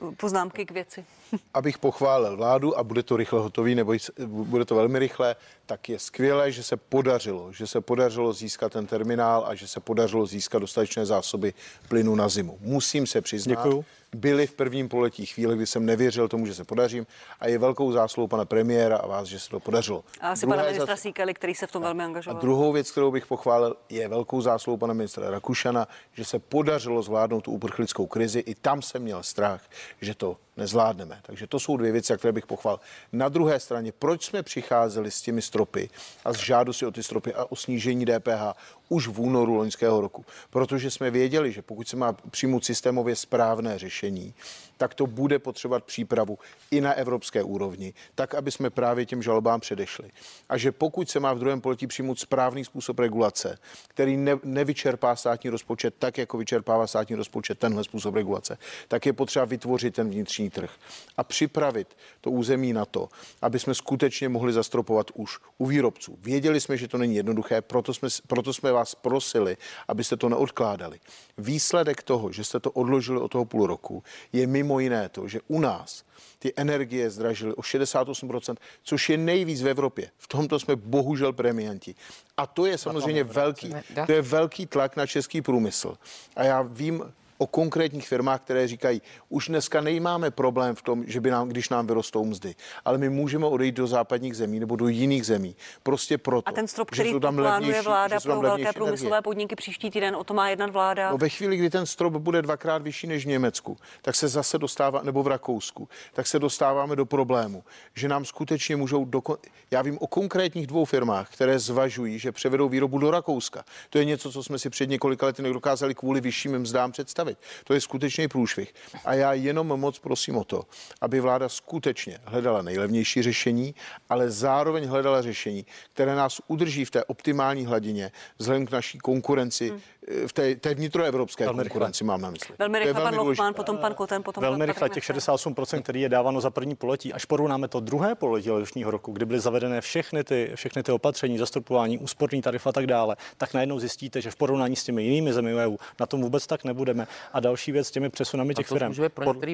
uh, 0.00 0.14
poznámky 0.14 0.66
k 0.66 0.70
věci. 0.70 1.04
abych 1.54 1.78
pochválil 1.78 2.36
vládu 2.36 2.78
a 2.78 2.84
bude 2.84 3.02
to 3.02 3.16
rychle 3.16 3.40
hotový, 3.40 3.74
nebo 3.74 3.94
bude 4.26 4.64
to 4.64 4.74
velmi 4.74 4.98
rychle, 4.98 5.36
tak 5.66 5.88
je 5.88 5.98
skvělé, 5.98 6.52
že 6.52 6.62
se 6.62 6.76
podařilo, 6.76 7.52
že 7.52 7.66
se 7.66 7.80
podařilo 7.80 8.32
získat 8.32 8.72
ten 8.72 8.86
terminál 8.86 9.44
a 9.46 9.54
že 9.54 9.68
se 9.68 9.80
podařilo 9.80 10.26
získat 10.26 10.58
dostatečné 10.58 11.06
zásoby 11.06 11.54
plynu 11.88 12.14
na 12.14 12.28
zimu. 12.28 12.58
Musím 12.60 13.06
se 13.06 13.20
přiznat, 13.20 13.54
Děkuju. 13.54 13.84
Byly 14.14 14.46
v 14.46 14.52
prvním 14.54 14.88
poletí 14.88 15.26
chvíle, 15.26 15.56
kdy 15.56 15.66
jsem 15.66 15.86
nevěřil 15.86 16.28
tomu, 16.28 16.46
že 16.46 16.54
se 16.54 16.64
podařím 16.64 17.06
a 17.40 17.48
je 17.48 17.58
velkou 17.58 17.92
zásluhou 17.92 18.26
pana 18.28 18.44
premiéra 18.44 18.96
a 18.96 19.06
vás, 19.06 19.28
že 19.28 19.40
se 19.40 19.50
to 19.50 19.60
podařilo. 19.60 20.04
A 20.20 20.28
asi 20.28 20.46
pana 20.46 20.62
ministra 20.62 20.86
zas- 20.94 21.00
Síkely, 21.00 21.34
který 21.34 21.54
se 21.54 21.66
v 21.66 21.72
tom 21.72 21.82
velmi 21.82 22.02
a 22.02 22.06
angažoval. 22.06 22.40
druhou 22.40 22.72
věc, 22.72 22.90
kterou 22.90 23.10
bych 23.10 23.26
pochválil, 23.26 23.76
je 23.88 24.08
velkou 24.08 24.40
zásluhou 24.40 24.76
pana 24.76 24.94
ministra 24.94 25.30
Rakušana, 25.30 25.88
že 26.12 26.24
se 26.24 26.38
podařilo 26.38 27.02
zvládnout 27.02 27.40
tu 27.40 27.50
uprchlickou 27.50 28.06
krizi. 28.06 28.38
I 28.40 28.54
tam 28.54 28.82
jsem 28.82 29.02
měl 29.02 29.22
strach, 29.22 29.62
že 30.00 30.14
to 30.14 30.36
nezvládneme. 30.56 31.20
Takže 31.22 31.46
to 31.46 31.60
jsou 31.60 31.76
dvě 31.76 31.92
věci, 31.92 32.12
které 32.18 32.32
bych 32.32 32.46
pochválil. 32.46 32.80
Na 33.12 33.28
druhé 33.28 33.60
straně, 33.60 33.92
proč 33.92 34.24
jsme 34.24 34.42
přicházeli 34.42 35.10
s 35.10 35.22
těmi 35.22 35.42
stropy 35.42 35.90
a 36.24 36.32
s 36.32 36.36
žádosti 36.36 36.86
o 36.86 36.90
ty 36.90 37.02
stropy 37.02 37.34
a 37.34 37.44
o 37.44 37.56
snížení 37.56 38.06
DPH 38.06 38.56
už 38.88 39.08
v 39.08 39.20
únoru 39.20 39.54
loňského 39.54 40.00
roku? 40.00 40.24
Protože 40.50 40.90
jsme 40.90 41.10
věděli, 41.10 41.52
že 41.52 41.62
pokud 41.62 41.88
se 41.88 41.96
má 41.96 42.12
přijmout 42.12 42.64
systémově 42.64 43.16
správné 43.16 43.78
řešení, 43.78 44.34
tak 44.82 44.94
to 44.94 45.06
bude 45.06 45.38
potřebovat 45.38 45.84
přípravu 45.84 46.38
i 46.70 46.80
na 46.80 46.92
evropské 46.92 47.42
úrovni, 47.42 47.94
tak, 48.14 48.34
aby 48.34 48.50
jsme 48.50 48.70
právě 48.70 49.06
těm 49.06 49.22
žalobám 49.22 49.60
předešli. 49.60 50.10
A 50.48 50.56
že 50.58 50.72
pokud 50.72 51.10
se 51.10 51.20
má 51.20 51.32
v 51.32 51.38
druhém 51.38 51.60
poletí 51.60 51.86
přijmout 51.86 52.18
správný 52.18 52.64
způsob 52.64 52.98
regulace, 52.98 53.58
který 53.88 54.16
ne, 54.16 54.38
nevyčerpá 54.44 55.16
státní 55.16 55.50
rozpočet 55.50 55.94
tak, 55.98 56.18
jako 56.18 56.38
vyčerpává 56.38 56.86
státní 56.86 57.16
rozpočet 57.16 57.58
tenhle 57.58 57.84
způsob 57.84 58.14
regulace, 58.14 58.58
tak 58.88 59.06
je 59.06 59.12
potřeba 59.12 59.44
vytvořit 59.44 59.94
ten 59.94 60.10
vnitřní 60.10 60.50
trh 60.50 60.70
a 61.16 61.24
připravit 61.24 61.96
to 62.20 62.30
území 62.30 62.72
na 62.72 62.84
to, 62.84 63.08
aby 63.42 63.58
jsme 63.58 63.74
skutečně 63.74 64.28
mohli 64.28 64.52
zastropovat 64.52 65.10
už 65.14 65.38
u 65.58 65.66
výrobců. 65.66 66.18
Věděli 66.22 66.60
jsme, 66.60 66.76
že 66.76 66.88
to 66.88 66.98
není 66.98 67.16
jednoduché, 67.16 67.60
proto 67.60 67.94
jsme, 67.94 68.08
proto 68.26 68.52
jsme 68.52 68.72
vás 68.72 68.94
prosili, 68.94 69.56
abyste 69.88 70.16
to 70.16 70.28
neodkládali. 70.28 71.00
Výsledek 71.38 72.02
toho, 72.02 72.32
že 72.32 72.44
jste 72.44 72.60
to 72.60 72.70
odložili 72.70 73.20
o 73.20 73.28
toho 73.28 73.44
půl 73.44 73.66
roku, 73.66 74.02
je 74.32 74.46
mimo 74.46 74.71
jiné 74.80 75.08
to, 75.08 75.28
že 75.28 75.40
u 75.48 75.60
nás 75.60 76.04
ty 76.38 76.52
energie 76.56 77.10
zdražily 77.10 77.54
o 77.54 77.60
68%, 77.60 78.56
což 78.82 79.10
je 79.10 79.16
nejvíc 79.16 79.62
v 79.62 79.68
Evropě. 79.68 80.10
V 80.18 80.28
tomto 80.28 80.58
jsme 80.58 80.76
bohužel 80.76 81.32
premianti. 81.32 81.94
A 82.36 82.46
to 82.46 82.66
je 82.66 82.78
samozřejmě 82.78 83.24
velký, 83.24 83.74
to 84.06 84.12
je 84.12 84.22
velký 84.22 84.66
tlak 84.66 84.96
na 84.96 85.06
český 85.06 85.42
průmysl. 85.42 85.94
A 86.36 86.44
já 86.44 86.62
vím 86.62 87.12
o 87.42 87.46
konkrétních 87.46 88.08
firmách, 88.08 88.40
které 88.40 88.68
říkají, 88.68 89.02
už 89.28 89.48
dneska 89.48 89.80
nemáme 89.80 90.30
problém 90.30 90.74
v 90.74 90.82
tom, 90.82 91.04
že 91.06 91.20
by 91.20 91.30
nám, 91.30 91.48
když 91.48 91.68
nám 91.68 91.86
vyrostou 91.86 92.24
mzdy, 92.24 92.54
ale 92.84 92.98
my 92.98 93.08
můžeme 93.08 93.46
odejít 93.46 93.74
do 93.74 93.86
západních 93.86 94.36
zemí 94.36 94.60
nebo 94.60 94.76
do 94.76 94.88
jiných 94.88 95.26
zemí. 95.26 95.56
Prostě 95.82 96.18
proto, 96.18 96.48
A 96.48 96.52
ten 96.52 96.68
strop, 96.68 96.88
že 96.92 96.96
který 96.96 97.10
jsou 97.10 97.20
tam 97.20 97.36
plánuje 97.36 97.68
levnější- 97.68 97.84
vláda 97.86 98.18
že 98.18 98.22
pro 98.28 98.40
velké 98.40 98.72
průmyslové 98.72 99.08
energie. 99.10 99.22
podniky 99.22 99.56
příští 99.56 99.90
týden, 99.90 100.16
o 100.16 100.24
to 100.24 100.34
má 100.34 100.48
jednat 100.48 100.70
vláda. 100.70 101.10
No 101.10 101.18
ve 101.18 101.28
chvíli, 101.28 101.56
kdy 101.56 101.70
ten 101.70 101.86
strop 101.86 102.12
bude 102.12 102.42
dvakrát 102.42 102.82
vyšší 102.82 103.06
než 103.06 103.24
v 103.24 103.28
Německu, 103.28 103.76
tak 104.02 104.14
se 104.14 104.28
zase 104.28 104.58
dostává, 104.58 105.02
nebo 105.02 105.22
v 105.22 105.26
Rakousku, 105.26 105.88
tak 106.12 106.26
se 106.26 106.38
dostáváme 106.38 106.96
do 106.96 107.06
problému, 107.06 107.64
že 107.94 108.08
nám 108.08 108.24
skutečně 108.24 108.76
můžou, 108.76 109.04
doko- 109.04 109.36
já 109.70 109.82
vím 109.82 109.98
o 110.00 110.06
konkrétních 110.06 110.66
dvou 110.66 110.84
firmách, 110.84 111.30
které 111.30 111.58
zvažují, 111.58 112.18
že 112.18 112.32
převedou 112.32 112.68
výrobu 112.68 112.98
do 112.98 113.10
Rakouska. 113.10 113.64
To 113.90 113.98
je 113.98 114.04
něco, 114.04 114.32
co 114.32 114.42
jsme 114.42 114.58
si 114.58 114.70
před 114.70 114.88
několika 114.90 115.26
lety 115.26 115.42
nedokázali 115.42 115.94
kvůli 115.94 116.20
vyšším 116.20 116.58
mzdám 116.58 116.92
představit. 116.92 117.31
Teď. 117.34 117.64
To 117.64 117.74
je 117.74 117.80
skutečný 117.80 118.28
průšvih. 118.28 118.74
A 119.04 119.14
já 119.14 119.32
jenom 119.32 119.66
moc 119.66 119.98
prosím 119.98 120.36
o 120.36 120.44
to, 120.44 120.62
aby 121.00 121.20
vláda 121.20 121.48
skutečně 121.48 122.18
hledala 122.24 122.62
nejlevnější 122.62 123.22
řešení, 123.22 123.74
ale 124.08 124.30
zároveň 124.30 124.84
hledala 124.86 125.22
řešení, 125.22 125.66
které 125.92 126.14
nás 126.14 126.40
udrží 126.46 126.84
v 126.84 126.90
té 126.90 127.04
optimální 127.04 127.66
hladině 127.66 128.12
vzhledem 128.38 128.66
k 128.66 128.70
naší 128.70 128.98
konkurenci, 128.98 129.68
hmm. 129.68 129.80
V 130.26 130.32
té, 130.32 130.54
té 130.54 130.74
vnitroevropské 130.74 131.44
Velmi 131.44 131.62
konkurenci 131.62 132.04
mám 132.04 132.20
na 132.20 132.30
mysli. 132.30 132.54
Velmi 132.58 132.78
rychle 132.78 133.02
pan 133.02 133.14
důležité. 133.14 133.28
Lochman, 133.28 133.54
potom 133.54 133.78
pan 133.78 133.94
Koten, 133.94 134.22
potom 134.22 134.40
Velmi 134.40 134.58
pan 134.58 134.66
rychle, 134.66 134.88
těch 134.88 135.08
Nacher. 135.08 135.22
68%, 135.22 135.82
který 135.82 136.00
je 136.00 136.08
dáváno 136.08 136.40
za 136.40 136.50
první 136.50 136.74
poletí, 136.74 137.12
až 137.12 137.24
porovnáme 137.24 137.68
to 137.68 137.80
druhé 137.80 138.14
pololetí 138.14 138.50
letošního 138.50 138.90
roku, 138.90 139.12
kdy 139.12 139.24
byly 139.24 139.40
zavedené 139.40 139.80
všechny 139.80 140.24
ty, 140.24 140.52
všechny 140.54 140.82
ty 140.82 140.92
opatření, 140.92 141.38
zastropování, 141.38 141.98
úsporný 141.98 142.42
tarif 142.42 142.66
a 142.66 142.72
tak 142.72 142.86
dále, 142.86 143.16
tak 143.36 143.54
najednou 143.54 143.78
zjistíte, 143.78 144.20
že 144.20 144.30
v 144.30 144.36
porovnání 144.36 144.76
s 144.76 144.84
těmi 144.84 145.02
jinými 145.02 145.32
zemi 145.32 145.54
EU 145.54 145.76
na 146.00 146.06
tom 146.06 146.22
vůbec 146.22 146.46
tak 146.46 146.64
nebudeme. 146.64 147.06
A 147.32 147.40
další 147.40 147.72
věc 147.72 147.88
s 147.88 147.90
těmi 147.90 148.10
přesunami 148.10 148.54
těch 148.54 148.66
firm. 148.66 148.94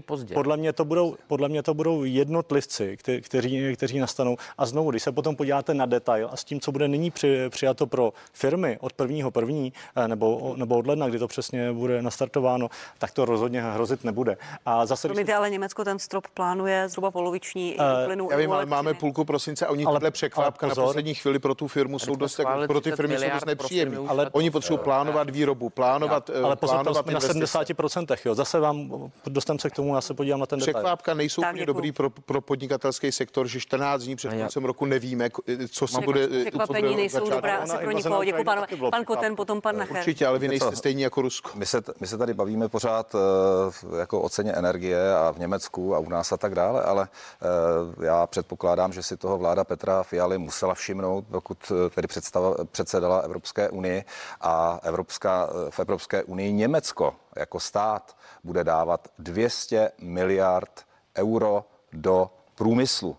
pozdě. 0.00 0.34
Podle 0.34 0.56
mě 0.56 0.72
to 0.72 0.84
budou, 0.84 1.16
podle 1.26 1.48
mě 1.48 1.62
to 1.62 1.74
budou 1.74 2.04
jednotlivci, 2.04 2.96
kte, 2.96 3.20
kteří, 3.20 3.76
kteří 3.76 3.98
nastanou. 3.98 4.36
A 4.58 4.66
znovu, 4.66 4.90
když 4.90 5.02
se 5.02 5.12
potom 5.12 5.36
podíváte 5.36 5.74
na 5.74 5.86
detail 5.86 6.28
a 6.32 6.36
s 6.36 6.44
tím, 6.44 6.60
co 6.60 6.72
bude 6.72 6.88
nyní 6.88 7.10
při, 7.10 7.38
přijato 7.48 7.86
pro 7.86 8.12
firmy 8.32 8.78
od 8.80 8.92
prvního 8.92 9.30
první 9.30 9.72
eh, 9.96 10.08
nebo, 10.38 10.56
nebo 10.56 10.78
od 10.78 10.86
ledna, 10.86 11.08
kdy 11.08 11.18
to 11.18 11.28
přesně 11.28 11.72
bude 11.72 12.02
nastartováno, 12.02 12.68
tak 12.98 13.10
to 13.10 13.24
rozhodně 13.24 13.62
hrozit 13.62 14.04
nebude. 14.04 14.36
A 14.66 14.86
zase, 14.86 15.08
když 15.08 15.14
Promiňte, 15.14 15.34
ale 15.34 15.50
Německo 15.50 15.84
ten 15.84 15.98
strop 15.98 16.26
plánuje 16.34 16.88
zhruba 16.88 17.10
poloviční 17.10 17.72
i 17.74 17.78
Eh, 17.80 18.06
plynu 18.06 18.28
Já 18.30 18.36
vím, 18.36 18.52
ale 18.52 18.66
máme 18.66 18.94
půlku 18.94 19.24
prosince 19.24 19.66
a 19.66 19.70
oni 19.70 19.84
Ale- 19.84 19.94
tohle 19.96 20.10
překvápka 20.10 20.66
ale 20.66 20.68
na 20.68 20.74
pozor. 20.74 20.84
poslední 20.84 21.14
chvíli 21.14 21.38
pro 21.38 21.54
tu 21.54 21.68
firmu 21.68 21.98
jsou 21.98 22.16
dost, 22.16 22.38
jako- 22.38 22.50
pro 22.66 22.80
ty 22.80 22.90
30 22.90 22.96
firmy 22.96 23.14
jsou 23.14 23.14
dost 23.14 23.20
miliard 23.22 23.40
pro 23.44 23.48
nepříjemní. 23.50 23.94
firmy 23.94 24.04
už 24.04 24.10
Ale 24.10 24.24
na 24.24 24.30
oni 24.34 24.50
potřebují 24.50 24.78
plánovat 24.84 25.30
výrobu, 25.30 25.70
plánovat, 25.70 26.30
ale 26.30 26.56
pozor, 26.56 26.76
tam 26.76 26.84
plánovat 26.84 27.06
na 27.06 27.12
investice. 27.12 27.34
70%, 27.38 28.16
jo. 28.24 28.34
Zase 28.34 28.60
vám 28.60 28.90
dostaneme 29.26 29.58
se 29.60 29.70
k 29.70 29.74
tomu, 29.74 29.94
já 29.94 30.00
se 30.00 30.14
podívám 30.14 30.40
na 30.40 30.46
ten 30.46 30.58
detail. 30.58 30.74
Překvápka 30.74 31.14
nejsou 31.14 31.42
Tak, 31.42 31.50
úplně 31.52 31.66
dobrý 31.66 31.92
pro, 31.92 32.10
pro 32.10 32.40
podnikatelský 32.40 33.12
sektor, 33.12 33.46
že 33.46 33.60
14 33.60 34.02
dní 34.02 34.16
před 34.16 34.32
koncem 34.34 34.64
roku 34.64 34.84
nevíme, 34.84 35.28
co 35.70 35.86
se 35.86 36.00
bude. 36.00 36.22
co 36.26 36.28
bude 36.32 36.40
Překvapení 36.40 36.96
nejsou 36.96 37.30
dobrá 37.30 37.56
asi 37.56 37.76
pro 37.76 37.90
nikoho. 37.90 38.18
na 38.18 38.24
Děkuji, 38.24 38.44
pan, 38.90 39.04
Koten, 39.04 39.36
potom 39.36 39.60
pan 39.60 39.76
Nacher. 39.76 39.96
Určitě, 39.96 40.27
ale 40.28 40.38
vy 40.38 40.48
nejste 40.48 40.76
stejní 40.76 41.02
jako 41.02 41.22
Rusko. 41.22 41.50
My 41.54 41.66
se, 41.66 41.82
my 42.00 42.06
se 42.06 42.18
tady 42.18 42.34
bavíme 42.34 42.68
pořád 42.68 43.14
eh, 43.14 43.98
jako 43.98 44.20
o 44.20 44.28
ceně 44.28 44.52
energie 44.52 45.14
a 45.16 45.30
v 45.30 45.38
Německu 45.38 45.94
a 45.94 45.98
u 45.98 46.08
nás 46.08 46.32
a 46.32 46.36
tak 46.36 46.54
dále, 46.54 46.82
ale 46.82 47.08
eh, 47.08 48.06
já 48.06 48.26
předpokládám, 48.26 48.92
že 48.92 49.02
si 49.02 49.16
toho 49.16 49.38
vláda 49.38 49.64
Petra 49.64 50.02
Fialy 50.02 50.38
musela 50.38 50.74
všimnout, 50.74 51.24
pokud 51.30 51.72
eh, 51.86 51.90
tedy 51.90 52.08
předsedala 52.72 53.18
Evropské 53.18 53.68
unii 53.68 54.04
a 54.40 54.80
Evropská, 54.82 55.48
v 55.70 55.80
Evropské 55.80 56.22
unii 56.22 56.52
Německo 56.52 57.14
jako 57.36 57.60
stát 57.60 58.16
bude 58.44 58.64
dávat 58.64 59.08
200 59.18 59.90
miliard 59.98 60.84
euro 61.16 61.64
do 61.92 62.30
průmyslu 62.54 63.16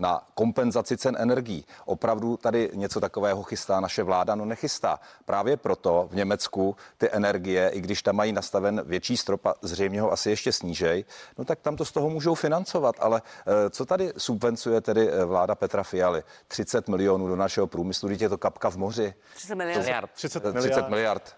na 0.00 0.22
kompenzaci 0.34 0.96
cen 0.96 1.16
energií. 1.18 1.64
Opravdu 1.84 2.36
tady 2.36 2.70
něco 2.74 3.00
takového 3.00 3.42
chystá 3.42 3.80
naše 3.80 4.02
vláda? 4.02 4.34
No 4.34 4.44
nechystá. 4.44 5.00
Právě 5.24 5.56
proto 5.56 6.08
v 6.10 6.14
Německu 6.16 6.76
ty 6.98 7.10
energie, 7.12 7.68
i 7.68 7.80
když 7.80 8.02
tam 8.02 8.16
mají 8.16 8.32
nastaven 8.32 8.82
větší 8.86 9.16
strop 9.16 9.46
a 9.46 9.54
zřejmě 9.62 10.00
ho 10.00 10.12
asi 10.12 10.30
ještě 10.30 10.52
snížej, 10.52 11.04
no 11.38 11.44
tak 11.44 11.60
tam 11.60 11.76
to 11.76 11.84
z 11.84 11.92
toho 11.92 12.10
můžou 12.10 12.34
financovat. 12.34 12.96
Ale 12.98 13.22
eh, 13.46 13.70
co 13.70 13.84
tady 13.86 14.12
subvencuje 14.16 14.80
tedy 14.80 15.10
eh, 15.10 15.24
vláda 15.24 15.54
Petra 15.54 15.82
Fialy? 15.82 16.22
30 16.48 16.88
milionů 16.88 17.28
do 17.28 17.36
našeho 17.36 17.66
průmyslu, 17.66 18.08
teď 18.08 18.20
je 18.20 18.28
to 18.28 18.38
kapka 18.38 18.70
v 18.70 18.76
moři. 18.76 19.14
30 19.34 19.54
miliard. 19.54 19.80
Miliard. 19.80 20.10
30 20.14 20.44
Eh, 20.44 20.60
30 20.60 20.88
miliard. 20.88 21.34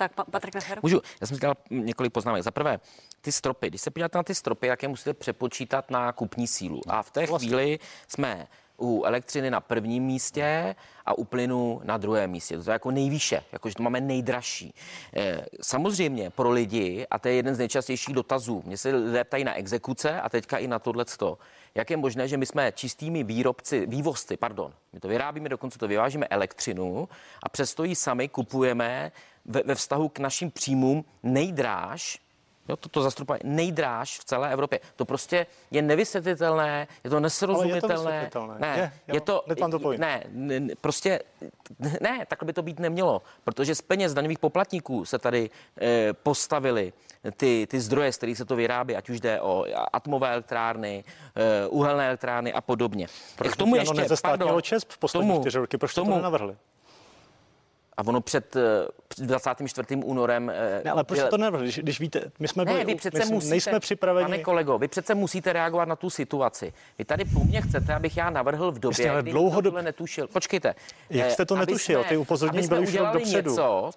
Tak 0.00 0.14
pa, 0.14 0.24
Patrik 0.24 0.54
Nacher. 0.54 0.78
Můžu, 0.82 1.00
já 1.20 1.26
jsem 1.26 1.36
si 1.36 1.40
dal 1.40 1.54
několik 1.70 2.12
poznámek. 2.12 2.42
Za 2.42 2.50
prvé, 2.50 2.80
ty 3.20 3.32
stropy. 3.32 3.68
Když 3.68 3.80
se 3.80 3.90
podíváte 3.90 4.18
na 4.18 4.22
ty 4.22 4.34
stropy, 4.34 4.66
jak 4.66 4.82
je 4.82 4.88
musíte 4.88 5.14
přepočítat 5.14 5.90
na 5.90 6.12
kupní 6.12 6.46
sílu. 6.46 6.80
A 6.88 7.02
v 7.02 7.10
té 7.10 7.26
chvíli 7.26 7.78
jsme 8.08 8.46
u 8.78 9.04
elektřiny 9.04 9.50
na 9.50 9.60
prvním 9.60 10.04
místě 10.04 10.74
a 11.06 11.18
u 11.18 11.24
plynu 11.24 11.80
na 11.84 11.96
druhém 11.96 12.30
místě. 12.30 12.58
To 12.58 12.70
je 12.70 12.72
jako 12.72 12.90
nejvýše, 12.90 13.42
jakože 13.52 13.74
to 13.74 13.82
máme 13.82 14.00
nejdražší. 14.00 14.74
Eh, 15.16 15.46
Samozřejmě 15.62 16.30
pro 16.30 16.50
lidi, 16.50 17.06
a 17.10 17.18
to 17.18 17.28
je 17.28 17.34
jeden 17.34 17.54
z 17.54 17.58
nejčastějších 17.58 18.14
dotazů, 18.14 18.62
mě 18.66 18.76
se 18.76 18.90
lidé 18.90 19.24
ptají 19.24 19.44
na 19.44 19.54
exekuce 19.54 20.20
a 20.20 20.28
teďka 20.28 20.58
i 20.58 20.68
na 20.68 20.78
tohleto. 20.78 21.38
Jak 21.74 21.90
je 21.90 21.96
možné, 21.96 22.28
že 22.28 22.36
my 22.36 22.46
jsme 22.46 22.72
čistými 22.72 23.24
výrobci, 23.24 23.86
vývozci, 23.86 24.36
pardon, 24.36 24.72
my 24.92 25.00
to 25.00 25.08
vyrábíme, 25.08 25.48
dokonce 25.48 25.78
to 25.78 25.88
vyvážíme 25.88 26.26
elektřinu 26.26 27.08
a 27.42 27.48
přesto 27.48 27.84
ji 27.84 27.94
sami 27.94 28.28
kupujeme 28.28 29.12
ve, 29.44 29.62
ve 29.62 29.74
vztahu 29.74 30.08
k 30.08 30.18
našim 30.18 30.50
příjmům 30.50 31.04
nejdráž, 31.22 32.18
Jo, 32.70 32.76
toto 32.76 33.02
zastropování 33.02 33.40
nejdráž 33.44 34.18
v 34.18 34.24
celé 34.24 34.52
Evropě. 34.52 34.80
To 34.96 35.04
prostě 35.04 35.46
je 35.70 35.82
nevysvětlitelné, 35.82 36.88
je 37.04 37.10
to 37.10 37.20
nesrozumitelné. 37.20 37.94
vysvětlitelné. 37.94 38.56
Ne, 38.58 38.74
Je, 38.76 38.92
jo, 39.08 39.14
je 39.14 39.20
to, 39.20 39.44
to 39.80 39.92
ne, 39.96 40.24
ne, 40.28 40.74
prostě, 40.80 41.20
ne, 42.00 42.26
takhle 42.28 42.46
by 42.46 42.52
to 42.52 42.62
být 42.62 42.78
nemělo, 42.78 43.22
protože 43.44 43.74
z 43.74 43.82
peněz 43.82 44.14
daňových 44.14 44.38
poplatníků 44.38 45.04
se 45.04 45.18
tady 45.18 45.50
eh, 45.80 46.12
postavili 46.12 46.92
ty, 47.36 47.66
ty 47.70 47.80
zdroje, 47.80 48.12
z 48.12 48.16
kterých 48.16 48.38
se 48.38 48.44
to 48.44 48.56
vyrábí, 48.56 48.96
ať 48.96 49.10
už 49.10 49.20
jde 49.20 49.40
o 49.40 49.64
atomové 49.92 50.32
elektrárny, 50.32 51.04
eh, 51.36 51.66
uhelné 51.68 52.06
elektrárny 52.06 52.52
a 52.52 52.60
podobně. 52.60 53.06
Proč 53.36 53.52
k 53.52 53.56
tomu 53.56 53.76
ještě, 53.76 54.02
pardon, 54.22 54.62
ČESP 54.62 54.90
v 54.90 54.98
poslední 54.98 55.40
čtyři 55.40 55.58
roky? 55.58 55.78
Proč 55.78 55.94
to 55.94 56.04
nenavrhli? 56.04 56.56
A 58.00 58.06
ono 58.06 58.20
před, 58.20 58.56
eh, 58.56 58.60
před 59.08 59.24
24. 59.26 59.96
únorem... 60.04 60.50
eh, 60.54 60.80
Ne, 60.84 60.90
ale 60.90 61.04
proč 61.04 61.20
to 61.30 61.36
nenavrhli? 61.36 61.64
Když, 61.66 61.78
když 61.78 62.00
víte, 62.00 62.22
my 62.38 62.48
jsme 62.48 62.64
byli, 62.64 62.78
ne, 62.78 62.84
vy 62.84 62.94
u- 62.94 62.96
přece 62.96 63.24
my 63.24 63.32
musíte, 63.32 63.50
nejsme 63.50 63.80
připraveni. 63.80 64.24
Pane 64.24 64.38
kolego, 64.38 64.78
vy 64.78 64.88
přece 64.88 65.14
musíte 65.14 65.52
reagovat 65.52 65.84
na 65.88 65.96
tu 65.96 66.10
situaci. 66.10 66.72
Vy 66.98 67.04
tady 67.04 67.24
po 67.24 67.40
mně 67.44 67.60
chcete, 67.62 67.94
abych 67.94 68.16
já 68.16 68.30
navrhl 68.30 68.72
v 68.72 68.78
době, 68.78 69.10
ale 69.10 69.22
kdy 69.22 69.32
dlouhodob- 69.32 69.62
tohle 69.62 69.82
netušil. 69.82 70.26
Počkejte. 70.28 70.74
Jak 71.10 71.26
eh, 71.26 71.30
jste 71.30 71.46
to 71.46 71.54
aby 71.54 71.60
netušil? 71.60 72.00
jsme- 72.00 72.08
Ty 72.08 72.16
upozornění 72.16 72.68
byly 72.68 72.80
už 72.80 72.92
dopředu. 73.12 73.50
něco, 73.50 73.90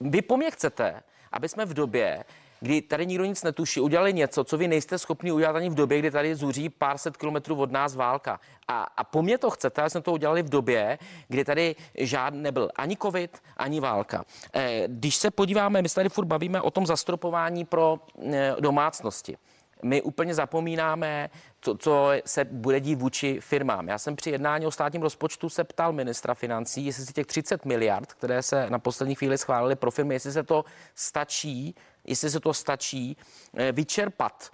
vy 0.00 0.22
po 0.22 0.36
mně 0.36 0.50
chcete, 0.50 0.94
aby 1.32 1.48
jsme 1.48 1.64
v 1.66 1.74
době, 1.74 2.24
kdy 2.60 2.82
tady 2.82 3.06
nikdo 3.06 3.24
nic 3.24 3.42
netuší, 3.42 3.80
udělali 3.80 4.12
něco, 4.12 4.44
co 4.44 4.58
vy 4.58 4.68
nejste 4.68 4.98
schopni 4.98 5.32
udělat 5.32 5.56
ani 5.56 5.70
v 5.70 5.74
době, 5.74 5.98
kdy 5.98 6.10
tady 6.10 6.34
zuří 6.34 6.68
pár 6.68 6.98
set 6.98 7.16
kilometrů 7.16 7.56
od 7.56 7.72
nás 7.72 7.96
válka. 7.96 8.40
A, 8.68 8.82
a 8.82 9.04
po 9.04 9.22
mně 9.22 9.38
to 9.38 9.50
chcete, 9.50 9.80
aby 9.80 9.90
jsme 9.90 10.00
to 10.00 10.12
udělali 10.12 10.42
v 10.42 10.48
době, 10.48 10.98
kdy 11.28 11.44
tady 11.44 11.76
žádný 11.94 12.42
nebyl 12.42 12.70
ani 12.76 12.96
covid, 12.96 13.38
ani 13.56 13.80
válka. 13.80 14.24
Eh, 14.54 14.82
Když 14.86 15.16
se 15.16 15.30
podíváme, 15.30 15.82
my 15.82 15.88
se 15.88 15.94
tady 15.94 16.08
furt 16.08 16.24
bavíme 16.24 16.60
o 16.60 16.70
tom 16.70 16.86
zastropování 16.86 17.64
pro 17.64 18.00
eh, 18.32 18.56
domácnosti. 18.60 19.36
My 19.82 20.02
úplně 20.02 20.34
zapomínáme, 20.34 21.30
co, 21.60 21.76
co 21.76 22.10
se 22.24 22.44
bude 22.44 22.80
dít 22.80 22.94
vůči 22.94 23.40
firmám. 23.40 23.88
Já 23.88 23.98
jsem 23.98 24.16
při 24.16 24.30
jednání 24.30 24.66
o 24.66 24.70
státním 24.70 25.02
rozpočtu 25.02 25.48
se 25.48 25.64
ptal 25.64 25.92
ministra 25.92 26.34
financí, 26.34 26.86
jestli 26.86 27.06
si 27.06 27.12
těch 27.12 27.26
30 27.26 27.64
miliard, 27.64 28.12
které 28.12 28.42
se 28.42 28.70
na 28.70 28.78
poslední 28.78 29.14
chvíli 29.14 29.38
schválily 29.38 29.76
pro 29.76 29.90
firmy, 29.90 30.14
jestli 30.14 30.32
se 30.32 30.42
to 30.42 30.64
stačí, 30.94 31.74
jestli 32.08 32.30
se 32.30 32.40
to 32.40 32.54
stačí 32.54 33.16
eh, 33.56 33.72
vyčerpat 33.72 34.52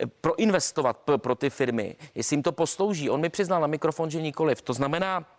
eh, 0.00 0.06
proinvestovat 0.06 0.96
pro 1.16 1.34
ty 1.34 1.50
firmy, 1.50 1.96
jestli 2.14 2.34
jim 2.34 2.42
to 2.42 2.52
poslouží. 2.52 3.10
On 3.10 3.20
mi 3.20 3.28
přiznal 3.28 3.60
na 3.60 3.66
mikrofon, 3.66 4.10
že 4.10 4.22
nikoliv. 4.22 4.62
To 4.62 4.72
znamená, 4.72 5.35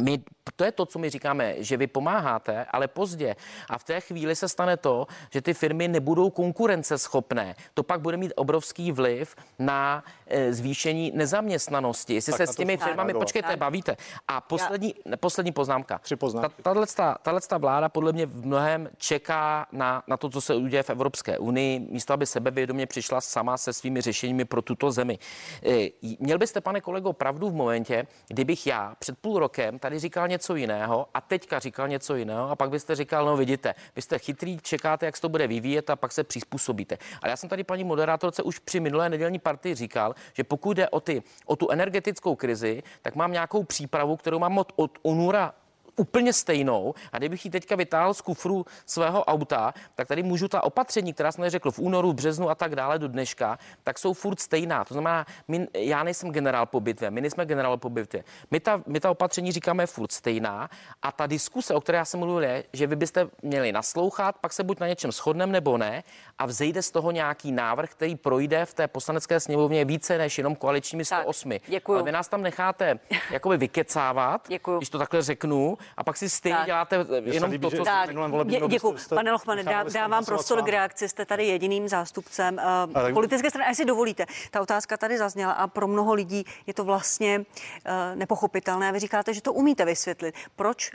my, 0.00 0.18
to 0.56 0.64
je 0.64 0.72
to, 0.72 0.86
co 0.86 0.98
my 0.98 1.10
říkáme, 1.10 1.54
že 1.58 1.76
vy 1.76 1.86
pomáháte, 1.86 2.64
ale 2.70 2.88
pozdě. 2.88 3.36
A 3.70 3.78
v 3.78 3.84
té 3.84 4.00
chvíli 4.00 4.36
se 4.36 4.48
stane 4.48 4.76
to, 4.76 5.06
že 5.30 5.42
ty 5.42 5.54
firmy 5.54 5.88
nebudou 5.88 6.30
konkurenceschopné. 6.30 7.54
To 7.74 7.82
pak 7.82 8.00
bude 8.00 8.16
mít 8.16 8.32
obrovský 8.36 8.92
vliv 8.92 9.36
na 9.58 10.04
e, 10.26 10.52
zvýšení 10.52 11.12
nezaměstnanosti. 11.14 12.14
Jestli 12.14 12.32
Tak 12.32 12.36
se 12.38 12.46
s 12.46 12.56
těmi 12.56 12.76
firmami, 12.76 13.12
reagovat. 13.12 13.24
počkejte, 13.24 13.48
Tak. 13.48 13.58
bavíte. 13.58 13.96
A 14.28 14.40
poslední, 14.40 14.94
ne, 15.04 15.16
poslední 15.16 15.52
poznámka. 15.52 15.98
Tři 15.98 16.16
poznámky. 16.16 16.62
Tahle 16.62 17.40
vláda 17.58 17.88
podle 17.88 18.12
mě 18.12 18.26
v 18.26 18.46
mnohem 18.46 18.90
čeká 18.96 19.66
na, 19.72 20.02
na 20.06 20.16
to, 20.16 20.30
co 20.30 20.40
se 20.40 20.54
uděje 20.54 20.82
v 20.82 20.90
Evropské 20.90 21.38
unii, 21.38 21.78
místo 21.78 22.12
aby 22.12 22.26
sebevědomě 22.26 22.86
přišla 22.86 23.20
sama 23.20 23.56
se 23.56 23.72
svými 23.72 24.00
řešeními 24.00 24.44
pro 24.44 24.62
tuto 24.62 24.90
zemi. 24.90 25.18
E, 25.66 25.88
Měl 26.18 26.38
byste, 26.38 26.60
pane 26.60 26.80
kolego, 26.80 27.12
pravdu 27.12 27.50
v 27.50 27.54
momentě, 27.54 28.06
kdybych 28.28 28.66
já 28.66 28.94
před 28.98 29.18
půl 29.18 29.38
rokem 29.38 29.78
tady 29.84 29.98
říkal 29.98 30.28
něco 30.28 30.56
jiného 30.56 31.06
a 31.14 31.20
teďka 31.20 31.58
říkal 31.58 31.88
něco 31.88 32.14
jiného 32.14 32.50
a 32.50 32.56
pak 32.56 32.70
byste 32.70 32.94
říkal, 32.94 33.24
no 33.24 33.36
vidíte, 33.36 33.74
vy 33.96 34.02
jste 34.02 34.18
chytrý, 34.18 34.58
čekáte, 34.58 35.06
jak 35.06 35.16
se 35.16 35.22
to 35.22 35.28
bude 35.28 35.46
vyvíjet 35.46 35.90
a 35.90 35.96
pak 35.96 36.12
se 36.12 36.24
přizpůsobíte. 36.24 36.98
Ale 37.22 37.30
já 37.30 37.36
jsem 37.36 37.48
tady 37.48 37.64
paní 37.64 37.84
moderátorce 37.84 38.42
už 38.42 38.58
při 38.58 38.80
minulé 38.80 39.08
nedělní 39.08 39.38
partii 39.38 39.74
říkal, 39.74 40.14
že 40.32 40.44
pokud 40.44 40.76
jde 40.76 40.88
o, 40.88 41.00
ty, 41.00 41.22
o 41.46 41.56
tu 41.56 41.70
energetickou 41.70 42.36
krizi, 42.36 42.82
tak 43.02 43.14
mám 43.14 43.32
nějakou 43.32 43.64
přípravu, 43.64 44.16
kterou 44.16 44.38
mám 44.38 44.58
od, 44.58 44.72
od 44.76 44.98
února 45.02 45.54
úplně 45.96 46.32
stejnou 46.32 46.94
a 47.12 47.18
kdybych 47.18 47.44
ji 47.44 47.50
teďka 47.50 47.76
vytáhl 47.76 48.14
z 48.14 48.20
kufru 48.20 48.66
svého 48.86 49.24
auta, 49.24 49.74
tak 49.94 50.08
tady 50.08 50.22
můžu 50.22 50.48
ta 50.48 50.64
opatření, 50.64 51.12
která 51.12 51.32
jsem 51.32 51.50
řekl 51.50 51.70
v 51.70 51.78
únoru, 51.78 52.12
v 52.12 52.14
březnu 52.14 52.50
a 52.50 52.54
tak 52.54 52.76
dále 52.76 52.98
do 52.98 53.08
dneška, 53.08 53.58
tak 53.82 53.98
jsou 53.98 54.12
furt 54.12 54.40
stejná. 54.40 54.84
To 54.84 54.94
znamená, 54.94 55.26
my, 55.48 55.68
já 55.74 56.02
nejsem 56.02 56.30
generál 56.30 56.66
po 56.66 56.80
bitvě, 56.80 57.10
my 57.10 57.20
nejsme 57.20 57.46
generál 57.46 57.76
po 57.76 57.90
bitvě. 57.90 58.24
My 58.50 58.60
ta, 58.60 58.82
my 58.86 59.00
ta 59.00 59.10
opatření 59.10 59.52
říkáme 59.52 59.86
furt 59.86 60.12
stejná 60.12 60.70
a 61.02 61.12
ta 61.12 61.26
diskuse, 61.26 61.74
o 61.74 61.80
které 61.80 61.98
já 61.98 62.04
jsem 62.04 62.20
mluvil, 62.20 62.42
je, 62.42 62.64
že 62.72 62.86
vy 62.86 62.96
byste 62.96 63.28
měli 63.42 63.72
naslouchat, 63.72 64.38
pak 64.38 64.52
se 64.52 64.62
buď 64.64 64.80
na 64.80 64.88
něčem 64.88 65.12
shodneme 65.12 65.52
nebo 65.52 65.78
ne 65.78 66.02
a 66.38 66.46
vzejde 66.46 66.82
z 66.82 66.90
toho 66.90 67.10
nějaký 67.10 67.52
návrh, 67.52 67.90
který 67.90 68.16
projde 68.16 68.66
v 68.66 68.74
té 68.74 68.88
poslanecké 68.88 69.40
sněmovně 69.40 69.84
více 69.84 70.18
než 70.18 70.38
jenom 70.38 70.56
koaličními 70.56 71.04
108. 71.04 71.50
Tak, 71.50 71.62
děkuju. 71.66 71.96
Ale 71.96 72.04
vy 72.04 72.12
nás 72.12 72.28
tam 72.28 72.42
necháte 72.42 72.98
jakoby 73.30 73.56
vykecávat, 73.56 74.48
Děkuju. 74.48 74.78
když 74.78 74.90
to 74.90 74.98
takhle 74.98 75.22
řeknu, 75.22 75.78
a 75.96 76.04
pak 76.04 76.16
si 76.16 76.28
stejně 76.30 76.56
Tak. 76.56 76.66
děláte 76.66 77.06
jenom 77.22 77.50
líbí, 77.50 77.62
to, 77.62 77.70
že- 77.70 77.76
co... 77.76 77.84
Tak, 77.84 78.08
minulém 78.08 78.30
volebním 78.30 78.60
dě, 78.60 78.68
děkuji. 78.68 78.96
jste- 78.98 79.14
Pane 79.14 79.32
Lochmane, 79.32 79.62
dá, 79.62 79.82
dávám 79.82 80.24
prostor 80.24 80.62
k 80.62 80.68
reakci. 80.68 81.08
Jste 81.08 81.24
tady 81.26 81.46
jediným 81.46 81.88
zástupcem 81.88 82.60
uh, 82.86 82.92
tak- 82.92 83.14
politické 83.14 83.50
strany. 83.50 83.64
A 83.64 83.68
jestli 83.68 83.84
dovolíte, 83.84 84.26
ta 84.50 84.60
otázka 84.60 84.96
tady 84.96 85.18
zazněla 85.18 85.52
a 85.52 85.66
pro 85.66 85.88
mnoho 85.88 86.14
lidí 86.14 86.44
je 86.66 86.74
to 86.74 86.84
vlastně 86.84 87.38
uh, 87.38 87.44
nepochopitelné. 88.14 88.88
A 88.88 88.92
vy 88.92 88.98
říkáte, 88.98 89.34
že 89.34 89.42
to 89.42 89.52
umíte 89.52 89.84
vysvětlit. 89.84 90.34
Proč 90.56 90.90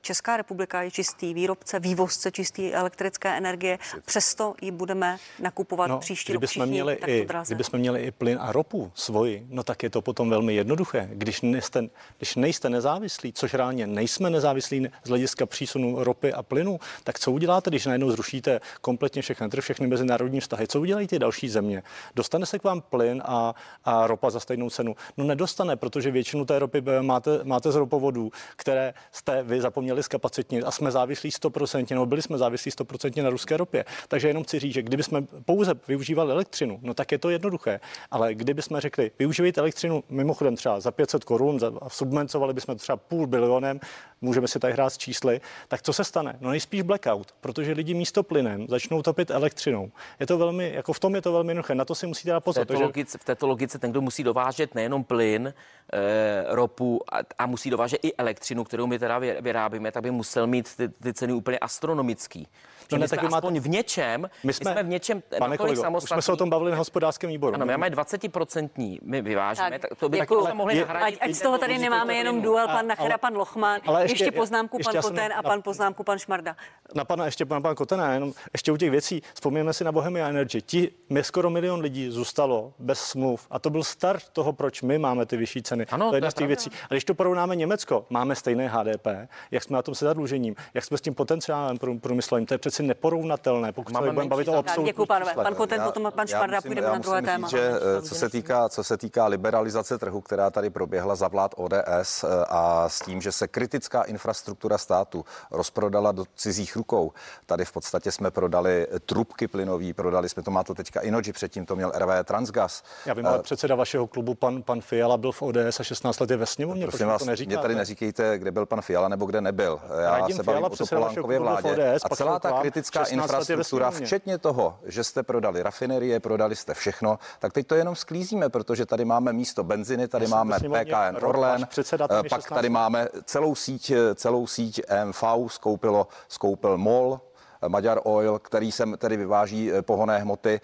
Česká 0.00 0.36
republika 0.36 0.82
je 0.82 0.90
čistý 0.90 1.34
výrobce, 1.34 1.80
vývozce 1.80 2.32
čisté 2.32 2.72
elektrické 2.72 3.36
energie, 3.36 3.78
přesto 4.04 4.54
ji 4.62 4.70
budeme 4.70 5.16
nakupovat 5.38 5.86
No, 5.86 5.98
příští 5.98 6.32
rok 6.32 6.40
kdybychom 6.40 6.62
všichni 6.62 6.70
měli, 6.70 6.94
i, 7.06 7.26
draze. 7.26 7.54
kdybychom 7.54 7.80
měli 7.80 8.02
i 8.02 8.10
plyn 8.10 8.38
a 8.40 8.52
ropu 8.52 8.92
svoji, 8.94 9.46
no 9.48 9.62
tak 9.62 9.82
je 9.82 9.90
to 9.90 10.02
potom 10.02 10.30
velmi 10.30 10.54
jednoduché. 10.54 11.08
Když 11.12 11.40
nejste, 11.40 11.88
když 12.18 12.36
nejste 12.36 12.70
nezávislí, 12.70 13.32
což 13.32 13.54
reálně 13.54 13.86
nejsme 13.86 14.30
nezávislí 14.30 14.88
z 15.04 15.08
hlediska 15.08 15.46
přísunu 15.46 16.04
ropy 16.04 16.32
a 16.32 16.42
plynu, 16.42 16.80
tak 17.04 17.18
co 17.18 17.32
uděláte, 17.32 17.70
když 17.70 17.86
najednou 17.86 18.10
zrušíte 18.10 18.60
kompletně 18.80 19.22
všechny 19.22 19.48
trhy, 19.48 19.62
všechny 19.62 19.86
mezinárodní 19.86 20.40
vztahy? 20.40 20.66
Co 20.66 20.80
udělají 20.80 21.06
ty 21.06 21.18
další 21.18 21.48
země? 21.48 21.82
Dostane 22.16 22.46
se 22.46 22.58
k 22.58 22.64
vám 22.64 22.80
plyn 22.80 23.22
a, 23.24 23.54
a 23.84 24.06
ropa 24.06 24.30
za 24.30 24.40
stejnou 24.40 24.70
cenu? 24.70 24.96
No 25.16 25.24
nedostane, 25.24 25.76
protože 25.76 26.10
většinu 26.10 26.44
té 26.44 26.58
ropy 26.58 26.82
máte, 27.00 27.40
máte 27.44 27.72
z 27.72 27.74
ropovodů, 27.74 28.30
které 28.56 28.94
jste 29.12 29.42
vy 29.42 29.60
zapomněli 29.76 30.02
zkapacitnit 30.02 30.64
a 30.64 30.70
jsme 30.70 30.90
závislí 30.90 31.30
100%, 31.30 31.86
nebo 31.90 32.06
byli 32.06 32.22
jsme 32.22 32.38
závislí 32.38 32.70
100% 32.72 33.22
na 33.22 33.30
ruské 33.30 33.56
ropě. 33.56 33.84
Takže 34.08 34.28
jenom 34.28 34.44
chci 34.44 34.58
říct, 34.58 34.74
že 34.74 34.82
kdyby 34.82 35.02
jsme 35.02 35.22
pouze 35.44 35.74
využívali 35.88 36.32
elektřinu, 36.32 36.78
no 36.82 36.94
tak 36.94 37.12
je 37.12 37.18
to 37.18 37.30
jednoduché. 37.30 37.80
Ale 38.10 38.34
kdyby 38.34 38.62
jsme 38.62 38.80
řekli, 38.80 39.10
využívejte 39.18 39.60
elektřinu 39.60 40.04
mimochodem 40.08 40.56
třeba 40.56 40.80
za 40.80 40.90
500 40.90 41.24
korun 41.24 41.60
subvencovali 41.88 42.54
bychom 42.54 42.76
třeba 42.76 42.96
půl 42.96 43.26
bilionem, 43.26 43.80
můžeme 44.20 44.48
si 44.48 44.58
tady 44.58 44.72
hrát 44.72 44.90
s 44.90 44.98
čísly, 44.98 45.40
tak 45.68 45.82
co 45.82 45.92
se 45.92 46.04
stane? 46.04 46.36
No 46.40 46.50
nejspíš 46.50 46.82
blackout, 46.82 47.34
protože 47.40 47.72
lidi 47.72 47.94
místo 47.94 48.22
plynem 48.22 48.66
začnou 48.68 49.02
topit 49.02 49.30
elektřinou. 49.30 49.90
Je 50.20 50.26
to 50.26 50.38
velmi, 50.38 50.72
jako 50.74 50.92
v 50.92 51.00
tom 51.00 51.14
je 51.14 51.22
to 51.22 51.32
velmi 51.32 51.50
jednoduché. 51.50 51.74
Na 51.74 51.84
to 51.84 51.94
si 51.94 52.06
musíte 52.06 52.30
dát 52.30 52.40
V 52.40 52.44
pozor. 52.44 52.60
této, 52.62 52.72
Takže 52.72 52.84
logice, 52.84 53.18
v 53.18 53.24
této 53.24 53.46
logice 53.46 53.78
ten, 53.78 53.90
kdo 53.90 54.00
musí 54.00 54.22
dovážet 54.22 54.74
nejenom 54.74 55.04
plyn, 55.04 55.54
e, 55.92 56.44
ropu 56.54 57.00
a, 57.12 57.18
a 57.38 57.46
musí 57.46 57.70
dovážet 57.70 58.00
i 58.04 58.14
elektřinu, 58.16 58.64
kterou 58.64 58.86
my 58.86 58.98
teda 58.98 59.18
vy- 59.18 59.36
vyrábíme, 59.40 59.92
tak 59.92 60.02
by 60.02 60.10
musel 60.10 60.46
mít 60.46 60.76
ty, 60.76 60.88
ty 60.88 61.14
ceny 61.14 61.32
úplně 61.32 61.58
astronomický. 61.58 62.48
No 62.92 62.98
ne, 62.98 63.08
tak 63.08 63.18
jsme 63.18 63.28
vy 63.28 63.30
máte- 63.32 63.46
aspoň 63.46 63.60
v 63.60 63.68
něčem, 63.68 64.30
my 64.44 64.52
jsme, 64.52 64.70
my 64.70 64.74
jsme 64.74 64.82
v 64.82 64.88
něčem 64.88 65.22
pane 65.38 65.56
kolego, 65.58 65.82
už 65.96 66.04
jsme 66.08 66.22
se 66.22 66.32
o 66.32 66.36
tom 66.36 66.50
bavili 66.50 66.70
na 66.70 66.76
hospodářském 66.76 67.30
výboru. 67.30 67.54
Ano, 67.54 67.66
my 67.66 67.72
máme 67.72 67.90
20% 67.90 68.98
my 69.02 69.22
vyvážíme, 69.22 69.70
Tak, 69.70 69.80
tak, 69.90 69.98
to 69.98 70.08
by 70.08 70.20
děkuju. 70.20 70.40
jsme 70.44 70.54
mohli 70.54 70.76
Je- 70.76 70.84
nahradit. 70.86 71.18
Ať, 71.22 71.28
ať 71.30 71.34
z 71.34 71.40
toho 71.40 71.58
tady 71.58 71.78
nemáme 71.78 72.14
jenom 72.14 72.42
duel 72.42 72.68
pan 72.68 72.86
Nachera, 72.86 73.18
pan 73.18 73.36
Lochman, 73.36 73.80
ale 73.86 74.02
ještě, 74.04 74.24
ještě- 74.24 74.38
poznámku 74.38 74.76
ještě 74.78 74.92
pan 74.92 75.02
Koten 75.02 75.32
a 75.36 75.42
pan 75.42 75.62
poznámku 75.62 76.04
pan 76.04 76.18
Šmarda. 76.18 76.56
Na 76.94 77.04
pana 77.04 77.24
ještě 77.24 77.44
na 77.44 77.60
pana 77.60 77.74
Kotena, 77.74 78.12
jenom 78.14 78.32
ještě 78.52 78.72
u 78.72 78.76
těch 78.76 78.90
věcí. 78.90 79.22
Vzpomněme 79.34 79.72
si 79.72 79.84
na 79.84 79.92
Bohemia 79.92 80.28
Energy. 80.28 80.62
Ti, 80.62 80.90
skoro 81.22 81.50
milion 81.50 81.80
lidí 81.80 82.10
zůstalo 82.10 82.72
bez 82.78 83.00
smluv 83.00 83.46
a 83.50 83.58
to 83.58 83.70
byl 83.70 83.84
start 83.84 84.28
toho, 84.28 84.52
proč 84.52 84.82
my 84.82 84.98
máme 84.98 85.26
ty 85.26 85.36
vyšší 85.36 85.62
ceny. 85.62 85.86
Ano, 85.86 86.08
to 86.10 86.14
je 86.14 86.16
jedna 86.16 86.26
je 86.26 86.30
z 86.30 86.34
těch 86.34 86.46
věcí. 86.46 86.70
A 86.90 86.94
když 86.94 87.04
to 87.04 87.14
porovnáme 87.14 87.56
Německo, 87.56 88.06
máme 88.10 88.34
stejné 88.34 88.68
HDP, 88.68 89.06
jak 89.50 89.62
jsme 89.62 89.74
na 89.76 89.82
tom 89.82 89.94
se 89.94 90.04
zadlužením, 90.04 90.54
jak 90.74 90.84
jsme 90.84 90.98
s 90.98 91.00
tím 91.00 91.14
potenciálem 91.14 91.76
prů- 91.76 92.00
průmyslovým, 92.00 92.46
to 92.46 92.54
je 92.54 92.58
přeci 92.76 92.86
neporovnatelné, 92.88 93.72
pokud 93.72 93.88
se 93.90 93.94
Máme 93.94 94.06
tady 94.06 94.14
budeme 94.14 94.28
bavit 94.28 94.48
o 94.48 94.54
absolutních 94.58 94.92
děkuji, 94.94 95.06
pánové. 95.06 95.34
Pan 95.34 95.54
Koten, 95.54 95.80
Já- 95.80 95.86
potom 95.86 96.12
pan 96.14 96.24
musím- 96.24 96.62
půjdeme 96.66 96.88
na 96.88 96.98
druhé 96.98 97.22
téma. 97.22 97.48
Že 97.48 97.72
eh, 97.98 98.02
co 98.02 98.14
se 98.14 98.28
týká, 98.28 98.68
co 98.68 98.84
se 98.84 98.96
týká 98.96 99.26
liberalizace 99.26 99.98
trhu, 99.98 100.20
která 100.20 100.50
tady 100.50 100.70
proběhla 100.70 101.14
za 101.14 101.28
vlád 101.28 101.54
ODS 101.56 102.24
eh, 102.24 102.44
a 102.48 102.88
s 102.88 103.00
tím, 103.00 103.20
že 103.20 103.32
se 103.32 103.48
kritická 103.48 104.02
infrastruktura 104.02 104.78
státu 104.78 105.24
rozprodala 105.50 106.12
do 106.12 106.24
cizích 106.34 106.76
rukou. 106.76 107.12
Tady 107.46 107.64
v 107.64 107.72
podstatě 107.72 108.12
jsme 108.12 108.30
prodali 108.30 108.86
trubky 109.06 109.48
plynový, 109.48 109.92
prodali 109.92 110.28
jsme 110.28 110.42
to, 110.42 110.50
má 110.50 110.64
to 110.64 110.74
teďka 110.74 111.00
Inoji, 111.00 111.32
předtím 111.32 111.66
to 111.66 111.76
měl 111.76 111.92
RV 111.98 112.24
Transgas. 112.24 112.82
Já 113.06 113.14
vím, 113.14 113.26
Eh, 113.26 113.28
ale 113.28 113.42
předseda 113.42 113.74
vašeho 113.74 114.06
klubu, 114.06 114.34
pan, 114.34 114.62
pan 114.62 114.80
Fiala, 114.80 115.16
byl 115.16 115.32
v 115.32 115.42
ODS 115.42 115.80
a 115.80 115.82
16 115.84 116.20
let 116.20 116.30
je 116.30 116.36
ve 116.36 116.46
sněmovně. 116.46 116.86
Prosím 116.86 117.06
vás, 117.06 117.18
to 117.18 117.24
mě 117.24 117.30
neříkáte? 117.32 117.62
tady 117.62 117.74
neříkejte, 117.74 118.38
kde 118.38 118.50
byl 118.50 118.66
pan 118.66 118.80
Fiala 118.80 119.08
nebo 119.08 119.26
kde 119.26 119.40
nebyl. 119.40 119.80
Já 120.02 120.18
Radim 120.18 120.36
se 120.36 120.42
Fiala, 120.42 120.60
bavím 120.60 120.72
o 120.72 120.74
předseda 120.74 121.00
vašeho 121.00 121.22
Topolánkově 121.22 121.38
vládě. 121.38 121.94
ODS, 121.96 122.02
A 122.10 122.16
celá 122.16 122.38
ta 122.38 122.50
kritická 122.70 123.04
16 123.04 123.10
let 123.10 123.10
je 123.10 123.16
ve 123.16 123.22
infrastruktura, 123.22 123.90
včetně 123.90 124.38
toho, 124.38 124.78
že 124.84 125.04
jste 125.04 125.22
prodali 125.22 125.62
rafinerie, 125.62 126.20
prodali 126.20 126.56
jste 126.56 126.74
všechno, 126.74 127.18
tak 127.38 127.52
teď 127.52 127.66
to 127.66 127.74
jenom 127.74 127.96
sklízíme, 127.96 128.48
protože 128.48 128.86
tady 128.86 129.04
máme 129.04 129.32
místo 129.32 129.64
benziny, 129.64 130.08
tady 130.08 130.24
Já 130.24 130.28
máme 130.28 130.58
PKN 130.58 131.24
Orlen, 131.24 131.62
eh, 131.62 132.22
pak 132.28 132.42
16 132.42 132.54
tady 132.54 132.68
máme 132.68 133.08
celou 133.24 133.54
síť, 133.54 133.90
eh, 133.90 134.14
celou 134.14 134.46
síť 134.46 134.80
MV, 135.04 135.24
skoupilo, 135.48 136.06
skoupil 136.28 136.78
MOL, 136.78 137.20
eh, 137.62 137.68
Maďar 137.68 138.00
Oil, 138.04 138.38
který 138.38 138.72
sem 138.72 138.96
tedy 138.98 139.16
vyváží 139.16 139.70
pohonné 139.80 140.18
hmoty. 140.18 140.60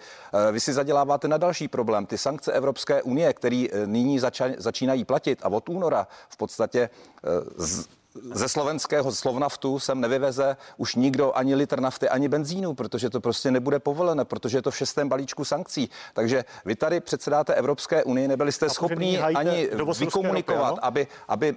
Vy 0.51 0.59
si 0.59 0.73
zaděláváte 0.73 1.27
na 1.27 1.37
další 1.37 1.67
problém. 1.67 2.05
Ty 2.05 2.17
sankce 2.17 2.51
Evropské 2.51 3.01
unie, 3.01 3.33
které 3.33 3.65
nyní 3.85 4.19
zača- 4.19 4.55
začínají 4.57 5.05
platit 5.05 5.39
a 5.43 5.49
od 5.49 5.69
února 5.69 6.07
v 6.29 6.37
podstatě 6.37 6.89
z, 7.57 7.87
ze 8.21 8.49
slovenského 8.49 9.11
slovnaftu 9.11 9.79
sem 9.79 10.01
nevyveze 10.01 10.57
už 10.77 10.95
nikdo 10.95 11.37
ani 11.37 11.55
litr 11.55 11.79
nafty, 11.79 12.09
ani 12.09 12.29
benzínu, 12.29 12.73
protože 12.73 13.09
to 13.09 13.21
prostě 13.21 13.51
nebude 13.51 13.79
povolené, 13.79 14.25
protože 14.25 14.57
je 14.57 14.61
to 14.61 14.71
v 14.71 14.77
šestém 14.77 15.09
balíčku 15.09 15.45
sankcí. 15.45 15.89
Takže 16.13 16.45
vy 16.65 16.75
tady 16.75 16.99
předsedáte 16.99 17.53
Evropské 17.53 18.03
unii, 18.03 18.27
nebyli 18.27 18.51
jste 18.51 18.69
schopni 18.69 19.19
ani 19.19 19.69
vykomunikovat, 19.99 20.69
ropy, 20.69 20.81
aby, 20.81 21.07
aby 21.27 21.55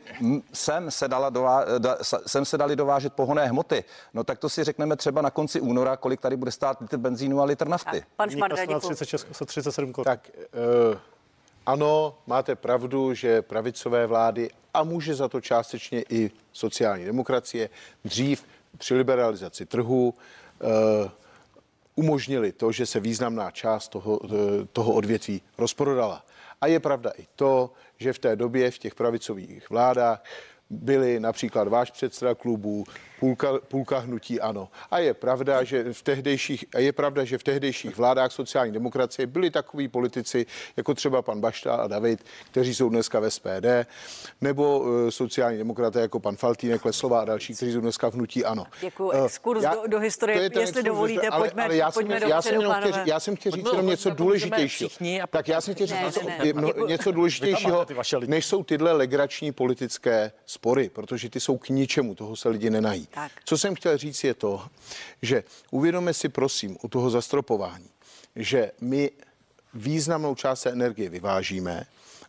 sem 0.52 0.90
se, 0.90 1.08
dala 1.08 1.30
dová, 1.30 1.64
da, 1.78 1.96
sem 2.26 2.44
se 2.44 2.58
dali 2.58 2.76
dovážet 2.76 3.12
pohonné 3.12 3.46
hmoty. 3.46 3.84
No 4.14 4.24
tak 4.24 4.38
to 4.38 4.48
si 4.48 4.64
řekneme 4.64 4.96
třeba 4.96 5.22
na 5.22 5.30
konci 5.30 5.60
února, 5.60 5.96
kolik 5.96 6.20
tady 6.20 6.36
bude 6.36 6.50
stát 6.50 6.80
litr 6.80 6.96
benzínu 6.96 7.40
a 7.40 7.44
litr 7.44 7.68
nafty. 7.68 8.04
Pan 8.16 8.28
Nyní 8.28 8.38
Šmarda, 8.38 8.56
to 8.56 8.60
na 8.60 8.78
děkuji. 8.78 8.94
36, 8.94 9.26
137 9.32 9.92
korun. 9.92 10.04
Tak 10.04 10.30
eh, 10.36 10.98
ano, 11.66 12.18
máte 12.26 12.54
pravdu, 12.54 13.14
že 13.14 13.42
pravicové 13.42 14.06
vlády 14.06 14.50
a 14.74 14.82
může 14.82 15.14
za 15.14 15.28
to 15.28 15.40
částečně 15.40 16.04
i 16.08 16.30
sociální 16.52 17.04
demokracie 17.04 17.70
dřív 18.04 18.44
při 18.78 18.94
liberalizaci 18.94 19.66
trhu 19.66 20.14
eh, 20.14 21.10
umožnili 21.94 22.52
to, 22.52 22.72
že 22.72 22.86
se 22.86 23.00
významná 23.00 23.50
část 23.50 23.88
toho, 23.88 24.20
eh, 24.24 24.66
toho 24.72 24.92
odvětví 24.92 25.42
rozprodala. 25.58 26.24
A 26.60 26.66
je 26.66 26.80
pravda 26.80 27.10
i 27.18 27.26
to, 27.36 27.70
že 27.98 28.12
v 28.12 28.18
té 28.18 28.36
době 28.36 28.70
v 28.70 28.78
těch 28.78 28.94
pravicových 28.94 29.70
vládách 29.70 30.24
byli 30.70 31.20
například 31.20 31.68
váš 31.68 31.90
předseda 31.90 32.34
klubu, 32.34 32.84
půlka, 33.20 33.48
půlka 33.68 33.98
hnutí 33.98 34.40
ano. 34.40 34.68
A 34.90 34.98
je 34.98 35.14
pravda, 35.14 35.64
že 35.64 35.92
v 35.92 36.02
tehdejších, 36.02 36.64
a 36.74 36.78
je 36.78 36.92
pravda, 36.92 37.24
že 37.24 37.38
v 37.38 37.42
tehdejších 37.42 37.96
vládách 37.96 38.32
sociální 38.32 38.72
demokracie 38.72 39.26
byli 39.26 39.50
takoví 39.50 39.88
politici, 39.88 40.46
jako 40.76 40.94
třeba 40.94 41.22
pan 41.22 41.40
Bašta 41.40 41.74
a 41.74 41.86
David, 41.86 42.24
kteří 42.50 42.74
jsou 42.74 42.88
dneska 42.88 43.20
v 43.20 43.30
SPD, 43.30 43.66
nebo 44.40 44.78
uh, 44.78 44.86
sociální 45.08 45.58
demokraté 45.58 46.00
jako 46.00 46.20
pan 46.20 46.36
Faltýnek, 46.36 46.84
Leslová 46.84 47.20
a 47.20 47.24
další, 47.24 47.54
kteří 47.54 47.72
jsou 47.72 47.80
dneska 47.80 48.10
v 48.10 48.14
hnutí 48.14 48.44
ano. 48.44 48.64
Děkuju. 48.80 49.10
Eh, 49.12 49.24
Exkurs 49.24 49.62
do- 49.64 49.86
do 49.86 49.98
historie, 49.98 50.36
to 50.38 50.42
je 50.42 50.50
ten 50.50 50.60
jestli 50.60 50.70
exkurs 50.70 50.84
do 50.84 50.92
dovolíte, 50.92 51.28
ale, 51.28 51.40
pojďme- 51.48 51.64
ale 51.64 51.76
já 51.76 51.90
jsem, 51.90 52.06
pojďme 52.06 52.28
já 52.28 52.42
jsem, 52.42 52.52
jenom 52.54 52.72
chtěl, 52.72 52.90
pánové. 52.92 53.10
já 53.10 53.20
jsem 53.20 53.36
chtěl 53.36 53.52
říct 53.52 53.66
jenom 53.66 53.86
něco 53.86 54.08
můžeme 54.08 54.16
důležitějšího. 54.24 54.90
Tak 55.30 55.48
já 55.48 55.60
jsem 55.60 55.74
chtěl 55.74 55.86
říct 55.86 55.98
něco, 56.04 56.20
no, 57.10 57.12
důležitějšího, 57.12 57.86
než 58.26 58.46
jsou 58.46 58.64
tyhle 58.64 58.92
legrační 58.92 59.52
politické 59.52 60.32
spory, 60.46 60.88
protože 60.88 61.30
ty 61.30 61.40
jsou 61.40 61.58
k 61.58 61.68
ničemu, 61.68 62.14
toho 62.14 62.36
se 62.36 62.48
lidi 62.48 62.70
nenají. 62.70 63.05
Tak. 63.10 63.32
Co 63.44 63.58
jsem 63.58 63.74
chtěl 63.74 63.98
říct 63.98 64.24
je 64.24 64.34
to, 64.34 64.66
že 65.22 65.44
uvědomme 65.70 66.14
si 66.14 66.28
prosím 66.28 66.76
u 66.82 66.88
toho 66.88 67.10
zastropování, 67.10 67.88
že 68.36 68.72
my 68.80 69.10
významnou 69.74 70.34
část 70.34 70.66
energie 70.66 71.10
vyvážíme 71.10 71.86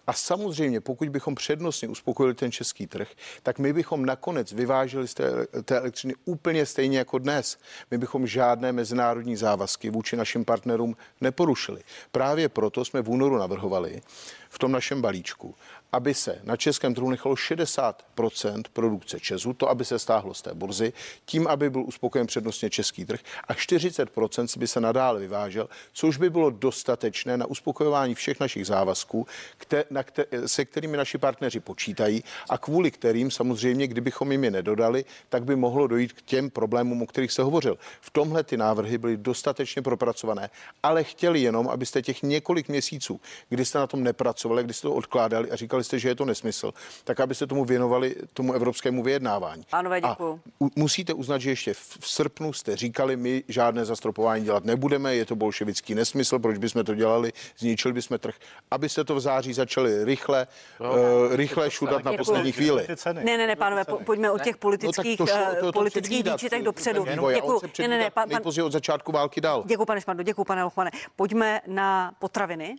a 0.07 0.13
samozřejmě, 0.13 0.81
pokud 0.81 1.09
bychom 1.09 1.35
přednostně 1.35 1.87
uspokojili 1.87 2.33
ten 2.33 2.51
český 2.51 2.87
trh, 2.87 3.07
tak 3.43 3.59
my 3.59 3.73
bychom 3.73 4.05
nakonec 4.05 4.51
vyváželi 4.51 5.07
z 5.07 5.13
té, 5.13 5.47
té 5.63 5.77
elektřiny 5.77 6.15
úplně 6.25 6.65
stejně 6.65 6.97
jako 6.97 7.17
dnes. 7.17 7.57
My 7.91 7.97
bychom 7.97 8.27
žádné 8.27 8.71
mezinárodní 8.71 9.35
závazky 9.35 9.89
vůči 9.89 10.15
našim 10.15 10.45
partnerům 10.45 10.97
neporušili. 11.21 11.81
Právě 12.11 12.49
proto 12.49 12.85
jsme 12.85 13.01
v 13.01 13.09
únoru 13.09 13.37
navrhovali 13.37 14.01
v 14.49 14.59
tom 14.59 14.71
našem 14.71 15.01
balíčku, 15.01 15.55
aby 15.97 16.13
se 16.13 16.39
na 16.43 16.55
českém 16.55 16.93
trhu 16.93 17.09
nechalo 17.09 17.35
60% 17.35 18.63
produkce 18.73 19.19
Česu, 19.19 19.53
to 19.53 19.69
aby 19.69 19.85
se 19.85 19.99
stáhlo 19.99 20.33
z 20.33 20.41
té 20.41 20.53
burzy, 20.53 20.93
tím, 21.25 21.47
aby 21.47 21.69
byl 21.69 21.81
uspokojen 21.81 22.27
přednostně 22.27 22.69
český 22.69 23.05
trh 23.05 23.19
a 23.47 23.53
40% 23.53 24.59
by 24.59 24.67
se 24.67 24.81
nadále 24.81 25.19
vyvážel, 25.19 25.69
což 25.93 26.17
by 26.17 26.29
bylo 26.29 26.49
dostatečné 26.49 27.37
na 27.37 27.45
uspokojování 27.45 28.15
všech 28.15 28.39
našich 28.39 28.67
závazků, 28.67 29.27
kte, 29.57 29.83
na 29.89 30.03
kte, 30.03 30.25
se 30.45 30.65
kterými 30.65 30.97
naši 30.97 31.17
partneři 31.17 31.59
počítají 31.59 32.23
a 32.49 32.57
kvůli 32.57 32.91
kterým 32.91 33.31
samozřejmě, 33.31 33.87
kdybychom 33.87 34.31
jim 34.31 34.43
je 34.43 34.51
nedodali, 34.51 35.05
tak 35.29 35.43
by 35.43 35.55
mohlo 35.55 35.87
dojít 35.87 36.13
k 36.13 36.21
těm 36.21 36.49
problémům, 36.49 37.01
o 37.01 37.05
kterých 37.05 37.31
se 37.31 37.41
hovořil. 37.41 37.77
V 38.01 38.09
tomhle 38.09 38.43
ty 38.43 38.57
návrhy 38.57 38.97
byly 38.97 39.17
dostatečně 39.17 39.81
propracované, 39.81 40.49
ale 40.83 41.03
chtěli 41.03 41.41
jenom, 41.41 41.67
abyste 41.67 42.01
těch 42.01 42.23
několik 42.23 42.69
měsíců, 42.69 43.21
kdy 43.49 43.65
jste 43.65 43.79
na 43.79 43.87
tom 43.87 44.03
nepracovali, 44.03 44.63
kdy 44.63 44.73
jste 44.73 44.87
to 44.87 44.93
odkládali 44.93 45.51
a 45.51 45.55
říkali 45.55 45.86
jste, 45.87 45.99
že 45.99 46.09
je 46.09 46.15
to 46.15 46.25
nesmysl, 46.25 46.73
tak 47.03 47.19
abyste 47.19 47.47
tomu 47.47 47.65
věnovali 47.65 48.15
tomu 48.33 48.53
evropskému 48.53 49.03
vyjednávání. 49.03 49.63
Pánové, 49.69 49.97
A 49.97 50.09
děkuju. 50.09 50.39
u- 50.59 50.69
musíte 50.75 51.13
uznat, 51.13 51.37
že 51.37 51.49
ještě 51.49 51.73
v 51.73 51.97
v 51.99 52.07
srpnu 52.09 52.53
jste 52.53 52.75
říkali, 52.75 53.15
my 53.15 53.43
žádné 53.47 53.85
zastropování 53.85 54.43
dělat 54.45 54.65
nebudeme, 54.65 55.15
je 55.15 55.25
to 55.25 55.35
bolševický 55.35 55.95
nesmysl, 55.95 56.39
proč 56.39 56.57
bychom 56.57 56.83
to 56.83 56.95
dělali, 56.95 57.33
zničili 57.57 57.93
bychom 57.93 58.19
trh. 58.19 58.35
Abyste 58.71 59.03
to 59.03 59.15
v 59.15 59.19
září 59.19 59.53
začali 59.53 60.03
rychle, 60.03 60.47
uh, 60.79 61.35
rychle 61.35 61.71
šudat 61.71 62.03
na 62.03 62.13
poslední 62.13 62.51
chvíli. 62.51 62.87
Ne, 63.13 63.37
ne, 63.37 63.47
ne, 63.47 63.55
pánové, 63.55 63.85
po, 63.85 63.97
pojďme 63.99 64.31
od 64.31 64.41
těch 64.41 64.57
politických, 64.57 65.19
No 65.19 65.25
tak 65.25 65.35
to 65.35 65.39
šlo- 65.39 65.47
eh, 65.51 65.59
to- 65.59 65.65
to 65.65 65.71
politických 65.71 66.01
předvídat, 66.03 66.33
výčitek 66.33 66.63
dopředu. 66.63 67.01
a 67.27 67.33
Děkuju. 67.33 67.59
se 67.59 67.81
Ne, 67.81 67.87
ne, 67.87 67.97
ne, 67.97 68.09
pan, 68.11 68.29
nejpozději 68.29 68.63
od 68.65 68.71
začátku 68.71 69.11
války 69.11 69.41
dal. 69.41 69.63
Děkuji, 69.65 69.85
pane 69.85 70.01
Šmardo, 70.01 70.23
děkuji, 70.23 70.43
pane 70.43 70.63
Lochmane. 70.63 70.91
Pojďme 71.15 71.61
na 71.67 72.11
potraviny. 72.19 72.75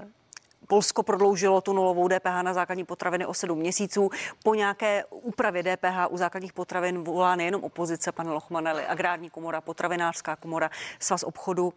Uh, 0.00 0.06
Polsko 0.70 1.02
prodloužilo 1.02 1.60
tu 1.60 1.72
nulovou 1.72 2.08
DPH 2.08 2.42
na 2.42 2.54
základní 2.54 2.84
potraviny 2.84 3.26
o 3.26 3.34
sedm 3.34 3.58
měsíců. 3.58 4.10
Po 4.44 4.54
nějaké 4.54 5.04
úpravě 5.10 5.62
DPH 5.62 6.06
u 6.10 6.16
základních 6.16 6.52
potravin 6.52 7.04
volá 7.04 7.36
nejenom 7.36 7.64
opozice, 7.64 8.12
pane 8.12 8.30
Lochmane, 8.30 8.70
ale 8.70 8.86
agrární 8.86 9.30
komora, 9.30 9.60
potravinářská 9.60 10.36
komora, 10.36 10.70
svaz 10.98 11.22
obchodu. 11.22 11.64
Uh, 11.66 11.72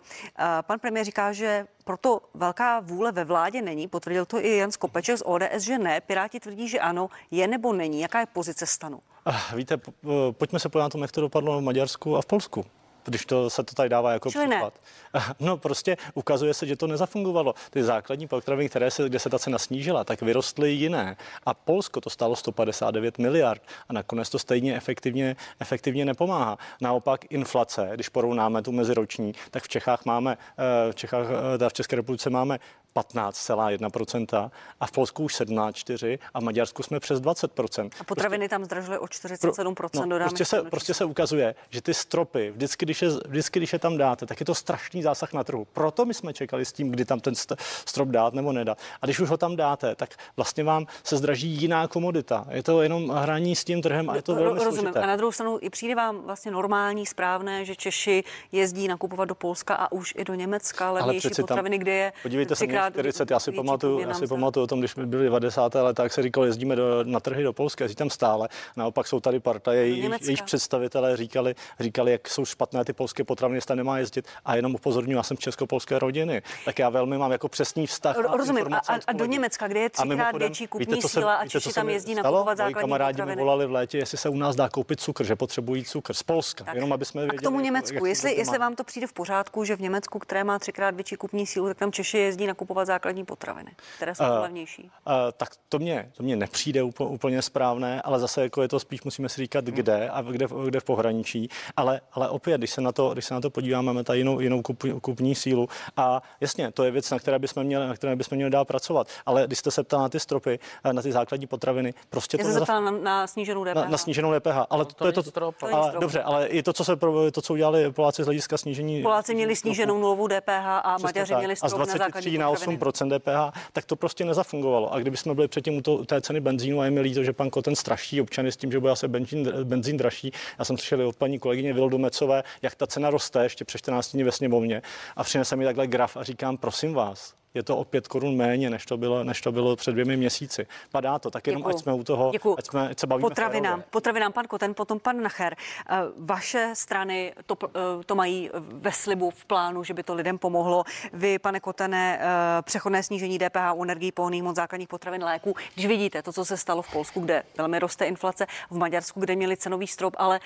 Pan 0.62 0.80
premiér 0.80 1.06
říká, 1.06 1.34
že 1.34 1.66
proto 1.86 2.22
velká 2.34 2.80
vůle 2.80 3.12
ve 3.12 3.26
vládě 3.26 3.62
není. 3.62 3.88
Potvrdil 3.88 4.26
to 4.26 4.38
i 4.46 4.58
Jan 4.58 4.72
Skopeček 4.72 5.18
z 5.18 5.24
ODS, 5.26 5.62
že 5.64 5.78
ne. 5.78 6.02
Piráti 6.02 6.40
tvrdí, 6.40 6.68
že 6.70 6.80
ano. 6.80 7.10
Je 7.32 7.48
nebo 7.48 7.74
není? 7.74 8.02
Jaká 8.02 8.20
je 8.20 8.26
pozice 8.26 8.66
stanu? 8.66 9.00
Ah, 9.26 9.56
Víte, 9.56 9.78
po- 9.78 9.94
pojďme 10.32 10.60
se 10.60 10.70
podívat 10.70 10.86
na 10.86 10.90
tom, 10.90 11.02
jak 11.02 11.12
to 11.12 11.22
dopadlo 11.22 11.60
v 11.60 11.64
Maďarsku 11.64 12.18
a 12.18 12.22
v 12.22 12.26
Polsku. 12.26 12.66
Když 13.06 13.26
to 13.26 13.50
se 13.50 13.64
to 13.64 13.76
tady 13.76 13.90
dává 13.90 14.12
jako 14.12 14.32
Čili 14.32 14.48
ne. 14.48 14.56
příklad. 14.56 14.74
No 15.40 15.58
prostě 15.58 15.98
ukazuje 16.14 16.54
se, 16.54 16.68
že 16.68 16.76
to 16.76 16.88
nezafungovalo. 16.88 17.56
Ty 17.70 17.84
základní 17.84 18.28
potraviny, 18.28 18.70
které 18.70 18.92
se, 18.92 19.10
kde 19.10 19.20
se 19.20 19.30
ta 19.30 19.40
cena 19.40 19.58
snížila, 19.58 20.04
tak 20.04 20.22
vyrostly 20.22 20.72
jiné. 20.72 21.18
A 21.46 21.54
Polsko 21.54 22.02
to 22.02 22.10
stálo 22.10 22.36
159 22.36 23.18
miliard 23.18 23.62
a 23.90 23.94
nakonec 23.94 24.30
to 24.30 24.40
stejně 24.40 24.76
efektivně, 24.76 25.36
efektivně 25.60 26.06
nepomáhá. 26.06 26.58
Naopak 26.82 27.32
inflace, 27.32 27.90
když 27.94 28.10
porovnáme 28.10 28.62
tu 28.62 28.72
meziroční, 28.72 29.34
tak 29.52 29.64
v 29.64 29.68
Čechách 29.68 30.06
máme, 30.06 30.38
eh, 30.58 30.92
v 30.92 30.96
Čechách, 30.96 31.26
eh, 31.56 31.70
v 31.70 31.74
České 31.74 31.96
republice 31.96 32.30
máme 32.30 32.60
15,1% 32.96 34.52
a 34.80 34.88
v 34.88 34.92
Polsku 34.92 35.24
už 35.24 35.36
17,4% 35.42 36.20
a 36.34 36.40
v 36.40 36.44
Maďarsku 36.44 36.84
jsme 36.84 37.00
přes 37.00 37.22
20%. 37.22 37.90
A 38.00 38.04
potraviny 38.04 38.50
tam 38.50 38.66
zdražily 38.66 38.98
o 38.98 39.06
47%. 39.06 40.08
dodáme 40.08 40.20
prostě, 40.30 40.46
se, 40.46 40.62
prostě 40.64 40.94
se 40.94 41.06
ukazuje, 41.06 41.56
že 41.70 41.82
ty 41.82 41.94
stropy, 41.94 42.52
vždycky 42.56 42.86
když, 42.86 43.02
je, 43.02 43.10
vždycky, 43.28 43.60
když 43.60 43.74
je 43.74 43.80
tam 43.80 43.98
dáte, 43.98 44.26
tak 44.26 44.40
je 44.40 44.46
to 44.46 44.56
strašný 44.56 45.04
zásah 45.04 45.34
na 45.34 45.44
trhu. 45.44 45.68
Proto 45.74 46.06
my 46.06 46.14
jsme 46.14 46.34
čekali 46.34 46.66
s 46.66 46.74
tím, 46.74 46.90
kdy 46.92 47.06
tam 47.06 47.20
ten 47.20 47.34
st- 47.34 47.56
strop 47.86 48.10
dát 48.10 48.34
nebo 48.34 48.52
nedat. 48.52 48.78
A 49.02 49.06
když 49.06 49.20
už 49.20 49.30
ho 49.30 49.38
tam 49.38 49.56
dáte, 49.56 49.96
tak 49.96 50.10
vlastně 50.38 50.64
vám 50.64 50.86
se 51.04 51.18
zdraží 51.18 51.48
jiná 51.48 51.88
komodita. 51.88 52.46
Je 52.50 52.64
to 52.64 52.82
jenom 52.82 53.10
hraní 53.10 53.56
s 53.56 53.64
tím 53.64 53.82
trhem 53.82 54.10
a 54.10 54.16
je 54.16 54.22
to 54.22 54.36
velmi 54.36 54.50
Ro- 54.60 54.64
Rozumím. 54.64 54.80
složité. 54.82 55.00
A 55.02 55.06
na 55.08 55.16
druhou 55.16 55.32
stranu 55.32 55.58
i 55.62 55.70
přijde 55.70 55.96
vám 55.96 56.22
vlastně 56.22 56.52
normální, 56.52 57.06
správné, 57.06 57.66
že 57.66 57.76
Češi 57.76 58.24
jezdí 58.52 58.88
nakupovat 58.88 59.26
do 59.26 59.36
Polska 59.36 59.76
a 59.76 59.92
už 59.92 60.14
i 60.18 60.24
do 60.24 60.34
Německa 60.34 60.92
levnější 60.92 61.20
přeci 61.20 61.42
tam- 61.42 61.48
potraviny, 61.48 61.78
kde 61.78 61.92
je 61.92 62.14
Podívejte 62.24 62.56
se, 62.56 62.68
40, 62.90 63.32
já 63.32 63.40
si 63.40 63.52
pamatuju, 63.52 64.00
já 64.00 64.14
si 64.14 64.28
pamatuju 64.28 64.64
o 64.64 64.68
tom, 64.68 64.80
když 64.80 64.92
jsme 64.92 65.06
byli 65.06 65.24
90. 65.24 65.76
let, 65.76 65.94
tak 65.96 66.14
se 66.14 66.24
říkalo, 66.24 66.46
jezdíme 66.46 66.76
do, 66.76 67.04
na 67.04 67.20
trhy 67.20 67.44
do 67.44 67.54
Polska, 67.54 67.84
jezdí 67.84 67.96
tam 67.96 68.10
stále. 68.10 68.50
Naopak 68.76 69.08
jsou 69.08 69.20
tady 69.20 69.40
partaje, 69.40 69.88
jejich, 69.88 70.44
představitelé 70.44 71.18
říkali, 71.18 71.56
říkali, 71.80 72.12
jak 72.12 72.30
jsou 72.30 72.46
špatné 72.46 72.86
ty 72.86 72.94
polské 72.94 73.24
potraviny, 73.24 73.58
jestli 73.58 73.68
tam 73.68 73.78
nemá 73.78 73.98
jezdit. 73.98 74.28
A 74.46 74.56
jenom 74.56 74.76
upozorňuji, 74.76 75.16
já 75.18 75.24
jsem 75.24 75.38
česko-polské 75.38 76.00
rodiny, 76.00 76.42
tak 76.66 76.80
já 76.80 76.90
velmi 76.90 77.18
mám 77.18 77.32
jako 77.32 77.48
přesný 77.50 77.88
vztah. 77.88 78.18
Ro- 78.18 78.38
rozumím. 78.38 78.74
A- 78.74 78.78
a- 78.78 79.00
a 79.08 79.14
do. 79.14 79.26
Německa, 79.26 79.68
kde 79.68 79.80
je 79.80 79.86
A 79.86 80.06
třikrát 80.06 80.36
větší 80.38 80.68
kupní 80.68 80.96
víte, 80.96 81.08
síla 81.08 81.36
a 81.36 81.48
Češi 81.48 81.74
tam 81.74 81.90
jezdí 81.90 82.16
Moji 82.16 82.46
základní 82.58 82.74
kamarádi 82.74 83.26
mi 83.26 83.36
volali 83.36 83.66
v 83.66 83.72
létě, 83.72 83.98
jestli 83.98 84.18
se 84.18 84.30
u 84.30 84.38
nás 84.38 84.56
dá 84.56 84.70
koupit 84.70 85.00
cukr, 85.00 85.24
že 85.24 85.36
potřebují 85.36 85.86
cukr 85.86 86.14
z 86.14 86.24
Polska. 86.24 86.64
Tak. 86.64 86.76
Jenom 86.76 86.94
aby 86.94 87.06
jsme 87.06 87.22
a 87.22 87.24
věděli, 87.24 87.38
k 87.38 87.42
tomu 87.42 87.60
Německu, 87.60 88.06
jestli, 88.06 88.44
vám 88.60 88.76
to 88.76 88.84
přijde 88.84 89.08
v 89.08 89.14
pořádku, 89.14 89.64
že 89.64 89.76
v 89.76 89.80
Německu, 89.80 90.20
které 90.20 90.44
má 90.44 90.60
třikrát 90.60 90.96
větší 90.96 91.16
kupní 91.16 91.48
sílu, 91.48 91.68
tak 91.68 91.78
tam 91.78 91.92
Češi 91.92 92.18
jezdí 92.18 92.48
nakupovat 92.48 92.73
základní 92.86 93.26
potraviny, 93.26 93.72
které 93.98 94.16
jsou 94.16 94.24
Eh, 94.24 94.30
levnější. 94.40 94.84
Uh, 94.84 95.14
tak 95.38 95.50
to 95.70 95.80
mě, 95.80 96.12
to 96.18 96.24
mě 96.24 96.36
nepřijde 96.36 96.84
úplně, 96.84 97.10
úplně 97.10 97.42
správné, 97.42 98.02
ale 98.02 98.20
zase 98.20 98.42
jako 98.42 98.62
je 98.62 98.68
to 98.68 98.80
spíš 98.80 99.04
musíme 99.04 99.30
si 99.30 99.42
říkat, 99.42 99.66
kde 99.66 100.10
a 100.10 100.22
kde, 100.22 100.46
kde 100.66 100.80
v 100.80 100.84
pohraničí. 100.84 101.50
Ale, 101.78 102.02
ale 102.14 102.30
opět, 102.30 102.58
když 102.58 102.70
se 102.72 102.82
na 102.82 102.92
to, 102.92 103.14
když 103.14 103.26
se 103.26 103.34
na 103.34 103.42
to 103.42 103.50
podíváme, 103.50 103.86
máme 103.86 104.04
tady 104.04 104.20
jinou, 104.20 104.40
jinou 104.40 104.62
kup, 104.62 104.84
kupní 105.02 105.36
sílu. 105.36 105.70
A 105.98 106.22
jasně, 106.42 106.72
to 106.72 106.84
je 106.84 106.92
věc, 106.92 107.12
na 107.12 107.20
které 107.20 107.40
bychom 107.40 107.64
měli, 107.64 107.88
na 107.88 107.94
které 107.96 108.16
bychom 108.16 108.36
měli 108.36 108.52
dál 108.52 108.66
pracovat. 108.66 109.08
Ale 109.26 109.44
když 109.48 109.60
jste 109.60 109.72
se 109.72 109.84
ptal 109.84 110.00
na 110.02 110.10
ty 110.10 110.20
stropy, 110.20 110.60
eh, 110.84 110.94
na 110.94 111.02
ty 111.02 111.12
základní 111.12 111.48
potraviny, 111.48 111.94
prostě 112.10 112.38
Já 112.38 112.44
to 112.44 112.50
se 112.50 112.56
nezaf- 112.56 112.60
zeptal 112.60 112.82
na, 112.82 112.92
na 112.92 113.28
sníženou 113.28 113.64
DPH. 113.66 113.76
na, 113.76 113.86
na 113.90 113.98
sníženou 113.98 114.34
DPH. 114.40 114.66
Ale 114.70 114.86
to, 114.86 114.94
to 114.94 115.06
je 115.06 115.12
to, 115.14 115.24
strop, 115.24 115.56
to 115.60 115.66
ale, 115.76 115.88
strop. 115.88 116.02
dobře, 116.02 116.24
ale 116.24 116.48
i 116.48 116.64
to, 116.64 116.74
co 116.74 116.86
se 116.86 116.96
pro- 116.96 117.32
to, 117.32 117.42
co 117.42 117.54
udělali 117.54 117.92
Poláci 117.92 118.24
z 118.24 118.26
hlediska 118.26 118.58
snížení. 118.58 119.02
Poláci 119.02 119.36
měli 119.36 119.56
sníženou 119.56 119.98
nulovou 119.98 120.28
DPH 120.28 120.66
a 120.84 120.98
Maďaři 121.02 121.36
měli 121.36 121.54
a 121.54 121.56
z 121.56 121.60
strop 121.60 121.72
na 121.80 121.86
23 121.86 121.98
základní 121.98 122.38
na 122.38 122.46
potraviny. 122.48 122.63
8 122.68 123.10
DPH, 123.10 123.60
tak 123.74 123.86
to 123.86 123.96
prostě 123.96 124.26
nezafungovalo. 124.26 124.94
A 124.94 125.00
kdyby 125.00 125.18
jsme 125.18 125.36
byli 125.36 125.48
předtím 125.48 125.78
u 125.78 125.82
to, 125.82 126.06
té 126.06 126.22
ceny 126.22 126.40
benzínu 126.40 126.82
a 126.82 126.86
je 126.86 126.92
mi 126.92 127.02
líto, 127.02 127.24
že 127.24 127.34
pan 127.34 127.50
Koten 127.50 127.76
straší 127.76 128.22
občany 128.22 128.52
s 128.52 128.58
tím, 128.58 128.72
že 128.72 128.80
bude 128.80 128.92
asi 128.92 129.08
benzín, 129.08 129.52
benzín 129.64 129.98
dražší. 129.98 130.32
Já 130.60 130.66
jsem 130.66 130.78
slyšel 130.78 131.08
od 131.08 131.16
paní 131.16 131.40
kolegyně 131.40 131.74
Vildomecové, 131.74 132.44
jak 132.62 132.76
ta 132.76 132.88
cena 132.88 133.10
roste 133.10 133.44
ještě 133.44 133.66
přes 133.66 133.80
14 133.80 134.12
dní 134.12 134.24
ve 134.24 134.32
sněmovně 134.32 134.82
a 135.16 135.24
přinese 135.24 135.56
mi 135.56 135.66
takhle 135.66 135.88
graf 135.88 136.18
a 136.18 136.24
říkám, 136.24 136.58
prosím 136.58 136.94
vás, 136.94 137.34
je 137.54 137.64
to 137.64 137.78
o 137.78 137.84
5 137.86 138.08
korun 138.08 138.36
méně, 138.36 138.70
než 138.70 138.86
to 138.86 138.98
bylo, 138.98 139.24
než 139.24 139.42
to 139.42 139.52
bylo 139.52 139.76
před 139.76 139.92
dvěmi 139.92 140.18
měsíci. 140.18 140.68
Padá 140.92 141.20
to, 141.20 141.32
tak 141.32 141.48
jenom 141.48 141.62
Děkuju. 141.62 141.76
ať 141.76 141.82
jsme 141.82 141.94
u 141.94 142.04
toho, 142.04 142.30
Děkuju. 142.32 142.56
ať, 142.60 142.66
jsme, 142.66 142.90
ať 142.90 143.00
se 143.00 143.08
bavíme 143.08 143.30
Potravinám, 143.30 143.64
férově. 143.64 143.86
potravinám 143.90 144.32
pan 144.32 144.46
Koten, 144.46 144.74
potom 144.74 145.00
pan 145.00 145.22
Nacher. 145.22 145.56
Eh, 145.90 145.96
Vaše 146.18 146.72
strany 146.74 147.34
to, 147.46 147.56
eh, 147.68 148.04
to 148.06 148.16
mají 148.16 148.50
ve 148.54 148.92
slibu, 148.92 149.30
v 149.30 149.46
plánu, 149.46 149.84
že 149.84 149.94
by 149.94 150.04
to 150.04 150.14
lidem 150.14 150.38
pomohlo. 150.38 150.84
Vy, 151.14 151.40
pane 151.40 151.60
Kotene, 151.60 152.20
eh, 152.22 152.62
přechodné 152.62 153.04
snížení 153.04 153.40
DPH 153.40 153.74
u 153.74 153.84
energií, 153.84 154.12
pohonných 154.12 154.44
mod 154.44 154.56
základních 154.56 154.90
potravin, 154.90 155.24
léků. 155.24 155.56
Když 155.74 155.86
vidíte 155.86 156.22
to, 156.22 156.34
co 156.34 156.46
se 156.46 156.58
stalo 156.58 156.82
v 156.82 156.92
Polsku, 156.92 157.20
kde 157.20 157.44
velmi 157.58 157.80
roste 157.80 158.06
inflace, 158.06 158.48
v 158.70 158.78
Maďarsku, 158.78 159.20
kde 159.20 159.36
měli 159.36 159.58
cenový 159.58 159.88
strop, 159.88 160.14
ale 160.18 160.40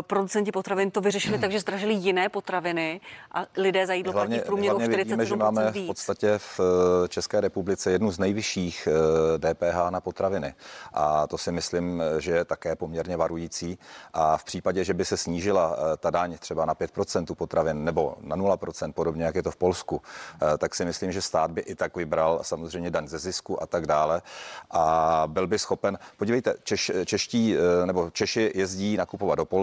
producenti 0.00 0.52
potravin 0.52 0.90
to 0.90 1.00
vyřešili 1.00 1.38
tak, 1.38 1.52
že 1.52 1.60
zdražili 1.60 1.94
jiné 1.94 2.28
potraviny 2.28 3.00
a 3.32 3.46
lidé 3.56 3.86
za 3.86 3.92
jídlo 3.92 4.12
platí 4.12 4.38
v 4.38 4.44
průměru 4.44 4.76
o 4.76 4.78
hlavně 4.78 4.96
vidíme, 4.96 5.26
že 5.26 5.36
máme 5.36 5.70
47% 5.70 5.84
v 5.84 5.86
podstatě 5.86 6.38
v 6.38 6.60
eh, 7.04 7.08
České 7.08 7.40
republice 7.40 7.90
jednu 7.90 8.10
z 8.10 8.18
nejvyšších 8.18 8.88
eh, 8.90 9.54
DPH 9.54 9.90
na 9.90 10.00
potraviny. 10.00 10.54
A 10.92 11.26
to 11.26 11.38
si 11.38 11.52
myslím, 11.52 12.02
eh, 12.02 12.20
že 12.20 12.32
je 12.32 12.44
také 12.44 12.76
poměrně 12.76 13.16
varující. 13.16 13.78
A 14.12 14.36
v 14.36 14.44
případě, 14.44 14.84
že 14.84 14.94
by 14.94 15.04
se 15.04 15.16
snížila 15.16 15.76
eh, 15.76 15.96
ta 15.96 16.10
daň 16.10 16.38
třeba 16.38 16.64
na 16.64 16.74
5% 16.74 17.34
potravin 17.34 17.84
nebo 17.84 18.16
na 18.20 18.36
0%, 18.36 18.92
podobně 18.92 19.24
jak 19.24 19.34
je 19.34 19.42
to 19.42 19.50
v 19.50 19.56
Polsku, 19.56 20.02
eh, 20.42 20.58
tak 20.58 20.74
si 20.74 20.84
myslím, 20.84 21.12
že 21.12 21.22
stát 21.22 21.50
by 21.50 21.60
i 21.60 21.74
tak 21.74 21.96
vybral 21.96 22.40
samozřejmě 22.42 22.90
daň 22.90 23.08
ze 23.08 23.18
zisku 23.18 23.62
a 23.62 23.66
tak 23.66 23.86
dále. 23.86 24.22
A 24.70 25.24
byl 25.26 25.46
by 25.46 25.58
schopen, 25.58 25.98
podívejte, 26.16 26.54
Češ, 26.62 26.92
čeští 27.04 27.54
eh, 27.54 27.86
nebo 27.86 28.10
Češi 28.10 28.52
jezdí 28.54 28.96
nakupovat 28.96 29.34
do 29.34 29.44
Polska, 29.44 29.59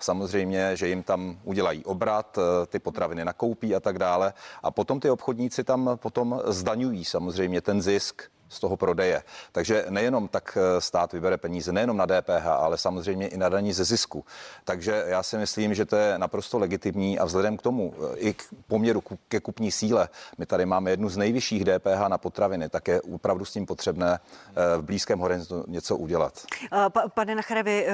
samozřejmě, 0.00 0.76
že 0.76 0.88
jim 0.88 1.02
tam 1.02 1.38
udělají 1.44 1.84
obrat, 1.84 2.38
eh, 2.38 2.66
ty 2.66 2.78
potraviny 2.78 3.24
nakoupí 3.24 3.74
a 3.74 3.80
tak 3.80 3.98
dále. 3.98 4.32
A 4.62 4.70
potom 4.70 5.00
ty 5.00 5.10
obchodníci 5.10 5.64
tam 5.64 5.90
potom 5.96 6.40
zdaňují 6.46 7.04
samozřejmě 7.04 7.60
ten 7.60 7.82
zisk 7.82 8.22
z 8.54 8.60
toho 8.60 8.76
prodeje. 8.76 9.22
Takže 9.52 9.86
nejenom 9.88 10.28
tak 10.28 10.58
eh, 10.58 10.80
stát 10.80 11.12
vybere 11.12 11.36
peníze, 11.36 11.72
nejenom 11.72 11.96
na 11.96 12.06
DPH, 12.06 12.46
ale 12.46 12.78
samozřejmě 12.78 13.28
i 13.28 13.36
na 13.36 13.48
daní 13.48 13.72
ze 13.72 13.84
zisku. 13.84 14.24
Takže 14.64 15.04
já 15.06 15.22
si 15.22 15.36
myslím, 15.36 15.74
že 15.74 15.84
to 15.84 15.96
je 15.96 16.18
naprosto 16.18 16.58
legitimní 16.58 17.18
a 17.18 17.24
vzhledem 17.24 17.56
k 17.56 17.62
tomu 17.62 17.94
eh, 17.94 18.16
i 18.16 18.34
k 18.34 18.42
poměru 18.66 19.02
ke 19.28 19.40
kupní 19.40 19.72
síle, 19.72 20.08
my 20.38 20.46
tady 20.46 20.66
máme 20.66 20.90
jednu 20.90 21.08
z 21.08 21.16
nejvyšších 21.16 21.64
DPH 21.64 22.08
na 22.08 22.18
potraviny, 22.18 22.68
tak 22.68 22.88
je 22.88 23.02
opravdu 23.02 23.44
s 23.44 23.52
tím 23.52 23.66
potřebné 23.66 24.18
v 24.78 24.82
blízkém 24.82 25.18
horizontu 25.18 25.70
něco 25.70 25.96
udělat. 25.96 26.32
Pane 27.14 27.34
Nachere, 27.34 27.62
vy 27.62 27.86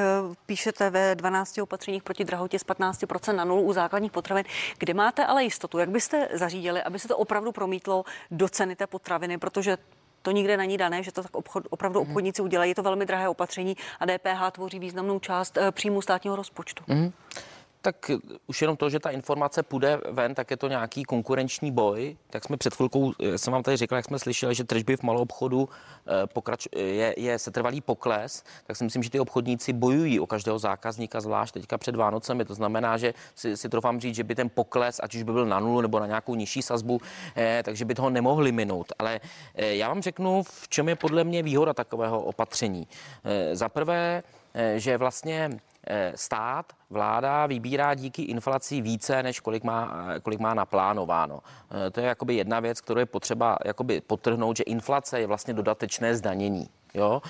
píšete 0.47 0.91
ve 0.91 1.15
12 1.15 1.59
opatřeních 1.59 2.03
proti 2.03 2.25
drahotě 2.25 2.59
z 2.59 2.67
15% 2.67 3.35
na 3.35 3.45
nulu 3.45 3.63
u 3.63 3.73
základních 3.73 4.13
potravin. 4.13 4.45
Kde 4.79 4.95
máte 4.95 5.27
ale 5.27 5.45
jistotu? 5.45 5.79
Jak 5.79 5.91
byste 5.91 6.29
zařídili, 6.35 6.83
aby 6.83 6.99
se 6.99 7.09
to 7.09 7.17
opravdu 7.17 7.53
promítlo 7.53 8.05
do 8.31 8.49
ceny 8.49 8.77
té 8.77 8.87
potraviny, 8.87 9.39
protože 9.39 9.77
to 10.23 10.31
nikde 10.31 10.57
není 10.57 10.77
dané, 10.77 11.03
že 11.03 11.13
to 11.13 11.23
tak 11.23 11.37
obchod, 11.37 11.67
opravdu 11.71 12.05
mm. 12.05 12.11
obchodníci 12.11 12.43
udělají. 12.43 12.71
Je 12.71 12.75
to 12.75 12.83
velmi 12.83 13.07
drahé 13.07 13.29
opatření 13.29 13.77
a 14.01 14.07
DPH 14.07 14.51
tvoří 14.53 14.79
významnou 14.79 15.19
část 15.19 15.57
eh, 15.57 15.73
příjmu 15.73 16.03
státního 16.03 16.37
rozpočtu. 16.37 16.85
Mm 16.87 17.13
tak 17.83 18.11
už 18.47 18.63
jenom 18.63 18.77
to, 18.77 18.91
že 18.91 19.01
ta 19.01 19.11
informace 19.11 19.63
půjde 19.63 20.01
ven, 20.11 20.35
tak 20.35 20.51
je 20.51 20.57
to 20.57 20.69
nějaký 20.69 21.05
konkurenční 21.05 21.73
boj. 21.73 22.17
Tak 22.31 22.45
jsme 22.45 22.57
před 22.57 22.75
chvilkou, 22.75 23.13
jsem 23.37 23.53
vám 23.53 23.63
tady 23.63 23.77
řekl, 23.77 23.95
jak 23.95 24.05
jsme 24.05 24.19
slyšeli, 24.19 24.55
že 24.55 24.65
tržby 24.65 24.97
v 24.97 25.03
malou 25.03 25.23
obchodu 25.23 25.69
eh, 25.69 26.27
pokrač, 26.27 26.67
je, 26.77 27.15
je 27.17 27.39
setrvalý 27.39 27.81
pokles, 27.81 28.45
tak 28.67 28.77
si 28.77 28.85
myslím, 28.85 29.03
že 29.03 29.11
ty 29.11 29.21
obchodníci 29.21 29.73
bojují 29.73 30.21
o 30.21 30.27
každého 30.27 30.59
zákazníka, 30.59 31.21
zvlášť 31.21 31.55
teďka 31.55 31.79
před 31.79 31.97
Vánocemi. 31.97 32.45
To 32.45 32.55
znamená, 32.55 32.97
že 32.97 33.15
si, 33.35 33.57
si 33.57 33.69
trofám 33.69 34.01
říct, 34.01 34.15
že 34.15 34.25
by 34.25 34.35
ten 34.35 34.49
pokles, 34.49 35.01
ať 35.03 35.15
už 35.15 35.23
by 35.23 35.33
byl 35.33 35.47
na 35.47 35.61
nulu 35.61 35.81
nebo 35.81 36.01
na 36.01 36.07
nějakou 36.07 36.35
nižší 36.35 36.63
sazbu, 36.63 37.01
eh, 37.37 37.63
takže 37.65 37.85
by 37.85 37.95
toho 37.95 38.11
nemohli 38.11 38.53
minout. 38.53 38.93
Ale 38.99 39.21
eh, 39.55 39.75
já 39.75 39.89
vám 39.89 40.03
řeknu, 40.03 40.43
v 40.43 40.69
čem 40.69 40.89
je 40.89 40.97
podle 40.97 41.25
mě 41.25 41.43
výhoda 41.43 41.75
takového 41.75 42.23
opatření. 42.23 42.89
Eh, 43.25 43.57
za 43.57 43.69
prvé, 43.69 44.23
eh, 44.55 44.75
že 44.81 44.99
vlastně 44.99 45.51
Eh, 45.51 45.70
stát, 46.15 46.73
vláda 46.91 47.47
vybírá 47.47 47.95
díky 47.95 48.23
inflaci 48.23 48.81
více, 48.81 49.23
než 49.23 49.41
kolik 49.41 49.65
má, 49.65 50.07
eh, 50.17 50.21
kolik 50.21 50.41
má 50.41 50.55
naplánováno. 50.55 51.41
Eh, 51.87 51.91
to 51.91 52.01
je 52.01 52.07
jakoby 52.07 52.35
jedna 52.35 52.61
věc, 52.61 52.81
kterou 52.81 53.01
je 53.01 53.07
potřeba 53.07 53.57
jakoby 53.65 54.01
potrhnout, 54.01 54.57
že 54.57 54.63
inflace 54.63 55.21
je 55.21 55.27
vlastně 55.27 55.55
dodatečné 55.55 56.17
zdanění. 56.17 56.69
Jo? 56.95 57.23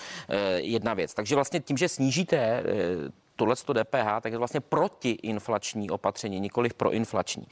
Jedna 0.57 0.95
věc. 0.95 1.15
Takže 1.15 1.35
vlastně 1.35 1.61
tím, 1.61 1.77
že 1.77 1.89
snížíte 1.89 2.63
tohle 3.41 3.57
DPH, 3.57 4.21
tak 4.21 4.25
je 4.25 4.33
to 4.33 4.39
vlastně 4.39 4.61
protiinflační 4.61 5.91
opatření, 5.91 6.41
nikoli 6.41 6.69
proinflační. 6.77 7.47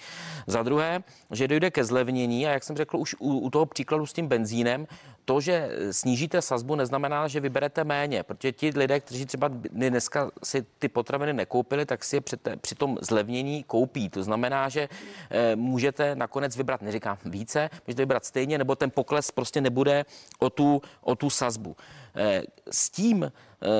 Za 0.47 0.62
druhé, 0.62 1.03
že 1.30 1.49
dojde 1.49 1.70
ke 1.70 1.84
zlevnění 1.84 2.47
a 2.47 2.51
jak 2.51 2.64
jsem 2.64 2.76
řekl 2.76 2.97
už 2.97 3.16
u, 3.18 3.39
u 3.39 3.51
toho 3.51 3.66
příkladu 3.66 4.07
s 4.07 4.12
tím 4.12 4.28
benzínem, 4.28 4.86
to, 5.24 5.41
že 5.41 5.70
snížíte 5.91 6.43
sazbu, 6.43 6.74
neznamená, 6.74 7.28
že 7.28 7.41
vyberete 7.41 7.84
méně, 7.84 8.22
protože 8.22 8.53
ti 8.53 8.72
lidé, 8.76 9.01
kteří 9.01 9.26
třeba 9.26 9.49
dneska 9.72 10.30
si 10.45 10.66
ty 10.78 10.89
potraviny 10.89 11.32
nekoupili, 11.32 11.86
tak 11.86 12.05
si 12.05 12.16
je 12.16 12.20
při, 12.20 12.36
te, 12.36 12.57
při 12.57 12.74
tom 12.74 12.99
zlevnění 13.01 13.64
koupí. 13.64 14.09
To 14.09 14.22
znamená, 14.22 14.68
že 14.68 14.89
e, 15.30 15.57
můžete 15.57 16.16
nakonec 16.16 16.57
vybrat, 16.57 16.82
neříkám 16.82 17.18
více, 17.24 17.70
můžete 17.86 18.03
vybrat 18.03 18.24
stejně, 18.24 18.59
nebo 18.59 18.76
ten 18.76 18.91
pokles 18.91 19.30
prostě 19.30 19.61
nebude 19.61 20.05
o 20.39 20.51
tu, 20.51 20.82
o 21.01 21.16
tu 21.16 21.30
sazbu. 21.30 21.76
E, 22.16 22.43
s 22.70 22.91
tím 22.91 23.32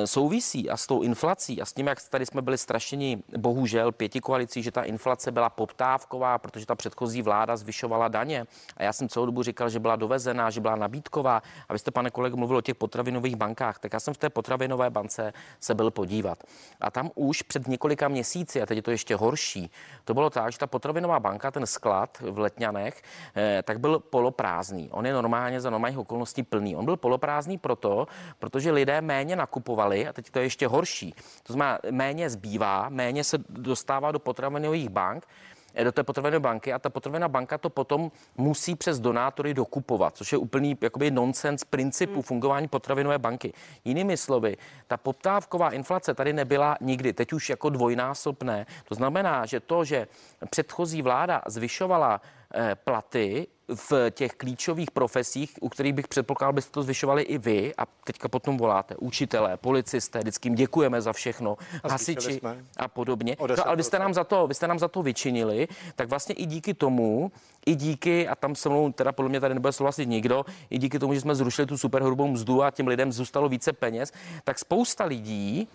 souvisí 0.05 0.70
a 0.70 0.76
s 0.76 0.87
tou 0.87 1.03
inflací 1.03 1.62
a 1.62 1.64
s 1.64 1.72
tím, 1.72 1.87
jak 1.87 1.99
tady 2.11 2.26
jsme 2.26 2.43
byli 2.43 2.59
strašeni, 2.59 3.22
bohužel, 3.39 3.93
pěti 3.93 4.20
koalicí, 4.20 4.62
že 4.62 4.70
ta 4.70 4.83
inflace 4.83 5.33
byla 5.33 5.51
poptávková, 5.51 6.39
protože 6.39 6.66
ta 6.66 6.74
předchozí 6.74 7.22
vláda 7.22 7.57
zvyšovala 7.57 8.09
daně. 8.09 8.47
A 8.76 8.83
já 8.83 8.93
jsem 8.93 9.09
celou 9.09 9.26
dobu 9.26 9.43
říkal, 9.43 9.68
že 9.68 9.81
byla 9.81 9.97
dovezená, 9.97 10.51
že 10.51 10.61
byla 10.61 10.76
nabídková. 10.76 11.43
A 11.68 11.72
vy 11.72 11.79
jste, 11.79 11.91
pane 11.91 12.11
kolego, 12.11 12.37
mluvil 12.37 12.57
o 12.57 12.61
těch 12.61 12.74
potravinových 12.74 13.37
bankách. 13.37 13.79
Tak 13.79 13.93
já 13.93 14.01
jsem 14.01 14.14
v 14.14 14.18
té 14.18 14.31
potravinové 14.31 14.91
bance 14.91 15.33
se 15.61 15.74
byl 15.74 15.91
podívat. 15.91 16.39
A 16.81 16.91
tam 16.91 17.11
už 17.14 17.43
před 17.43 17.68
několika 17.68 18.09
měsíci, 18.09 18.62
a 18.62 18.66
teď 18.66 18.76
je 18.76 18.83
to 18.83 18.91
ještě 18.91 19.16
horší, 19.16 19.70
to 20.05 20.14
bylo 20.14 20.31
tak, 20.31 20.53
že 20.53 20.59
ta 20.59 20.66
potravinová 20.66 21.20
banka, 21.20 21.51
ten 21.51 21.66
sklad 21.66 22.18
v 22.20 22.39
Letňanech, 22.39 23.03
eh, 23.37 23.62
tak 23.62 23.81
byl 23.81 23.99
poloprázdný. 23.99 24.91
On 24.91 25.07
je 25.07 25.12
normálně 25.12 25.61
za 25.61 25.70
normálních 25.70 25.99
okolností 25.99 26.43
plný. 26.43 26.76
On 26.76 26.85
byl 26.85 26.97
poloprázdný 26.97 27.59
proto, 27.59 28.07
protože 28.39 28.70
lidé 28.70 29.01
méně 29.01 29.37
nakupovali 29.37 29.68
nakupovali, 29.69 30.09
a 30.09 30.12
teď 30.12 30.31
to 30.31 30.39
je 30.39 30.45
ještě 30.45 30.66
horší. 30.66 31.14
To 31.43 31.53
znamená, 31.53 31.79
méně 31.91 32.31
zbývá, 32.31 32.89
méně 32.89 33.25
se 33.25 33.39
dostává 33.49 34.12
do 34.12 34.19
potravinových 34.19 34.89
bank, 34.89 35.27
eh, 35.75 35.85
do 35.85 35.93
té 35.93 36.03
potravinové 36.03 36.41
banky 36.41 36.73
a 36.73 36.79
ta 36.79 36.91
potravinová 36.91 37.29
banka 37.29 37.59
to 37.59 37.71
potom 37.71 38.11
musí 38.37 38.75
přes 38.75 39.01
donátory 39.01 39.55
dokupovat, 39.55 40.16
což 40.16 40.33
je 40.33 40.39
úplný 40.39 40.77
jakoby 40.81 41.11
nonsens 41.11 41.64
principu 41.64 42.14
hmm. 42.14 42.23
fungování 42.23 42.69
potravinové 42.69 43.19
banky. 43.19 43.53
Jinými 43.85 44.16
slovy, 44.16 44.57
ta 44.87 44.97
poptávková 44.97 45.71
inflace 45.71 46.14
tady 46.14 46.33
nebyla 46.33 46.77
nikdy, 46.81 47.12
teď 47.12 47.33
už 47.33 47.51
jako 47.51 47.71
dvojnásobné. 47.71 48.66
To 48.89 48.95
znamená, 48.95 49.47
že 49.47 49.61
to, 49.61 49.85
že 49.85 50.09
předchozí 50.51 51.03
vláda 51.03 51.43
zvyšovala 51.47 52.21
platy 52.84 53.46
v 53.68 54.11
těch 54.11 54.32
klíčových 54.32 54.90
profesích, 54.90 55.53
u 55.61 55.68
kterých 55.68 55.92
bych 55.92 56.09
předpokládal, 56.09 56.53
byste 56.53 56.72
to 56.72 56.82
zvyšovali 56.82 57.22
i 57.22 57.38
vy 57.38 57.74
a 57.78 57.86
teďka 58.05 58.28
potom 58.28 58.57
voláte 58.57 58.96
učitelé, 58.96 59.57
policisté, 59.57 60.18
vždycky 60.18 60.49
jim 60.49 60.55
děkujeme 60.55 61.01
za 61.01 61.12
všechno, 61.12 61.57
a 61.82 61.88
hasiči 61.88 62.40
a 62.76 62.88
podobně. 62.88 63.36
No, 63.40 63.66
ale 63.66 63.76
vy 63.76 63.82
jste, 63.82 63.99
nám 63.99 64.14
za 64.14 64.24
to, 64.24 64.46
vy 64.46 64.55
jste 64.55 64.68
nám 64.68 64.78
za 64.78 64.88
to 64.88 65.03
vyčinili, 65.03 65.68
tak 65.96 66.09
vlastně 66.09 66.34
i 66.34 66.46
díky 66.46 66.74
tomu, 66.74 67.32
i 67.66 67.74
díky, 67.74 68.28
a 68.28 68.34
tam 68.34 68.55
se 68.55 68.68
mnou 68.68 68.92
teda 68.92 69.12
podle 69.12 69.28
mě 69.28 69.40
tady 69.40 69.55
nebude 69.55 69.72
souhlasit 69.72 70.07
nikdo, 70.07 70.44
i 70.70 70.78
díky 70.78 70.99
tomu, 70.99 71.14
že 71.14 71.20
jsme 71.20 71.34
zrušili 71.34 71.66
tu 71.66 71.78
superhrubou 71.78 72.28
mzdu 72.28 72.62
a 72.62 72.70
těm 72.70 72.86
lidem 72.86 73.12
zůstalo 73.12 73.49
více 73.49 73.72
peněz, 73.72 74.12
tak 74.44 74.59
spousta 74.59 75.05
lidí 75.05 75.68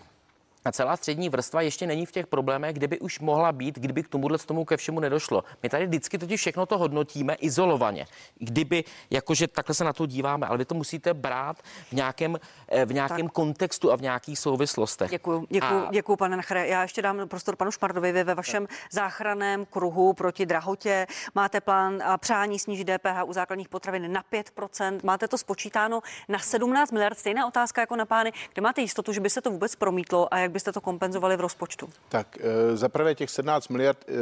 a 0.64 0.72
celá 0.72 0.96
střední 0.96 1.28
vrstva 1.28 1.62
ještě 1.62 1.86
není 1.86 2.06
v 2.06 2.12
těch 2.12 2.26
problémech, 2.26 2.74
kdyby 2.74 2.98
už 2.98 3.20
mohla 3.20 3.52
být, 3.52 3.78
kdyby 3.78 4.02
k 4.02 4.08
tomuhle 4.08 4.38
tomu 4.38 4.64
ke 4.64 4.76
všemu 4.76 5.00
nedošlo. 5.00 5.44
My 5.62 5.68
tady 5.68 5.86
vždycky 5.86 6.18
totiž 6.18 6.40
všechno 6.40 6.66
to 6.66 6.78
hodnotíme 6.78 7.34
izolovaně. 7.34 8.06
Kdyby, 8.38 8.84
jakože 9.10 9.48
takhle 9.48 9.74
se 9.74 9.84
na 9.84 9.92
to 9.92 10.06
díváme, 10.06 10.46
ale 10.46 10.58
vy 10.58 10.64
to 10.64 10.74
musíte 10.74 11.14
brát 11.14 11.56
v 11.88 11.92
nějakém, 11.92 12.38
eh, 12.68 12.86
v 12.86 12.92
nějakém 12.92 13.28
kontextu 13.28 13.92
a 13.92 13.96
v 13.96 14.00
nějakých 14.00 14.38
souvislostech. 14.38 15.10
Děkuji, 15.10 15.46
děkuji, 15.50 15.86
a... 15.86 15.88
děkuji 15.90 16.16
pane 16.16 16.36
Nachre. 16.36 16.68
Já 16.68 16.82
ještě 16.82 17.02
dám 17.02 17.28
prostor 17.28 17.56
panu 17.56 17.70
Šmardovi. 17.70 18.12
Vy 18.12 18.24
ve 18.24 18.34
vašem 18.34 18.68
záchranném 18.90 19.66
kruhu 19.66 20.12
proti 20.12 20.46
drahotě 20.46 21.06
máte 21.34 21.60
plán 21.60 22.02
a 22.02 22.18
přání 22.18 22.58
snížit 22.58 22.84
DPH 22.84 23.24
u 23.26 23.32
základních 23.32 23.68
potravin 23.68 24.12
na 24.12 24.22
5%. 24.32 25.00
Máte 25.02 25.28
to 25.28 25.38
spočítáno 25.38 26.00
na 26.28 26.38
17 26.38 26.92
miliard. 26.92 27.18
Stejná 27.18 27.46
otázka 27.46 27.80
jako 27.80 27.96
na 27.96 28.04
pány. 28.04 28.32
Kde 28.52 28.62
máte 28.62 28.80
jistotu, 28.80 29.12
že 29.12 29.20
by 29.20 29.30
se 29.30 29.40
to 29.40 29.50
vůbec 29.50 29.76
promítlo 29.76 30.34
a 30.34 30.38
jak 30.38 30.53
byste 30.54 30.72
to 30.72 30.80
kompenzovali 30.80 31.36
v 31.36 31.40
rozpočtu? 31.40 31.88
Tak 32.08 32.38
e, 32.40 32.76
za 32.76 32.88
prvé 32.88 33.14
těch 33.14 33.30
17 33.30 33.68
miliard 33.68 33.98
e, 34.08 34.12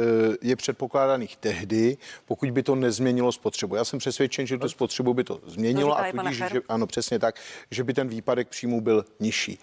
je 0.41 0.55
předpokládaných 0.55 1.37
tehdy, 1.37 1.97
pokud 2.25 2.51
by 2.51 2.63
to 2.63 2.75
nezměnilo 2.75 3.31
spotřebu. 3.31 3.75
Já 3.75 3.85
jsem 3.85 3.99
přesvědčen, 3.99 4.47
že 4.47 4.57
tu 4.57 4.69
spotřebu 4.69 5.13
by 5.13 5.23
to 5.23 5.39
změnilo 5.45 5.95
to 5.95 5.99
a 5.99 6.11
tudíž, 6.11 6.37
že, 6.37 6.61
ano, 6.69 6.87
přesně 6.87 7.19
tak, 7.19 7.35
že 7.71 7.83
by 7.83 7.93
ten 7.93 8.07
výpadek 8.07 8.47
příjmů 8.47 8.81
byl 8.81 9.05
nižší. 9.19 9.59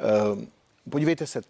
E, 0.00 0.46
podívejte 0.90 1.26
se, 1.26 1.42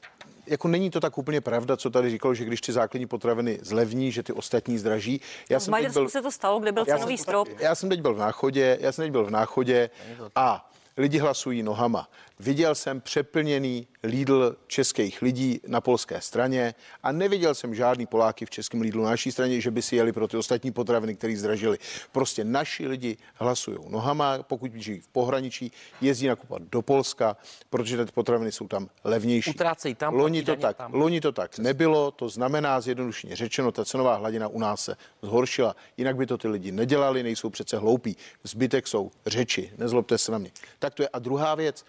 jako 0.47 0.69
není 0.69 0.91
to 0.91 1.01
tak 1.01 1.19
úplně 1.19 1.41
pravda, 1.41 1.77
co 1.77 1.91
tady 1.91 2.11
říkal, 2.11 2.35
že 2.35 2.45
když 2.45 2.61
ty 2.61 2.73
základní 2.73 3.07
potraviny 3.07 3.59
zlevní, 3.63 4.13
že 4.13 4.23
ty 4.23 4.33
ostatní 4.33 4.79
zdraží. 4.79 5.21
Já 5.51 5.59
v 5.59 5.63
jsem 5.63 5.75
byl, 5.93 6.09
se 6.09 6.23
to 6.23 6.31
stalo, 6.31 6.61
kde 6.61 6.73
byl 6.73 6.85
cenový 6.85 7.19
strop. 7.19 7.49
Já 7.59 7.75
jsem 7.75 7.89
teď 7.89 8.01
byl 8.01 8.15
v 8.15 8.19
náchodě, 8.19 8.79
já 8.81 8.93
jsem 8.93 9.03
teď 9.05 9.13
byl 9.13 9.25
v 9.25 9.31
náchodě 9.31 9.91
a 10.35 10.71
lidi 10.97 11.19
hlasují 11.19 11.63
nohama. 11.63 12.09
Viděl 12.41 12.75
jsem 12.75 13.01
přeplněný 13.01 13.87
Lidl 14.03 14.57
českých 14.67 15.23
lidí 15.23 15.61
na 15.67 15.81
polské 15.81 16.21
straně 16.21 16.75
a 17.03 17.13
neviděl 17.13 17.55
jsem 17.55 17.75
žádný 17.75 18.07
Poláky 18.07 18.47
v 18.47 18.51
českém 18.51 18.81
Lidlu 18.81 19.05
na 19.05 19.11
naší 19.11 19.33
straně, 19.33 19.61
že 19.61 19.71
by 19.71 19.83
si 19.83 19.97
jeli 19.97 20.13
pro 20.13 20.29
ty 20.29 20.37
ostatní 20.37 20.73
potraviny, 20.73 21.15
které 21.15 21.37
zdražili. 21.37 21.79
Prostě 22.13 22.45
naši 22.45 22.87
lidi 22.87 23.17
hlasují 23.35 23.79
nohama, 23.89 24.43
pokud 24.43 24.75
žijí 24.75 25.01
v 25.01 25.09
pohraničí, 25.09 25.73
jezdí 26.01 26.27
nakupovat 26.27 26.63
do 26.63 26.83
Polska, 26.83 27.37
protože 27.71 28.05
ty 28.05 28.13
potraviny 28.13 28.53
jsou 28.53 28.69
tam 28.69 28.89
levnější. 29.05 29.51
Utrácejí 29.51 29.95
tam, 29.95 30.15
loni 30.15 30.43
to 30.43 30.57
tak, 30.57 30.77
tam. 30.77 30.95
Loni 30.95 31.21
to 31.21 31.33
tak 31.33 31.59
nebylo, 31.59 32.11
to 32.11 32.29
znamená 32.29 32.81
zjednodušeně 32.81 33.37
řečeno, 33.37 33.73
ta 33.73 33.85
cenová 33.85 34.15
hladina 34.15 34.49
u 34.49 34.59
nás 34.59 34.85
se 34.85 34.97
zhoršila. 35.23 35.77
Jinak 35.97 36.17
by 36.17 36.27
to 36.27 36.39
ty 36.39 36.49
lidi 36.49 36.73
nedělali, 36.73 37.23
nejsou 37.23 37.51
přece 37.51 37.79
hloupí. 37.79 38.17
Zbytek 38.45 38.87
jsou 38.87 39.11
řeči, 39.27 39.73
nezlobte 39.79 40.19
se 40.19 40.33
na 40.33 40.39
mě. 40.39 40.51
Tak 40.87 40.95
to 40.95 41.03
je. 41.03 41.09
A 41.09 41.19
druhá 41.19 41.55
věc, 41.55 41.85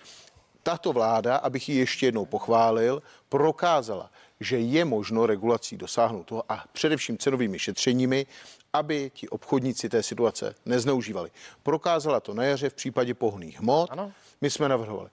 tato 0.63 0.93
vláda, 0.93 1.35
abych 1.35 1.69
ji 1.69 1.75
ještě 1.75 2.05
jednou 2.05 2.25
pochválil, 2.25 3.03
prokázala, 3.29 4.11
že 4.39 4.59
je 4.59 4.85
možno 4.85 5.25
regulací 5.25 5.77
dosáhnout 5.77 6.23
toho 6.23 6.43
a 6.49 6.63
především 6.71 7.17
cenovými 7.17 7.59
šetřeními, 7.59 8.25
aby 8.73 9.11
ti 9.13 9.29
obchodníci 9.29 9.89
té 9.89 10.03
situace 10.03 10.55
nezneužívali. 10.65 11.31
Prokázala 11.63 12.19
to 12.19 12.33
na 12.33 12.43
jaře 12.43 12.69
v 12.69 12.73
případě 12.73 13.13
pohných 13.13 13.59
hmot. 13.59 13.91
Ano. 13.91 14.11
My 14.41 14.49
jsme 14.49 14.69
navrhovali 14.69 15.09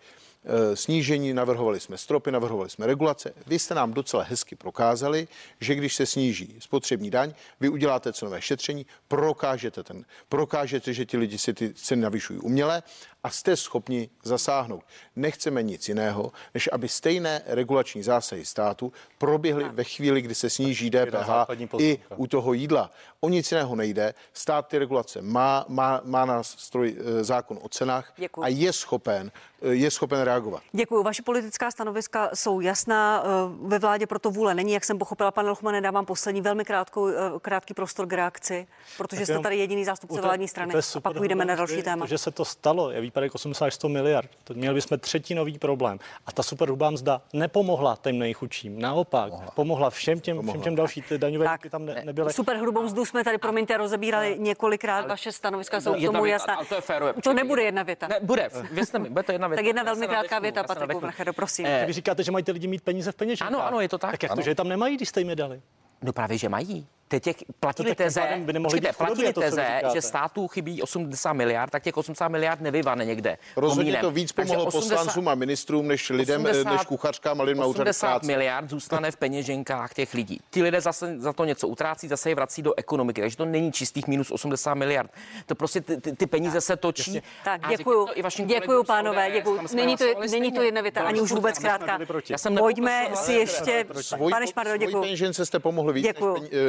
snížení, 0.74 1.34
navrhovali 1.34 1.80
jsme 1.80 1.98
stropy, 1.98 2.32
navrhovali 2.32 2.70
jsme 2.70 2.86
regulace. 2.86 3.34
Vy 3.46 3.58
jste 3.58 3.74
nám 3.74 3.92
docela 3.92 4.22
hezky 4.22 4.56
prokázali, 4.56 5.28
že 5.60 5.74
když 5.74 5.94
se 5.94 6.06
sníží 6.06 6.56
spotřební 6.58 7.10
daň, 7.10 7.34
vy 7.60 7.68
uděláte 7.68 8.12
cenové 8.12 8.42
šetření, 8.42 8.86
prokážete 9.08 9.82
ten, 9.82 10.04
prokážete, 10.28 10.92
že 10.92 11.06
ti 11.06 11.16
lidi 11.16 11.38
si 11.38 11.54
ty 11.54 11.74
ceny 11.74 12.02
navyšují 12.02 12.38
uměle 12.38 12.82
a 13.24 13.30
jste 13.30 13.56
schopni 13.56 14.10
zasáhnout. 14.22 14.84
Nechceme 15.16 15.62
nic 15.62 15.88
jiného, 15.88 16.32
než 16.54 16.68
aby 16.72 16.88
stejné 16.88 17.42
regulační 17.46 18.02
zásahy 18.02 18.44
státu 18.44 18.92
proběhly 19.18 19.64
ve 19.68 19.84
chvíli, 19.84 20.22
kdy 20.22 20.34
se 20.34 20.50
sníží 20.50 20.90
DPH 20.90 21.30
i 21.78 21.98
u 22.16 22.26
toho 22.26 22.52
jídla. 22.52 22.90
O 23.20 23.28
nic 23.28 23.52
jiného 23.52 23.76
nejde. 23.76 24.14
Stát 24.32 24.68
ty 24.68 24.78
regulace 24.78 25.22
má, 25.22 25.64
má, 25.68 26.00
má 26.04 26.24
nástroj 26.24 26.96
eh, 26.98 27.24
zákon 27.24 27.58
o 27.62 27.68
cenách 27.68 28.12
Děkuji. 28.16 28.42
a 28.42 28.48
je 28.48 28.72
schopen, 28.72 29.32
eh, 29.62 29.68
je 29.68 29.90
schopen 29.90 30.20
reagovat. 30.20 30.33
Děkuji. 30.72 31.02
Vaše 31.02 31.22
politická 31.22 31.70
stanoviska 31.70 32.30
jsou 32.34 32.60
jasná. 32.60 33.22
eh, 33.24 33.28
Ve 33.68 33.78
vládě 33.78 34.06
proto 34.06 34.30
vůle 34.30 34.54
není, 34.54 34.72
jak 34.72 34.84
jsem 34.84 34.98
pochopila. 34.98 35.30
Pane 35.30 35.48
Lochmane, 35.48 35.80
dávám 35.80 36.06
poslední 36.06 36.40
velmi 36.40 36.64
krátkou, 36.64 37.08
eh, 37.08 37.14
krátký 37.42 37.74
prostor 37.74 38.06
k 38.06 38.12
reakci, 38.12 38.66
protože 38.96 39.16
Tak 39.16 39.24
jste 39.26 39.32
jenom 39.32 39.42
tady 39.42 39.56
jediný 39.56 39.84
zástupce 39.84 40.16
té- 40.16 40.22
vládní 40.22 40.48
strany. 40.48 40.74
A 40.96 41.00
pak 41.00 41.16
půjdeme 41.16 41.44
na 41.44 41.54
další 41.54 41.82
téma. 41.82 42.04
To, 42.06 42.08
že 42.10 42.18
se 42.18 42.30
to 42.30 42.44
stalo, 42.44 42.90
je 42.90 43.00
výpadek 43.00 43.34
80 43.34 43.64
až 43.66 43.74
100 43.74 43.88
miliard. 43.88 44.30
To 44.44 44.54
měli 44.54 44.74
bychom 44.74 44.98
třetinový 44.98 45.58
problém. 45.58 45.98
A 46.26 46.32
ta 46.32 46.42
superhrubá 46.42 46.90
mzda 46.90 47.20
nepomohla 47.32 47.98
těm 48.02 48.18
nejchudším. 48.18 48.80
Naopak, 48.80 49.32
pomohla 49.54 49.90
všem 49.90 50.20
těm, 50.20 50.48
všem 50.48 50.60
těm 50.62 50.74
další. 50.76 51.02
Ty 51.02 51.18
daňové 51.18 51.44
Tak. 51.44 51.60
tam 51.70 51.86
ne, 51.86 52.02
nebyly. 52.04 52.32
Super 52.32 52.56
hrubou 52.56 52.82
mzdu 52.82 53.04
jsme 53.04 53.24
tady, 53.24 53.38
promiňte, 53.38 53.76
rozebírali 53.76 54.36
několikrát. 54.38 55.06
Vaše 55.08 55.32
stanoviska 55.32 55.80
jsou 55.80 55.94
k 55.94 56.04
tomu 56.06 56.24
jasná. 56.24 56.54
ale 56.54 56.66
to 56.66 56.74
je 56.74 56.80
férové. 56.80 57.12
To 57.22 57.32
nebude 57.32 57.62
jedna 57.62 57.82
věta. 57.82 58.08
Ne, 58.08 58.18
bude, 58.22 58.50
věřte 58.70 58.98
mi, 58.98 59.10
bude 59.10 59.22
to 59.22 59.32
jedna 59.32 59.48
věta. 59.48 59.58
Tak 59.58 59.66
jedna 59.66 59.82
velmi 59.82 60.06
krátká 60.08 60.23
nadechnu, 60.30 60.42
věta, 60.42 60.62
Patriku. 60.74 61.00
Nachedo, 61.06 61.32
prosím. 61.32 61.66
Eh, 61.66 61.84
Vy 61.86 61.92
říkáte, 61.92 62.22
že 62.22 62.32
mají 62.32 62.44
ty 62.44 62.52
lidi 62.52 62.66
mít 62.66 62.82
peníze 62.82 63.12
v 63.12 63.14
peněženkách. 63.14 63.48
Ano, 63.54 63.66
ano, 63.66 63.80
je 63.80 63.88
to 63.88 63.98
tak. 63.98 64.10
Tak 64.10 64.22
jak 64.22 64.30
to, 64.30 64.32
Ano. 64.32 64.42
že 64.42 64.50
je 64.50 64.54
tam 64.54 64.68
nemají, 64.68 64.96
když 64.96 65.08
jste 65.08 65.20
jim 65.20 65.30
je 65.30 65.36
dali? 65.36 65.62
No 66.02 66.12
právě, 66.12 66.38
že 66.38 66.48
mají. 66.48 66.86
Teď 67.08 67.22
těch 67.22 67.36
platili 67.60 67.94
teze, 67.94 68.20
by 68.38 68.52
nemohli 68.52 68.80
počkejte, 68.80 68.96
platili 68.96 69.32
to, 69.32 69.40
teze, 69.40 69.80
že 69.94 70.02
státu 70.02 70.48
chybí 70.48 70.82
80 70.82 71.32
miliard, 71.32 71.70
tak 71.70 71.82
těch 71.82 71.96
80 71.96 72.28
miliard 72.28 72.60
nevyvane 72.60 73.04
někde. 73.04 73.38
Rozhodně 73.56 73.84
komínem. 73.84 74.00
to 74.00 74.10
víc 74.10 74.32
Takže 74.32 74.52
pomohlo 74.52 74.66
80 74.68 74.94
poslancům 74.96 75.28
a 75.28 75.34
ministrům, 75.34 75.88
než 75.88 76.10
lidem, 76.10 76.44
80 76.44 76.72
než 76.72 76.80
kuchařkám 76.80 77.40
a 77.40 77.44
lidem 77.44 77.58
na 77.60 77.66
úřadech 77.66 77.90
80 77.90 78.06
práce. 78.08 78.26
miliard 78.26 78.70
zůstane 78.70 79.10
v 79.10 79.16
peněženkách 79.16 79.94
těch 79.94 80.14
lidí. 80.14 80.40
Ti 80.50 80.62
lidé 80.62 80.80
zase 80.80 81.18
za 81.18 81.32
to 81.32 81.44
něco 81.44 81.68
utrácí, 81.68 82.08
zase 82.08 82.28
je 82.28 82.34
vrací 82.34 82.62
do 82.62 82.74
ekonomiky, 82.76 83.20
takže 83.20 83.36
to 83.36 83.44
není 83.44 83.72
čistých 83.72 84.06
minus 84.06 84.30
80 84.30 84.74
miliard. 84.74 85.10
To 85.46 85.54
prostě 85.54 85.80
ty, 85.80 86.00
ty, 86.00 86.12
ty 86.12 86.26
peníze 86.26 86.60
se 86.60 86.76
točí. 86.76 87.22
Tak, 87.44 87.60
děkuju. 87.68 88.00
říkám 88.00 88.14
to 88.14 88.18
i 88.18 88.22
vašim 88.22 88.46
Děkuju, 88.46 88.84
pánové, 88.84 89.26
ODS, 89.26 89.34
děkuju. 89.34 89.60
Není 89.74 89.96
to, 89.96 90.04
není 90.30 90.52
to 90.52 90.62
jedna 90.62 90.80
věta, 90.80 91.00
ani 91.00 91.20
už 91.20 91.32
vůbec 91.32 91.58
krátká. 91.58 91.98
Já 92.28 92.38
jsem 92.38 92.56
Pojďme 92.56 93.08
si 93.14 93.32
ještě, 93.32 93.86
Svojí, 94.00 94.30
pane 94.30 94.46
Šmardo, 94.46 94.70
svojí 94.70 94.86
děkuju. 94.86 95.02
peněžence 95.02 95.46
jste 95.46 95.58
pomohli 95.58 95.92
víc, 95.92 96.06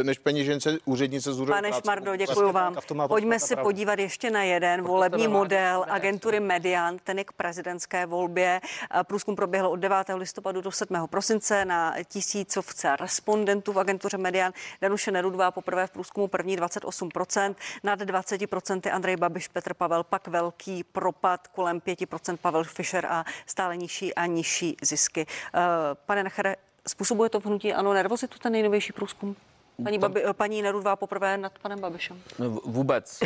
než 0.03 0.19
peněžence 0.35 0.77
úřednice 0.85 1.33
z 1.33 1.39
úřadu 1.39 1.51
Pane. 1.51 1.81
Šmardo, 1.81 2.15
děkuji 2.15 2.51
vám. 2.51 2.75
Pojďme 3.07 3.39
se 3.39 3.55
pravdu. 3.55 3.67
podívat 3.67 3.99
ještě 3.99 4.31
na 4.31 4.43
jeden 4.43 4.81
volební 4.81 5.27
ve 5.27 5.27
vládě 5.27 5.39
model 5.39 5.85
agentury 5.89 6.39
Median, 6.39 6.97
ten 7.03 7.17
je 7.17 7.23
k 7.23 7.31
prezidentské 7.31 8.05
volbě. 8.05 8.61
Průzkum 9.03 9.35
proběhl 9.35 9.67
od 9.67 9.75
9. 9.75 9.97
listopadu 10.15 10.61
do 10.61 10.71
7. 10.71 11.07
prosince 11.07 11.65
na 11.65 11.95
tisícovce 12.07 12.95
respondentů 12.95 13.73
v 13.73 13.79
agentuře 13.79 14.17
Median. 14.17 14.51
Danuše 14.81 15.11
Nerudová 15.11 15.51
poprvé 15.51 15.87
v 15.87 15.91
průzkumu 15.91 16.27
první 16.27 16.57
28%, 16.57 17.55
nad 17.83 18.01
20% 18.01 18.93
Andrej 18.93 19.15
Babiš, 19.15 19.47
Petr 19.47 19.73
Pavel, 19.73 20.03
pak 20.03 20.27
velký 20.27 20.83
propad 20.83 21.47
kolem 21.47 21.79
5% 21.79 22.37
Pavel 22.37 22.63
Fischer 22.63 23.05
a 23.05 23.25
stále 23.45 23.77
nižší 23.77 24.13
a 24.13 24.25
nižší 24.25 24.77
zisky. 24.81 25.25
Eh, 25.55 25.59
Pane 26.05 26.23
Nechere, 26.23 26.55
způsobuje 26.87 27.29
to 27.29 27.39
v 27.39 27.45
hnutí 27.45 27.73
ano 27.73 27.93
nervozitu 27.93 28.39
ten 28.39 28.51
nejnovější 28.51 28.93
průzkum? 28.93 29.35
Paní, 29.83 29.99
Babi, 29.99 30.23
paní 30.33 30.61
Nerudová 30.61 30.95
poprvé 30.95 31.37
nad 31.37 31.59
panem 31.59 31.79
Babišem. 31.79 32.21
No, 32.39 32.49
Vůbec. 32.49 33.19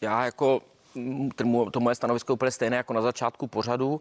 Já 0.00 0.24
jako 0.24 0.60
to 1.70 1.80
moje 1.80 1.94
stanovisko 1.94 2.32
je 2.32 2.34
úplně 2.34 2.50
stejné 2.50 2.76
jako 2.76 2.92
na 2.92 3.02
začátku 3.02 3.46
pořadu. 3.46 4.00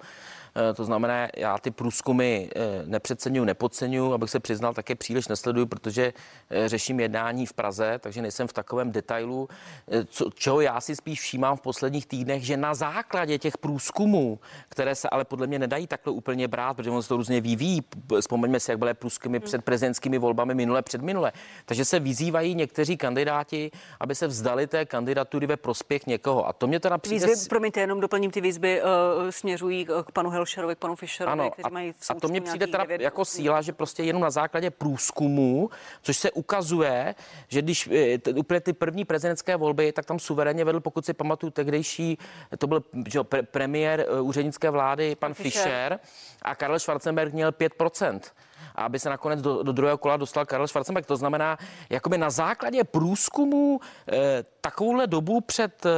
Eh, 0.56 0.74
To 0.74 0.86
znamená, 0.86 1.28
já 1.38 1.58
ty 1.58 1.72
průzkumy 1.72 2.48
eh, 2.56 2.84
nepřeceňuju, 2.86 3.46
nepodceňuju, 3.46 4.14
abych 4.14 4.30
se 4.30 4.40
přiznal, 4.40 4.74
také 4.74 4.96
příliš 4.96 5.28
nesleduju, 5.28 5.66
protože 5.66 6.14
eh, 6.50 6.70
řeším 6.70 7.00
jednání 7.00 7.46
v 7.46 7.54
Praze, 7.54 8.00
takže 8.00 8.22
nejsem 8.22 8.48
v 8.48 8.54
takovém 8.54 8.92
detailu. 8.92 9.48
Co, 10.08 10.30
čeho 10.36 10.62
já 10.62 10.82
si 10.82 10.96
spíš 10.96 11.22
všímám 11.22 11.58
v 11.58 11.62
posledních 11.62 12.06
týdnech, 12.06 12.46
že 12.46 12.58
na 12.58 12.74
základě 12.74 13.38
těch 13.38 13.58
průzkumů, 13.58 14.40
které 14.70 14.96
se 14.96 15.10
ale 15.10 15.26
podle 15.26 15.48
mě 15.48 15.60
nedají 15.60 15.88
takhle 15.88 16.14
úplně 16.14 16.48
brát, 16.48 16.74
protože 16.74 16.90
on 16.90 17.02
se 17.02 17.10
to 17.10 17.18
různě 17.18 17.42
vyvíjí. 17.42 17.82
Vzpomeňme 18.20 18.60
si, 18.60 18.72
jak 18.72 18.80
byly 18.80 18.94
průzkumy 18.94 19.40
před 19.40 19.64
prezidentskými 19.66 20.18
volbami 20.18 20.56
minule, 20.56 20.82
předminule. 20.82 21.32
Takže 21.66 21.86
se 21.86 22.00
vyzývají 22.00 22.56
někteří 22.56 22.98
kandidáti, 22.98 23.72
aby 24.00 24.16
se 24.16 24.28
vzdali 24.28 24.68
té 24.68 24.86
kandidatury 24.86 25.48
ve 25.48 25.58
prospěch 25.58 26.08
někoho. 26.08 26.48
A 26.48 26.54
to 26.54 26.68
mě 26.68 26.80
teda 26.84 26.98
přijde... 26.98 27.28
Výzvy, 27.28 27.50
promiňte, 27.50 27.80
jenom 27.80 28.00
doplním 28.00 28.32
ty 28.32 28.42
výzvy, 28.42 28.82
uh, 28.82 29.30
směřují 29.30 29.86
k, 29.86 30.12
panu 30.14 30.30
Helšerovi, 30.30 30.76
k 30.76 30.80
panu 30.80 30.96
Fischerovi, 30.96 31.32
Ano, 31.32 31.52
kteří 31.52 31.64
a, 31.66 31.70
mají 31.70 31.92
v 31.92 31.96
a 32.10 32.14
to 32.14 32.28
mně 32.28 32.40
součtu 32.40 32.50
přijde 32.50 32.68
teda 32.68 32.84
devět 32.84 33.02
jako 33.02 33.16
průzkumů. 33.16 33.44
síla, 33.44 33.62
že 33.62 33.74
prostě 33.74 34.04
jenom 34.04 34.22
na 34.22 34.30
základě 34.30 34.70
průzkumů, 34.72 35.70
což 36.02 36.18
se 36.18 36.32
ukazuje, 36.32 37.16
že 37.48 37.62
když 37.62 37.88
eh, 37.88 38.18
t- 38.18 38.34
úplně 38.34 38.60
ty 38.60 38.74
první 38.74 39.06
prezidentské 39.06 39.56
volby, 39.56 39.92
tak 39.92 40.06
tam 40.06 40.20
suverénně 40.20 40.66
vedl, 40.66 40.80
pokud 40.80 41.06
si 41.06 41.14
pamatuju, 41.14 41.50
tehdejší, 41.52 42.18
to 42.58 42.68
byl 42.68 42.84
že, 43.08 43.20
premiér 43.52 44.06
eh, 44.08 44.22
úřednické 44.22 44.70
vlády, 44.70 45.16
pan 45.16 45.34
Fischer. 45.34 45.64
Fischer, 45.64 46.00
a 46.42 46.56
Karel 46.56 46.80
Schwarzenberg 46.80 47.34
měl 47.34 47.52
5%. 47.52 48.20
A 48.76 48.86
aby 48.86 49.00
se 49.00 49.10
nakonec 49.10 49.42
do, 49.42 49.64
do 49.64 49.72
druhého 49.72 49.98
kola 49.98 50.18
dostal 50.18 50.46
Karel 50.46 50.68
Schwarzenberg. 50.68 51.06
To 51.06 51.18
znamená, 51.18 51.58
jakoby 51.90 52.18
na 52.18 52.30
základě 52.30 52.84
průzkumu 52.84 53.80
eh, 54.08 54.44
takovouhle 54.62 55.08
dobu 55.08 55.42
před 55.42 55.86
eh, 55.86 55.90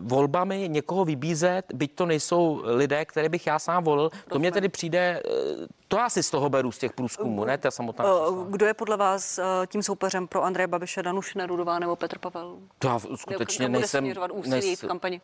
volbami 0.00 0.68
někoho 0.68 1.04
vybízet, 1.04 1.62
byť 1.74 1.94
to 1.94 2.06
nejsou 2.06 2.62
lidé, 2.64 3.04
které 3.04 3.28
bych 3.28 3.46
já 3.46 3.58
sám 3.58 3.84
volil, 3.84 4.10
to 4.28 4.38
mě 4.38 4.52
tedy 4.52 4.68
přijde, 4.68 5.22
eh, 5.24 5.66
to 5.88 5.96
já 5.96 6.08
si 6.08 6.22
z 6.22 6.30
toho 6.30 6.48
beru 6.48 6.72
z 6.72 6.78
těch 6.78 6.92
průzkumů, 6.92 7.44
ne 7.44 7.58
ta 7.58 7.70
samotná 7.70 8.04
čísla. 8.04 8.46
Kdo 8.50 8.66
je 8.66 8.74
podle 8.74 8.96
vás 8.96 9.40
tím 9.66 9.82
soupeřem 9.82 10.28
pro 10.28 10.44
Andreje 10.44 10.66
Babiše, 10.66 11.02
Danuš 11.02 11.34
Nerudová 11.34 11.78
nebo 11.78 11.96
Petr 11.96 12.18
Pavel? 12.18 12.56
To 12.78 12.88
já 12.88 12.98
skutečně 12.98 13.68
nejsem, 13.68 14.14
nejs, 14.46 14.82
v 14.82 14.86
kampani? 14.86 15.20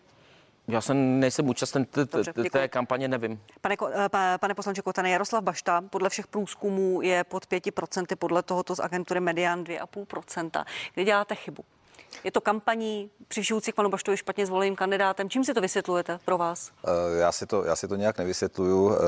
Já 0.68 0.80
jsem 0.80 1.20
nejsem 1.20 1.48
účasten 1.48 1.84
t- 1.84 2.06
t- 2.06 2.50
té 2.52 2.68
kampaně, 2.68 3.08
nevím. 3.08 3.40
Pane, 3.60 3.76
eh, 3.92 4.08
pa- 4.08 4.38
pane 4.38 4.54
poslanče 4.54 4.82
Kotane, 4.82 5.10
Jaroslav 5.10 5.44
Bašta 5.44 5.84
podle 5.90 6.08
všech 6.10 6.26
průzkumů 6.26 7.02
je 7.02 7.24
pod 7.24 7.46
5%, 7.46 8.16
podle 8.16 8.42
tohoto 8.42 8.76
z 8.76 8.80
agentury 8.80 9.20
Median 9.20 9.64
2,5%. 9.64 10.64
Kde 10.94 11.04
děláte 11.04 11.34
chybu? 11.34 11.64
Je 12.24 12.30
to 12.30 12.40
kampaní 12.40 13.10
přišující 13.28 13.72
k 13.72 13.74
panu 13.74 13.88
Baštovi 13.90 14.16
špatně 14.16 14.46
zvoleným 14.46 14.76
kandidátem. 14.76 15.30
Čím 15.30 15.44
si 15.44 15.54
to 15.54 15.60
vysvětlujete 15.60 16.18
pro 16.24 16.38
vás? 16.38 16.70
Eh, 16.84 17.18
Já 17.18 17.32
si 17.32 17.46
to, 17.46 17.64
já 17.64 17.76
si 17.76 17.88
to 17.88 17.96
nějak 17.96 18.18
nevysvětluju. 18.18 18.92
Eh, 18.94 18.98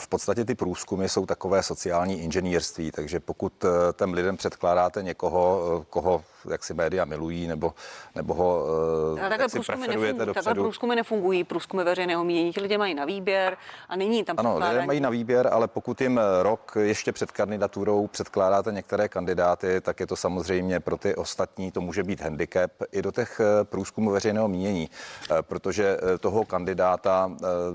V 0.00 0.08
podstatě 0.08 0.44
ty 0.44 0.54
průzkumy 0.54 1.08
jsou 1.08 1.26
takové 1.26 1.62
sociální 1.62 2.20
inženýrství, 2.22 2.90
takže 2.90 3.20
pokud 3.20 3.64
těm 3.98 4.12
lidem 4.14 4.36
předkládáte 4.36 5.02
někoho, 5.02 5.84
koho 5.90 6.24
jak 6.50 6.64
si 6.64 6.74
média 6.74 7.04
milují, 7.04 7.46
nebo, 7.46 7.74
nebo 8.14 8.34
ho 8.34 8.64
eh, 9.16 9.20
Ale 9.20 9.28
takhle 9.28 9.48
průzkumy, 9.48 9.88
nefungují, 9.88 10.34
takhle 10.34 10.54
průzkumy 10.54 10.96
nefungují, 10.96 11.44
průzkumy 11.44 11.84
veřejného 11.84 12.24
mínění. 12.24 12.52
Ti 12.52 12.60
lidé 12.60 12.78
mají 12.78 12.94
na 12.94 13.04
výběr 13.04 13.56
a 13.88 13.96
není 13.96 14.24
tam 14.24 14.36
Ano, 14.38 14.58
lidé 14.58 14.86
mají 14.86 15.00
na 15.00 15.10
výběr, 15.10 15.48
ale 15.52 15.68
pokud 15.68 16.00
jim 16.00 16.18
eh, 16.18 16.42
rok 16.42 16.76
ještě 16.80 17.12
před 17.12 17.32
kandidaturou 17.32 18.06
předkládáte 18.06 18.72
některé 18.72 19.08
kandidáty, 19.08 19.80
tak 19.80 20.00
je 20.00 20.06
to 20.06 20.16
samozřejmě 20.16 20.80
pro 20.80 20.96
ty 20.96 21.14
ostatní, 21.14 21.70
to 21.70 21.80
může 21.80 22.02
být 22.02 22.20
handicap 22.20 22.72
i 22.92 23.02
do 23.02 23.12
těch 23.12 23.40
eh, 23.40 23.64
průzkumů 23.64 24.10
veřejného 24.10 24.48
mínění, 24.48 24.90
protože 25.40 25.96
toho 26.20 26.44
kandidáta 26.44 27.30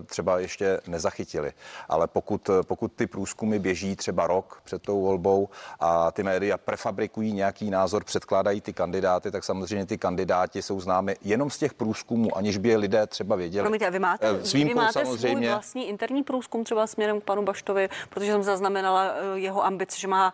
třeba 0.06 0.40
ještě 0.40 0.80
nezachytili. 0.88 1.54
Ale 1.90 2.08
pokud, 2.08 2.50
pokud 2.68 2.94
ty 2.94 3.08
průzkumy 3.08 3.60
běží 3.60 3.96
třeba 3.96 4.28
rok 4.28 4.62
před 4.64 4.82
tou 4.82 5.02
volbou 5.02 5.50
a 5.80 6.12
ty 6.12 6.24
média 6.24 6.58
prefabrikují 6.58 7.34
nějaký 7.34 7.70
názor, 7.70 8.04
předkládají 8.04 8.53
ty 8.62 8.74
kandidáty, 8.74 9.32
tak 9.32 9.44
samozřejmě 9.44 9.86
ty 9.86 9.98
kandidáti 9.98 10.62
jsou 10.62 10.80
známy 10.80 11.16
jenom 11.22 11.50
z 11.50 11.58
těch 11.58 11.74
průzkumů, 11.74 12.38
aniž 12.38 12.58
by 12.58 12.70
je 12.70 12.78
lidé 12.78 13.08
třeba 13.08 13.36
věděli. 13.36 13.64
Promiňte, 13.64 13.92
vy 13.92 14.00
máte, 14.00 14.30
Eh, 14.30 14.46
s 14.46 14.54
vy 14.54 14.74
máte 14.74 14.94
samozřejmě- 14.94 15.36
svůj 15.38 15.48
vlastní 15.50 15.90
interní 15.90 16.24
průzkum 16.24 16.64
třeba 16.64 16.88
směrem 16.88 17.22
k 17.22 17.24
panu 17.24 17.42
Baštovi, 17.44 17.90
protože 18.10 18.32
jsem 18.32 18.44
zaznamenala 18.44 19.06
eh, 19.06 19.40
jeho 19.40 19.66
ambici, 19.66 20.02
že 20.02 20.08
má 20.08 20.34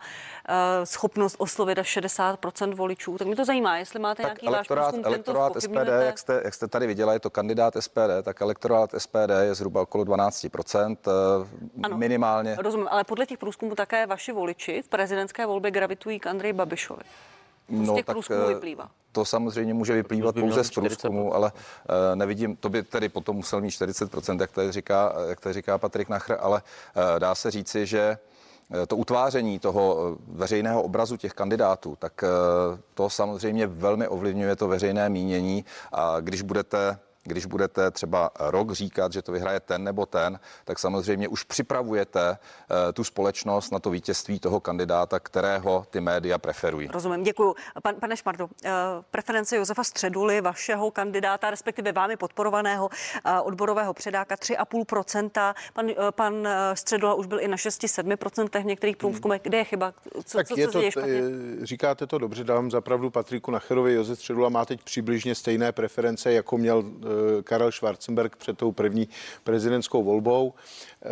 eh, 0.49 0.85
schopnost 0.85 1.35
oslovit 1.37 1.79
až 1.79 1.87
60% 1.87 2.73
voličů. 2.73 3.17
Tak 3.17 3.27
mě 3.27 3.35
to 3.35 3.45
zajímá, 3.45 3.77
jestli 3.77 3.99
máte 3.99 4.23
Tak 4.23 4.29
nějaký 4.31 4.45
váš 4.45 4.55
elektorát, 4.55 4.85
průzkum, 4.85 5.03
tento 5.13 5.31
elektorát 5.31 5.53
SPD, 5.63 6.05
jak 6.05 6.19
jste, 6.19 6.41
jak 6.45 6.53
jste 6.53 6.67
tady 6.67 6.87
viděla, 6.87 7.13
je 7.13 7.19
to 7.19 7.29
kandidát 7.29 7.73
SPD, 7.79 8.23
tak 8.23 8.41
elektorát 8.41 8.89
SPD 8.97 9.43
je 9.43 9.55
zhruba 9.55 9.81
okolo 9.81 10.03
12%, 10.03 11.07
eh, 11.07 11.11
Ano. 11.83 11.97
minimálně. 11.97 12.55
Rozumím, 12.59 12.87
ale 12.91 13.03
podle 13.03 13.25
těch 13.25 13.37
průzkumů 13.37 13.75
také 13.75 14.05
vaši 14.05 14.31
voliči 14.31 14.81
v 14.81 14.87
prezidentské 14.87 15.45
volbě 15.45 15.71
gravitují 15.71 16.19
k 16.19 16.27
Andreji 16.27 16.53
Babišovi. 16.53 17.01
To 17.69 17.91
z 17.91 17.95
těch 17.95 18.05
průzkumů 18.05 18.43
eh, 18.43 18.53
vyplývá. 18.53 18.89
To 19.11 19.25
samozřejmě 19.25 19.73
může 19.73 19.93
vyplývat 19.93 20.35
by 20.35 20.41
pouze 20.41 20.63
z 20.63 20.71
průzkumu, 20.71 21.33
ale 21.33 21.51
uh, 21.51 22.15
nevidím, 22.15 22.55
to 22.55 22.69
by 22.69 22.83
tedy 22.83 23.09
potom 23.09 23.35
musel 23.35 23.61
mít 23.61 23.69
40%, 23.69 24.41
jak 24.41 24.51
tady 24.51 24.71
říká, 24.71 25.13
jak 25.29 25.39
tady 25.39 25.53
říká 25.53 25.77
Patrik 25.77 26.09
Nachr, 26.09 26.37
ale 26.39 26.61
uh, 26.95 27.19
dá 27.19 27.35
se 27.35 27.51
říci, 27.51 27.85
že 27.85 28.17
eh, 28.73 28.85
to 28.85 28.97
utváření 28.97 29.59
toho 29.59 29.97
eh, 29.97 30.17
veřejného 30.27 30.83
obrazu 30.83 31.17
těch 31.17 31.33
kandidátů, 31.33 31.97
tak 31.99 32.23
eh, 32.23 32.27
to 32.93 33.09
samozřejmě 33.09 33.67
velmi 33.67 34.07
ovlivňuje 34.07 34.55
to 34.55 34.67
veřejné 34.67 35.09
mínění 35.09 35.65
a 35.91 36.19
když 36.19 36.41
budete 36.41 36.99
když 37.29 37.45
budete 37.45 37.91
třeba 37.91 38.31
rok 38.39 38.71
říkat, 38.71 39.13
že 39.13 39.21
to 39.21 39.31
vyhraje 39.31 39.59
ten 39.59 39.83
nebo 39.83 40.05
ten, 40.05 40.39
tak 40.65 40.79
samozřejmě 40.79 41.27
už 41.27 41.43
připravujete 41.43 42.37
eh, 42.37 42.93
tu 42.93 43.03
společnost 43.03 43.71
na 43.71 43.79
to 43.79 43.89
vítězství 43.89 44.39
toho 44.39 44.59
kandidáta, 44.59 45.19
kterého 45.19 45.85
ty 45.89 46.01
média 46.01 46.37
preferují. 46.37 46.87
Rozumím, 46.87 47.23
děkuji. 47.23 47.55
Pan, 47.83 47.95
pane 47.95 48.17
Šmardo, 48.17 48.47
eh, 48.65 48.71
preference 49.11 49.55
Josefa 49.55 49.83
Středuly, 49.83 50.41
vašeho 50.41 50.91
kandidáta, 50.91 51.49
respektive 51.49 51.91
vámi 51.91 52.17
podporovaného 52.17 52.89
eh, 53.25 53.39
odborového 53.39 53.93
předáka 53.93 54.35
3,5%. 54.35 55.53
Pan, 55.73 55.89
pan 56.11 56.47
Středula 56.73 57.13
už 57.13 57.27
byl 57.27 57.39
i 57.41 57.47
na 57.47 57.57
6-7% 57.57 58.61
v 58.61 58.65
některých 58.65 58.97
průzkumech. 58.97 59.41
Kde 59.41 59.57
je 59.57 59.63
chyba? 59.63 59.93
Co, 60.25 60.37
tak 60.37 60.47
co, 60.47 60.59
je 60.59 60.67
co 60.67 60.81
to, 60.81 60.91
špatně? 60.91 61.21
eh, 61.61 61.65
říkáte 61.65 62.07
to 62.07 62.17
dobře, 62.17 62.43
dám 62.43 62.71
zapravdu 62.71 63.09
Patriku 63.09 63.51
Nacherovi. 63.51 63.93
Josef 63.93 64.19
Středula 64.19 64.49
má 64.49 64.65
teď 64.65 64.83
přibližně 64.83 65.35
stejné 65.35 65.71
preference, 65.71 66.31
jako 66.33 66.57
měl 66.57 66.83
Karel 67.43 67.71
Schwarzenberg 67.71 68.35
před 68.35 68.57
tou 68.57 68.71
první 68.71 69.09
prezidentskou 69.43 70.03
volbou. 70.03 70.53
Eh, 71.03 71.09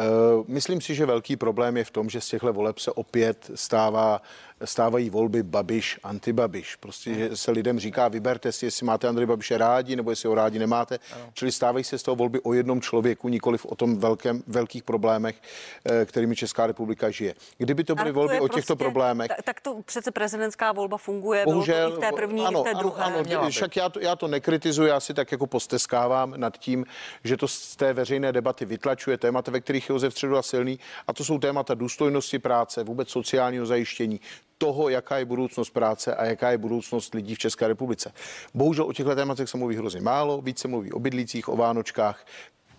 Myslím 0.48 0.82
si, 0.82 0.96
že 0.96 1.06
velký 1.06 1.36
problém 1.36 1.78
je 1.78 1.84
v 1.84 1.92
tom, 1.92 2.10
že 2.10 2.22
z 2.22 2.28
těchto 2.28 2.54
voleb 2.54 2.80
se 2.80 2.92
opět 2.92 3.52
stává 3.56 4.22
stávají 4.66 5.10
volby 5.10 5.44
Babiš, 5.44 6.00
antibabiš. 6.04 6.76
Prostě 6.76 7.14
že 7.14 7.38
se 7.38 7.52
lidem 7.52 7.80
říká, 7.80 8.08
vyberte 8.08 8.52
si, 8.52 8.66
jestli 8.66 8.86
máte 8.86 9.08
Andrej 9.08 9.28
Babiše 9.28 9.58
rádi, 9.58 9.96
nebo 9.96 10.10
jestli 10.10 10.30
ho 10.30 10.36
rádi 10.36 10.60
nemáte. 10.60 11.00
Ano. 11.14 11.30
Čili 11.34 11.52
stávají 11.52 11.84
se 11.84 11.98
z 11.98 12.04
toho 12.04 12.16
volby 12.16 12.40
o 12.40 12.54
jednom 12.54 12.82
člověku, 12.82 13.30
nikoliv 13.30 13.66
o 13.66 13.76
tom 13.76 13.98
velkém, 13.98 14.44
velkých 14.48 14.84
problémech, 14.84 15.42
eh, 15.86 16.06
kterými 16.06 16.36
Česká 16.36 16.68
republika 16.68 17.10
žije. 17.10 17.34
Kdyby 17.58 17.84
to 17.84 17.96
byly 17.96 18.10
to 18.10 18.14
volby 18.14 18.36
je 18.36 18.42
o 18.42 18.48
těchto 18.48 18.76
problémech, 18.76 19.28
Tak, 19.28 19.42
tak 19.44 19.62
to 19.62 19.82
přece 19.86 20.12
prezidentská 20.12 20.72
volba 20.72 20.98
funguje. 20.98 21.44
Bylo 21.44 21.66
to 21.66 21.72
i 21.72 21.92
v 21.92 22.00
té 22.00 22.12
první, 22.12 22.46
ano, 22.46 22.60
i 22.60 22.70
v 22.70 22.74
té 22.74 22.80
druhé. 22.80 23.04
Ano, 23.04 23.24
ano 23.40 23.50
však 23.50 23.76
já 23.76 23.90
to, 23.90 24.00
já 24.00 24.16
to 24.16 24.28
nekritizuji, 24.28 24.90
já 24.90 25.00
si 25.00 25.14
tak 25.14 25.32
jako 25.32 25.48
posteskávám 25.48 26.34
nad 26.38 26.58
tím, 26.58 26.86
že 27.24 27.38
to 27.38 27.48
z 27.48 27.76
té 27.76 27.94
veřejné 27.94 28.32
debaty 28.32 28.66
vytlačuje 28.66 29.18
témata, 29.18 29.52
ve 29.52 29.60
kterých 29.60 29.90
je 29.90 29.94
Josef 29.94 30.14
Středula 30.14 30.42
silný, 30.42 30.80
a 31.08 31.14
to 31.14 31.24
jsou 31.24 31.40
témata 31.40 31.74
důstojnosti 31.74 32.40
práce, 32.40 32.84
vůbec 32.84 33.10
sociálního 33.10 33.66
zajištění, 33.66 34.20
toho, 34.58 34.90
jaká 34.90 35.18
je 35.18 35.26
budoucnost 35.26 35.70
práce 35.70 36.16
a 36.16 36.26
jaká 36.26 36.52
je 36.52 36.58
budoucnost 36.58 37.14
lidí 37.14 37.36
v 37.36 37.40
České 37.40 37.68
republice. 37.68 38.14
Bohužel 38.54 38.86
o 38.86 38.94
těchto 38.94 39.16
tématech 39.16 39.50
se 39.50 39.58
mluví 39.58 39.76
hrozně 39.76 40.02
málo, 40.02 40.42
více 40.42 40.62
se 40.62 40.68
mluví 40.68 40.92
o 40.92 41.00
bydlících, 41.00 41.50
o 41.50 41.56
Vánočkách, 41.56 42.26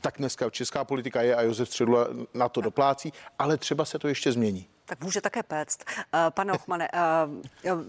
tak 0.00 0.14
dneska 0.18 0.50
česká 0.50 0.84
politika 0.84 1.22
je 1.22 1.34
a 1.34 1.42
Josef 1.42 1.68
Středula 1.68 2.06
na 2.34 2.48
to 2.48 2.60
doplácí, 2.60 3.12
ale 3.38 3.56
třeba 3.56 3.84
se 3.84 3.98
to 3.98 4.08
ještě 4.08 4.32
změní. 4.32 4.66
Tak 4.88 5.04
může 5.04 5.20
také 5.20 5.42
péct. 5.42 5.84
Eh, 5.98 6.30
Pane 6.30 6.52
Ochmane, 6.52 6.88
eh, 6.92 6.98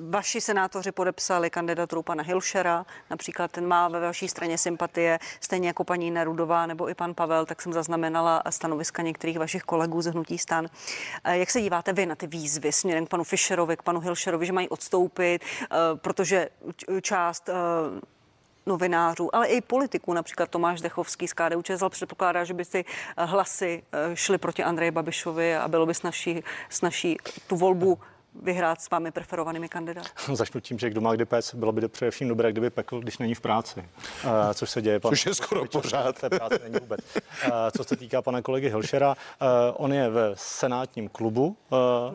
vaši 0.10 0.42
senátoři 0.42 0.92
podepsali 0.92 1.50
kandidaturu 1.50 2.04
pana 2.04 2.24
Hilšera, 2.24 2.86
například 3.10 3.52
ten 3.52 3.68
má 3.68 3.88
ve 3.88 4.00
vaší 4.00 4.28
straně 4.28 4.58
sympatie, 4.58 5.20
stejně 5.42 5.68
jako 5.68 5.84
paní 5.84 6.12
Nerudová 6.12 6.66
nebo 6.66 6.90
i 6.90 6.94
pan 6.96 7.14
Pavel, 7.14 7.46
tak 7.46 7.62
jsem 7.62 7.74
zaznamenala 7.74 8.44
stanoviska 8.50 9.02
některých 9.02 9.40
vašich 9.40 9.64
kolegů 9.64 10.02
z 10.02 10.06
Hnutí 10.06 10.38
stan. 10.38 10.68
Eh, 11.24 11.38
Jak 11.38 11.50
se 11.50 11.62
díváte 11.62 11.94
vy 11.94 12.06
na 12.06 12.16
ty 12.16 12.28
výzvy 12.28 12.72
směrem 12.72 13.06
k 13.06 13.10
panu 13.10 13.24
Fischerovi, 13.24 13.78
k 13.78 13.84
panu 13.84 14.00
Hilšerovi, 14.00 14.46
že 14.46 14.54
mají 14.54 14.70
odstoupit, 14.70 15.44
eh, 15.62 15.68
protože 15.96 16.50
část 17.02 17.50
eh, 17.50 17.54
novinářů, 18.70 19.36
ale 19.36 19.48
i 19.48 19.62
politiků, 19.62 20.14
například 20.14 20.50
Tomáš 20.50 20.82
Dechovský 20.82 21.28
z 21.28 21.34
KDU 21.34 21.62
ČSL 21.62 21.90
předpokládá, 21.90 22.44
že 22.44 22.54
by 22.54 22.66
ty 22.66 22.86
eh, 22.86 23.26
hlasy 23.26 23.84
eh, 23.92 24.16
šly 24.16 24.38
proti 24.38 24.64
Andreji 24.64 24.92
Babišovi 24.92 25.56
a 25.56 25.68
bylo 25.68 25.86
by 25.86 25.94
snažší, 25.94 26.44
snažší 26.70 27.18
tu 27.48 27.56
volbu 27.58 28.00
vyhrát 28.42 28.82
s 28.82 28.90
vámi 28.90 29.12
preferovanými 29.12 29.70
kandidáty. 29.70 30.10
Začnu 30.34 30.62
tím, 30.62 30.80
že 30.80 30.90
kdo 30.90 31.02
má 31.02 31.16
kdy 31.16 31.26
pec, 31.26 31.56
bylo 31.56 31.72
by 31.72 31.88
především 31.88 32.28
dobré, 32.28 32.52
kdyby 32.52 32.70
pekl, 32.70 33.00
když 33.00 33.18
není 33.18 33.36
v 33.36 33.42
práci. 33.42 33.80
Uh, 33.80 34.32
což 34.54 34.70
se 34.70 34.82
děje. 34.82 35.00
Pan, 35.00 35.12
Což 35.12 35.26
je 35.26 35.34
skoro 35.34 35.66
pořád. 35.66 36.18
V 36.18 36.22
té 36.22 36.30
práci 36.30 36.60
není 36.64 36.76
vůbec. 36.80 37.00
Uh, 37.16 37.52
co 37.78 37.84
se 37.84 37.96
týká 37.96 38.22
pana 38.22 38.42
kolegy 38.42 38.70
Hilšera, 38.70 39.10
uh, 39.10 39.48
on 39.74 39.94
je 39.94 40.10
ve 40.10 40.32
senátním 40.34 41.10
klubu 41.10 41.58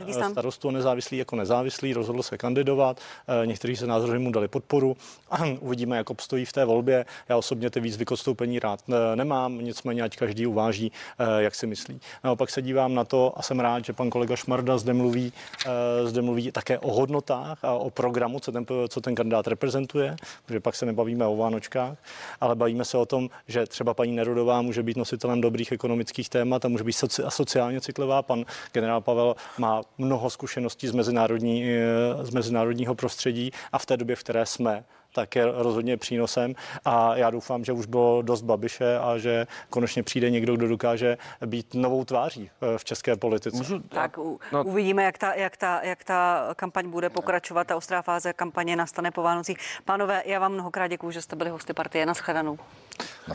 uh, 0.02 0.12
STAN. 0.12 0.32
starostu 0.32 0.68
a 0.68 0.72
nezávislý 0.72 1.18
jako 1.18 1.36
nezávislý, 1.36 1.92
rozhodl 1.92 2.22
se 2.22 2.38
kandidovat, 2.38 3.00
uh, 3.40 3.46
někteří 3.46 3.76
senátoři 3.76 4.18
mu 4.18 4.30
dali 4.30 4.48
podporu. 4.48 4.96
Uvidíme, 5.60 5.96
jak 5.96 6.10
obstojí 6.10 6.44
v 6.44 6.52
té 6.52 6.64
volbě. 6.64 7.06
Já 7.28 7.36
osobně 7.36 7.70
ty 7.70 7.80
výzvy 7.80 8.04
k 8.04 8.10
odstoupení 8.10 8.58
rád 8.58 8.80
uh, 8.86 8.94
nemám, 9.14 9.58
nicméně 9.58 10.02
ať 10.02 10.16
každý 10.16 10.46
uváží, 10.46 10.92
uh, 11.20 11.26
jak 11.38 11.54
si 11.54 11.66
myslí. 11.66 12.00
Naopak 12.24 12.50
se 12.50 12.62
dívám 12.62 12.94
na 12.94 13.04
to 13.04 13.32
a 13.36 13.42
jsem 13.42 13.60
rád, 13.60 13.84
že 13.84 13.92
pan 13.92 14.10
kolega 14.10 14.36
Šmarda 14.36 14.78
zde 14.78 14.92
mluví, 14.92 15.32
uh, 15.66 16.04
zde 16.14 16.22
mluví 16.22 16.52
také 16.52 16.78
o 16.78 16.92
hodnotách 16.92 17.58
a 17.64 17.72
o 17.72 17.90
programu, 17.90 18.40
co 18.40 18.52
ten, 18.52 18.66
co 18.88 19.00
ten 19.00 19.14
kandidát 19.14 19.46
reprezentuje, 19.46 20.16
protože 20.46 20.60
pak 20.60 20.74
se 20.74 20.86
nebavíme 20.86 21.26
o 21.26 21.36
Vánočkách, 21.36 21.98
ale 22.40 22.54
bavíme 22.54 22.84
se 22.84 22.98
o 22.98 23.06
tom, 23.06 23.30
že 23.48 23.66
třeba 23.66 23.94
paní 23.94 24.12
Nerudová 24.12 24.62
může 24.62 24.82
být 24.82 24.96
nositelem 24.96 25.40
dobrých 25.40 25.72
ekonomických 25.72 26.28
témat 26.28 26.64
a 26.64 26.68
může 26.68 26.84
být 26.84 26.92
soci, 26.92 27.22
sociálně 27.28 27.80
citlivá. 27.80 28.22
Pan 28.22 28.44
generál 28.72 29.00
Pavel 29.00 29.36
má 29.58 29.82
mnoho 29.98 30.30
zkušeností 30.30 30.88
z, 30.88 30.92
mezinárodní, 30.92 31.64
eh, 31.64 32.26
z 32.26 32.30
mezinárodního 32.30 32.94
prostředí 32.94 33.50
a 33.72 33.78
v 33.78 33.86
té 33.86 33.96
době, 33.96 34.16
v 34.16 34.20
které 34.20 34.46
jsme, 34.46 34.84
tak 35.14 35.36
je 35.36 35.44
rozhodně 35.52 35.96
přínosem 35.96 36.54
a 36.84 37.16
já 37.16 37.30
doufám, 37.30 37.64
že 37.64 37.72
už 37.72 37.86
bylo 37.86 38.22
dost 38.22 38.42
Babiše 38.42 38.98
a 38.98 39.18
že 39.18 39.46
konečně 39.70 40.02
přijde 40.02 40.30
někdo, 40.30 40.56
kdo 40.56 40.68
dokáže 40.68 41.18
být 41.46 41.74
novou 41.74 42.04
tváří 42.04 42.50
eh, 42.74 42.78
v 42.78 42.84
české 42.84 43.16
politice. 43.16 43.56
Můžu, 43.56 43.78
Tak 43.78 44.18
u, 44.18 44.40
no, 44.52 44.64
uvidíme, 44.64 45.04
jak 45.04 45.18
ta, 45.18 45.34
jak, 45.34 45.56
ta, 45.56 45.80
jak 45.82 46.04
ta 46.04 46.48
kampaň 46.56 46.90
bude 46.90 47.10
pokračovat. 47.10 47.66
Ta 47.66 47.76
ostrá 47.76 48.02
fáze 48.02 48.32
kampaně 48.32 48.76
nastane 48.76 49.10
po 49.10 49.22
Vánocích. 49.22 49.58
Pánové, 49.84 50.22
já 50.26 50.38
vám 50.38 50.52
mnohokrát 50.52 50.86
děkuji, 50.86 51.10
že 51.10 51.22
jste 51.22 51.36
byli 51.36 51.50
hosty 51.50 51.72
partie. 51.72 52.06
Naschledanou. 52.06 52.58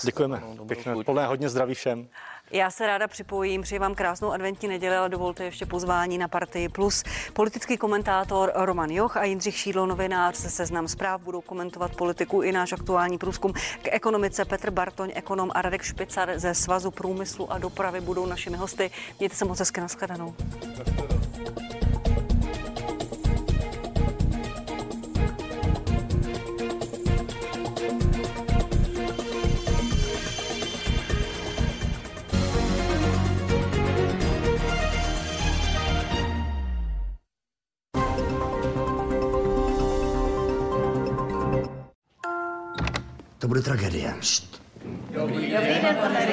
Děkujeme. 0.06 0.42
Pěkné 0.68 0.96
plné 1.04 1.26
hodně 1.26 1.50
zdraví 1.50 1.74
všem. 1.74 2.08
Já 2.52 2.72
se 2.72 2.88
ráda 2.88 3.08
připojím, 3.08 3.62
přeji 3.62 3.80
vám 3.80 3.95
krásnou 3.95 4.32
adventní 4.32 4.68
neděli, 4.68 4.95
ale 4.95 5.10
dovolte 5.10 5.43
ještě 5.43 5.66
pozvání 5.66 6.18
na 6.18 6.28
Partii 6.28 6.70
Plus. 6.70 7.04
Politický 7.34 7.78
komentátor 7.78 8.52
Roman 8.56 8.89
Joch 8.89 9.18
a 9.18 9.24
Jindřich 9.24 9.58
Šídlo, 9.58 9.86
novinář 9.86 10.36
se 10.36 10.50
seznam 10.50 10.88
zpráv, 10.88 11.22
budou 11.22 11.41
komentovat 11.41 11.95
politiku 11.95 12.41
i 12.41 12.52
náš 12.52 12.72
aktuální 12.72 13.18
průzkum 13.18 13.54
k 13.54 13.88
ekonomice. 13.91 14.45
Petr 14.45 14.72
Bartoň, 14.72 15.12
ekonom 15.16 15.52
a 15.56 15.62
Radek 15.62 15.82
Špicar 15.82 16.39
ze 16.39 16.54
Svazu 16.54 16.91
průmyslu 16.91 17.52
a 17.52 17.58
dopravy 17.58 18.02
budou 18.02 18.26
našimi 18.26 18.58
hosty. 18.58 18.91
Mějte 19.20 19.36
se 19.36 19.45
moc 19.45 19.60
hezky, 19.60 19.82
nashledanou. 19.82 20.36
To 43.40 43.48
bude 43.48 43.62
tragédie. 43.62 44.14
Dobrý 45.14 45.52
den, 45.82 45.96
pane 45.96 46.26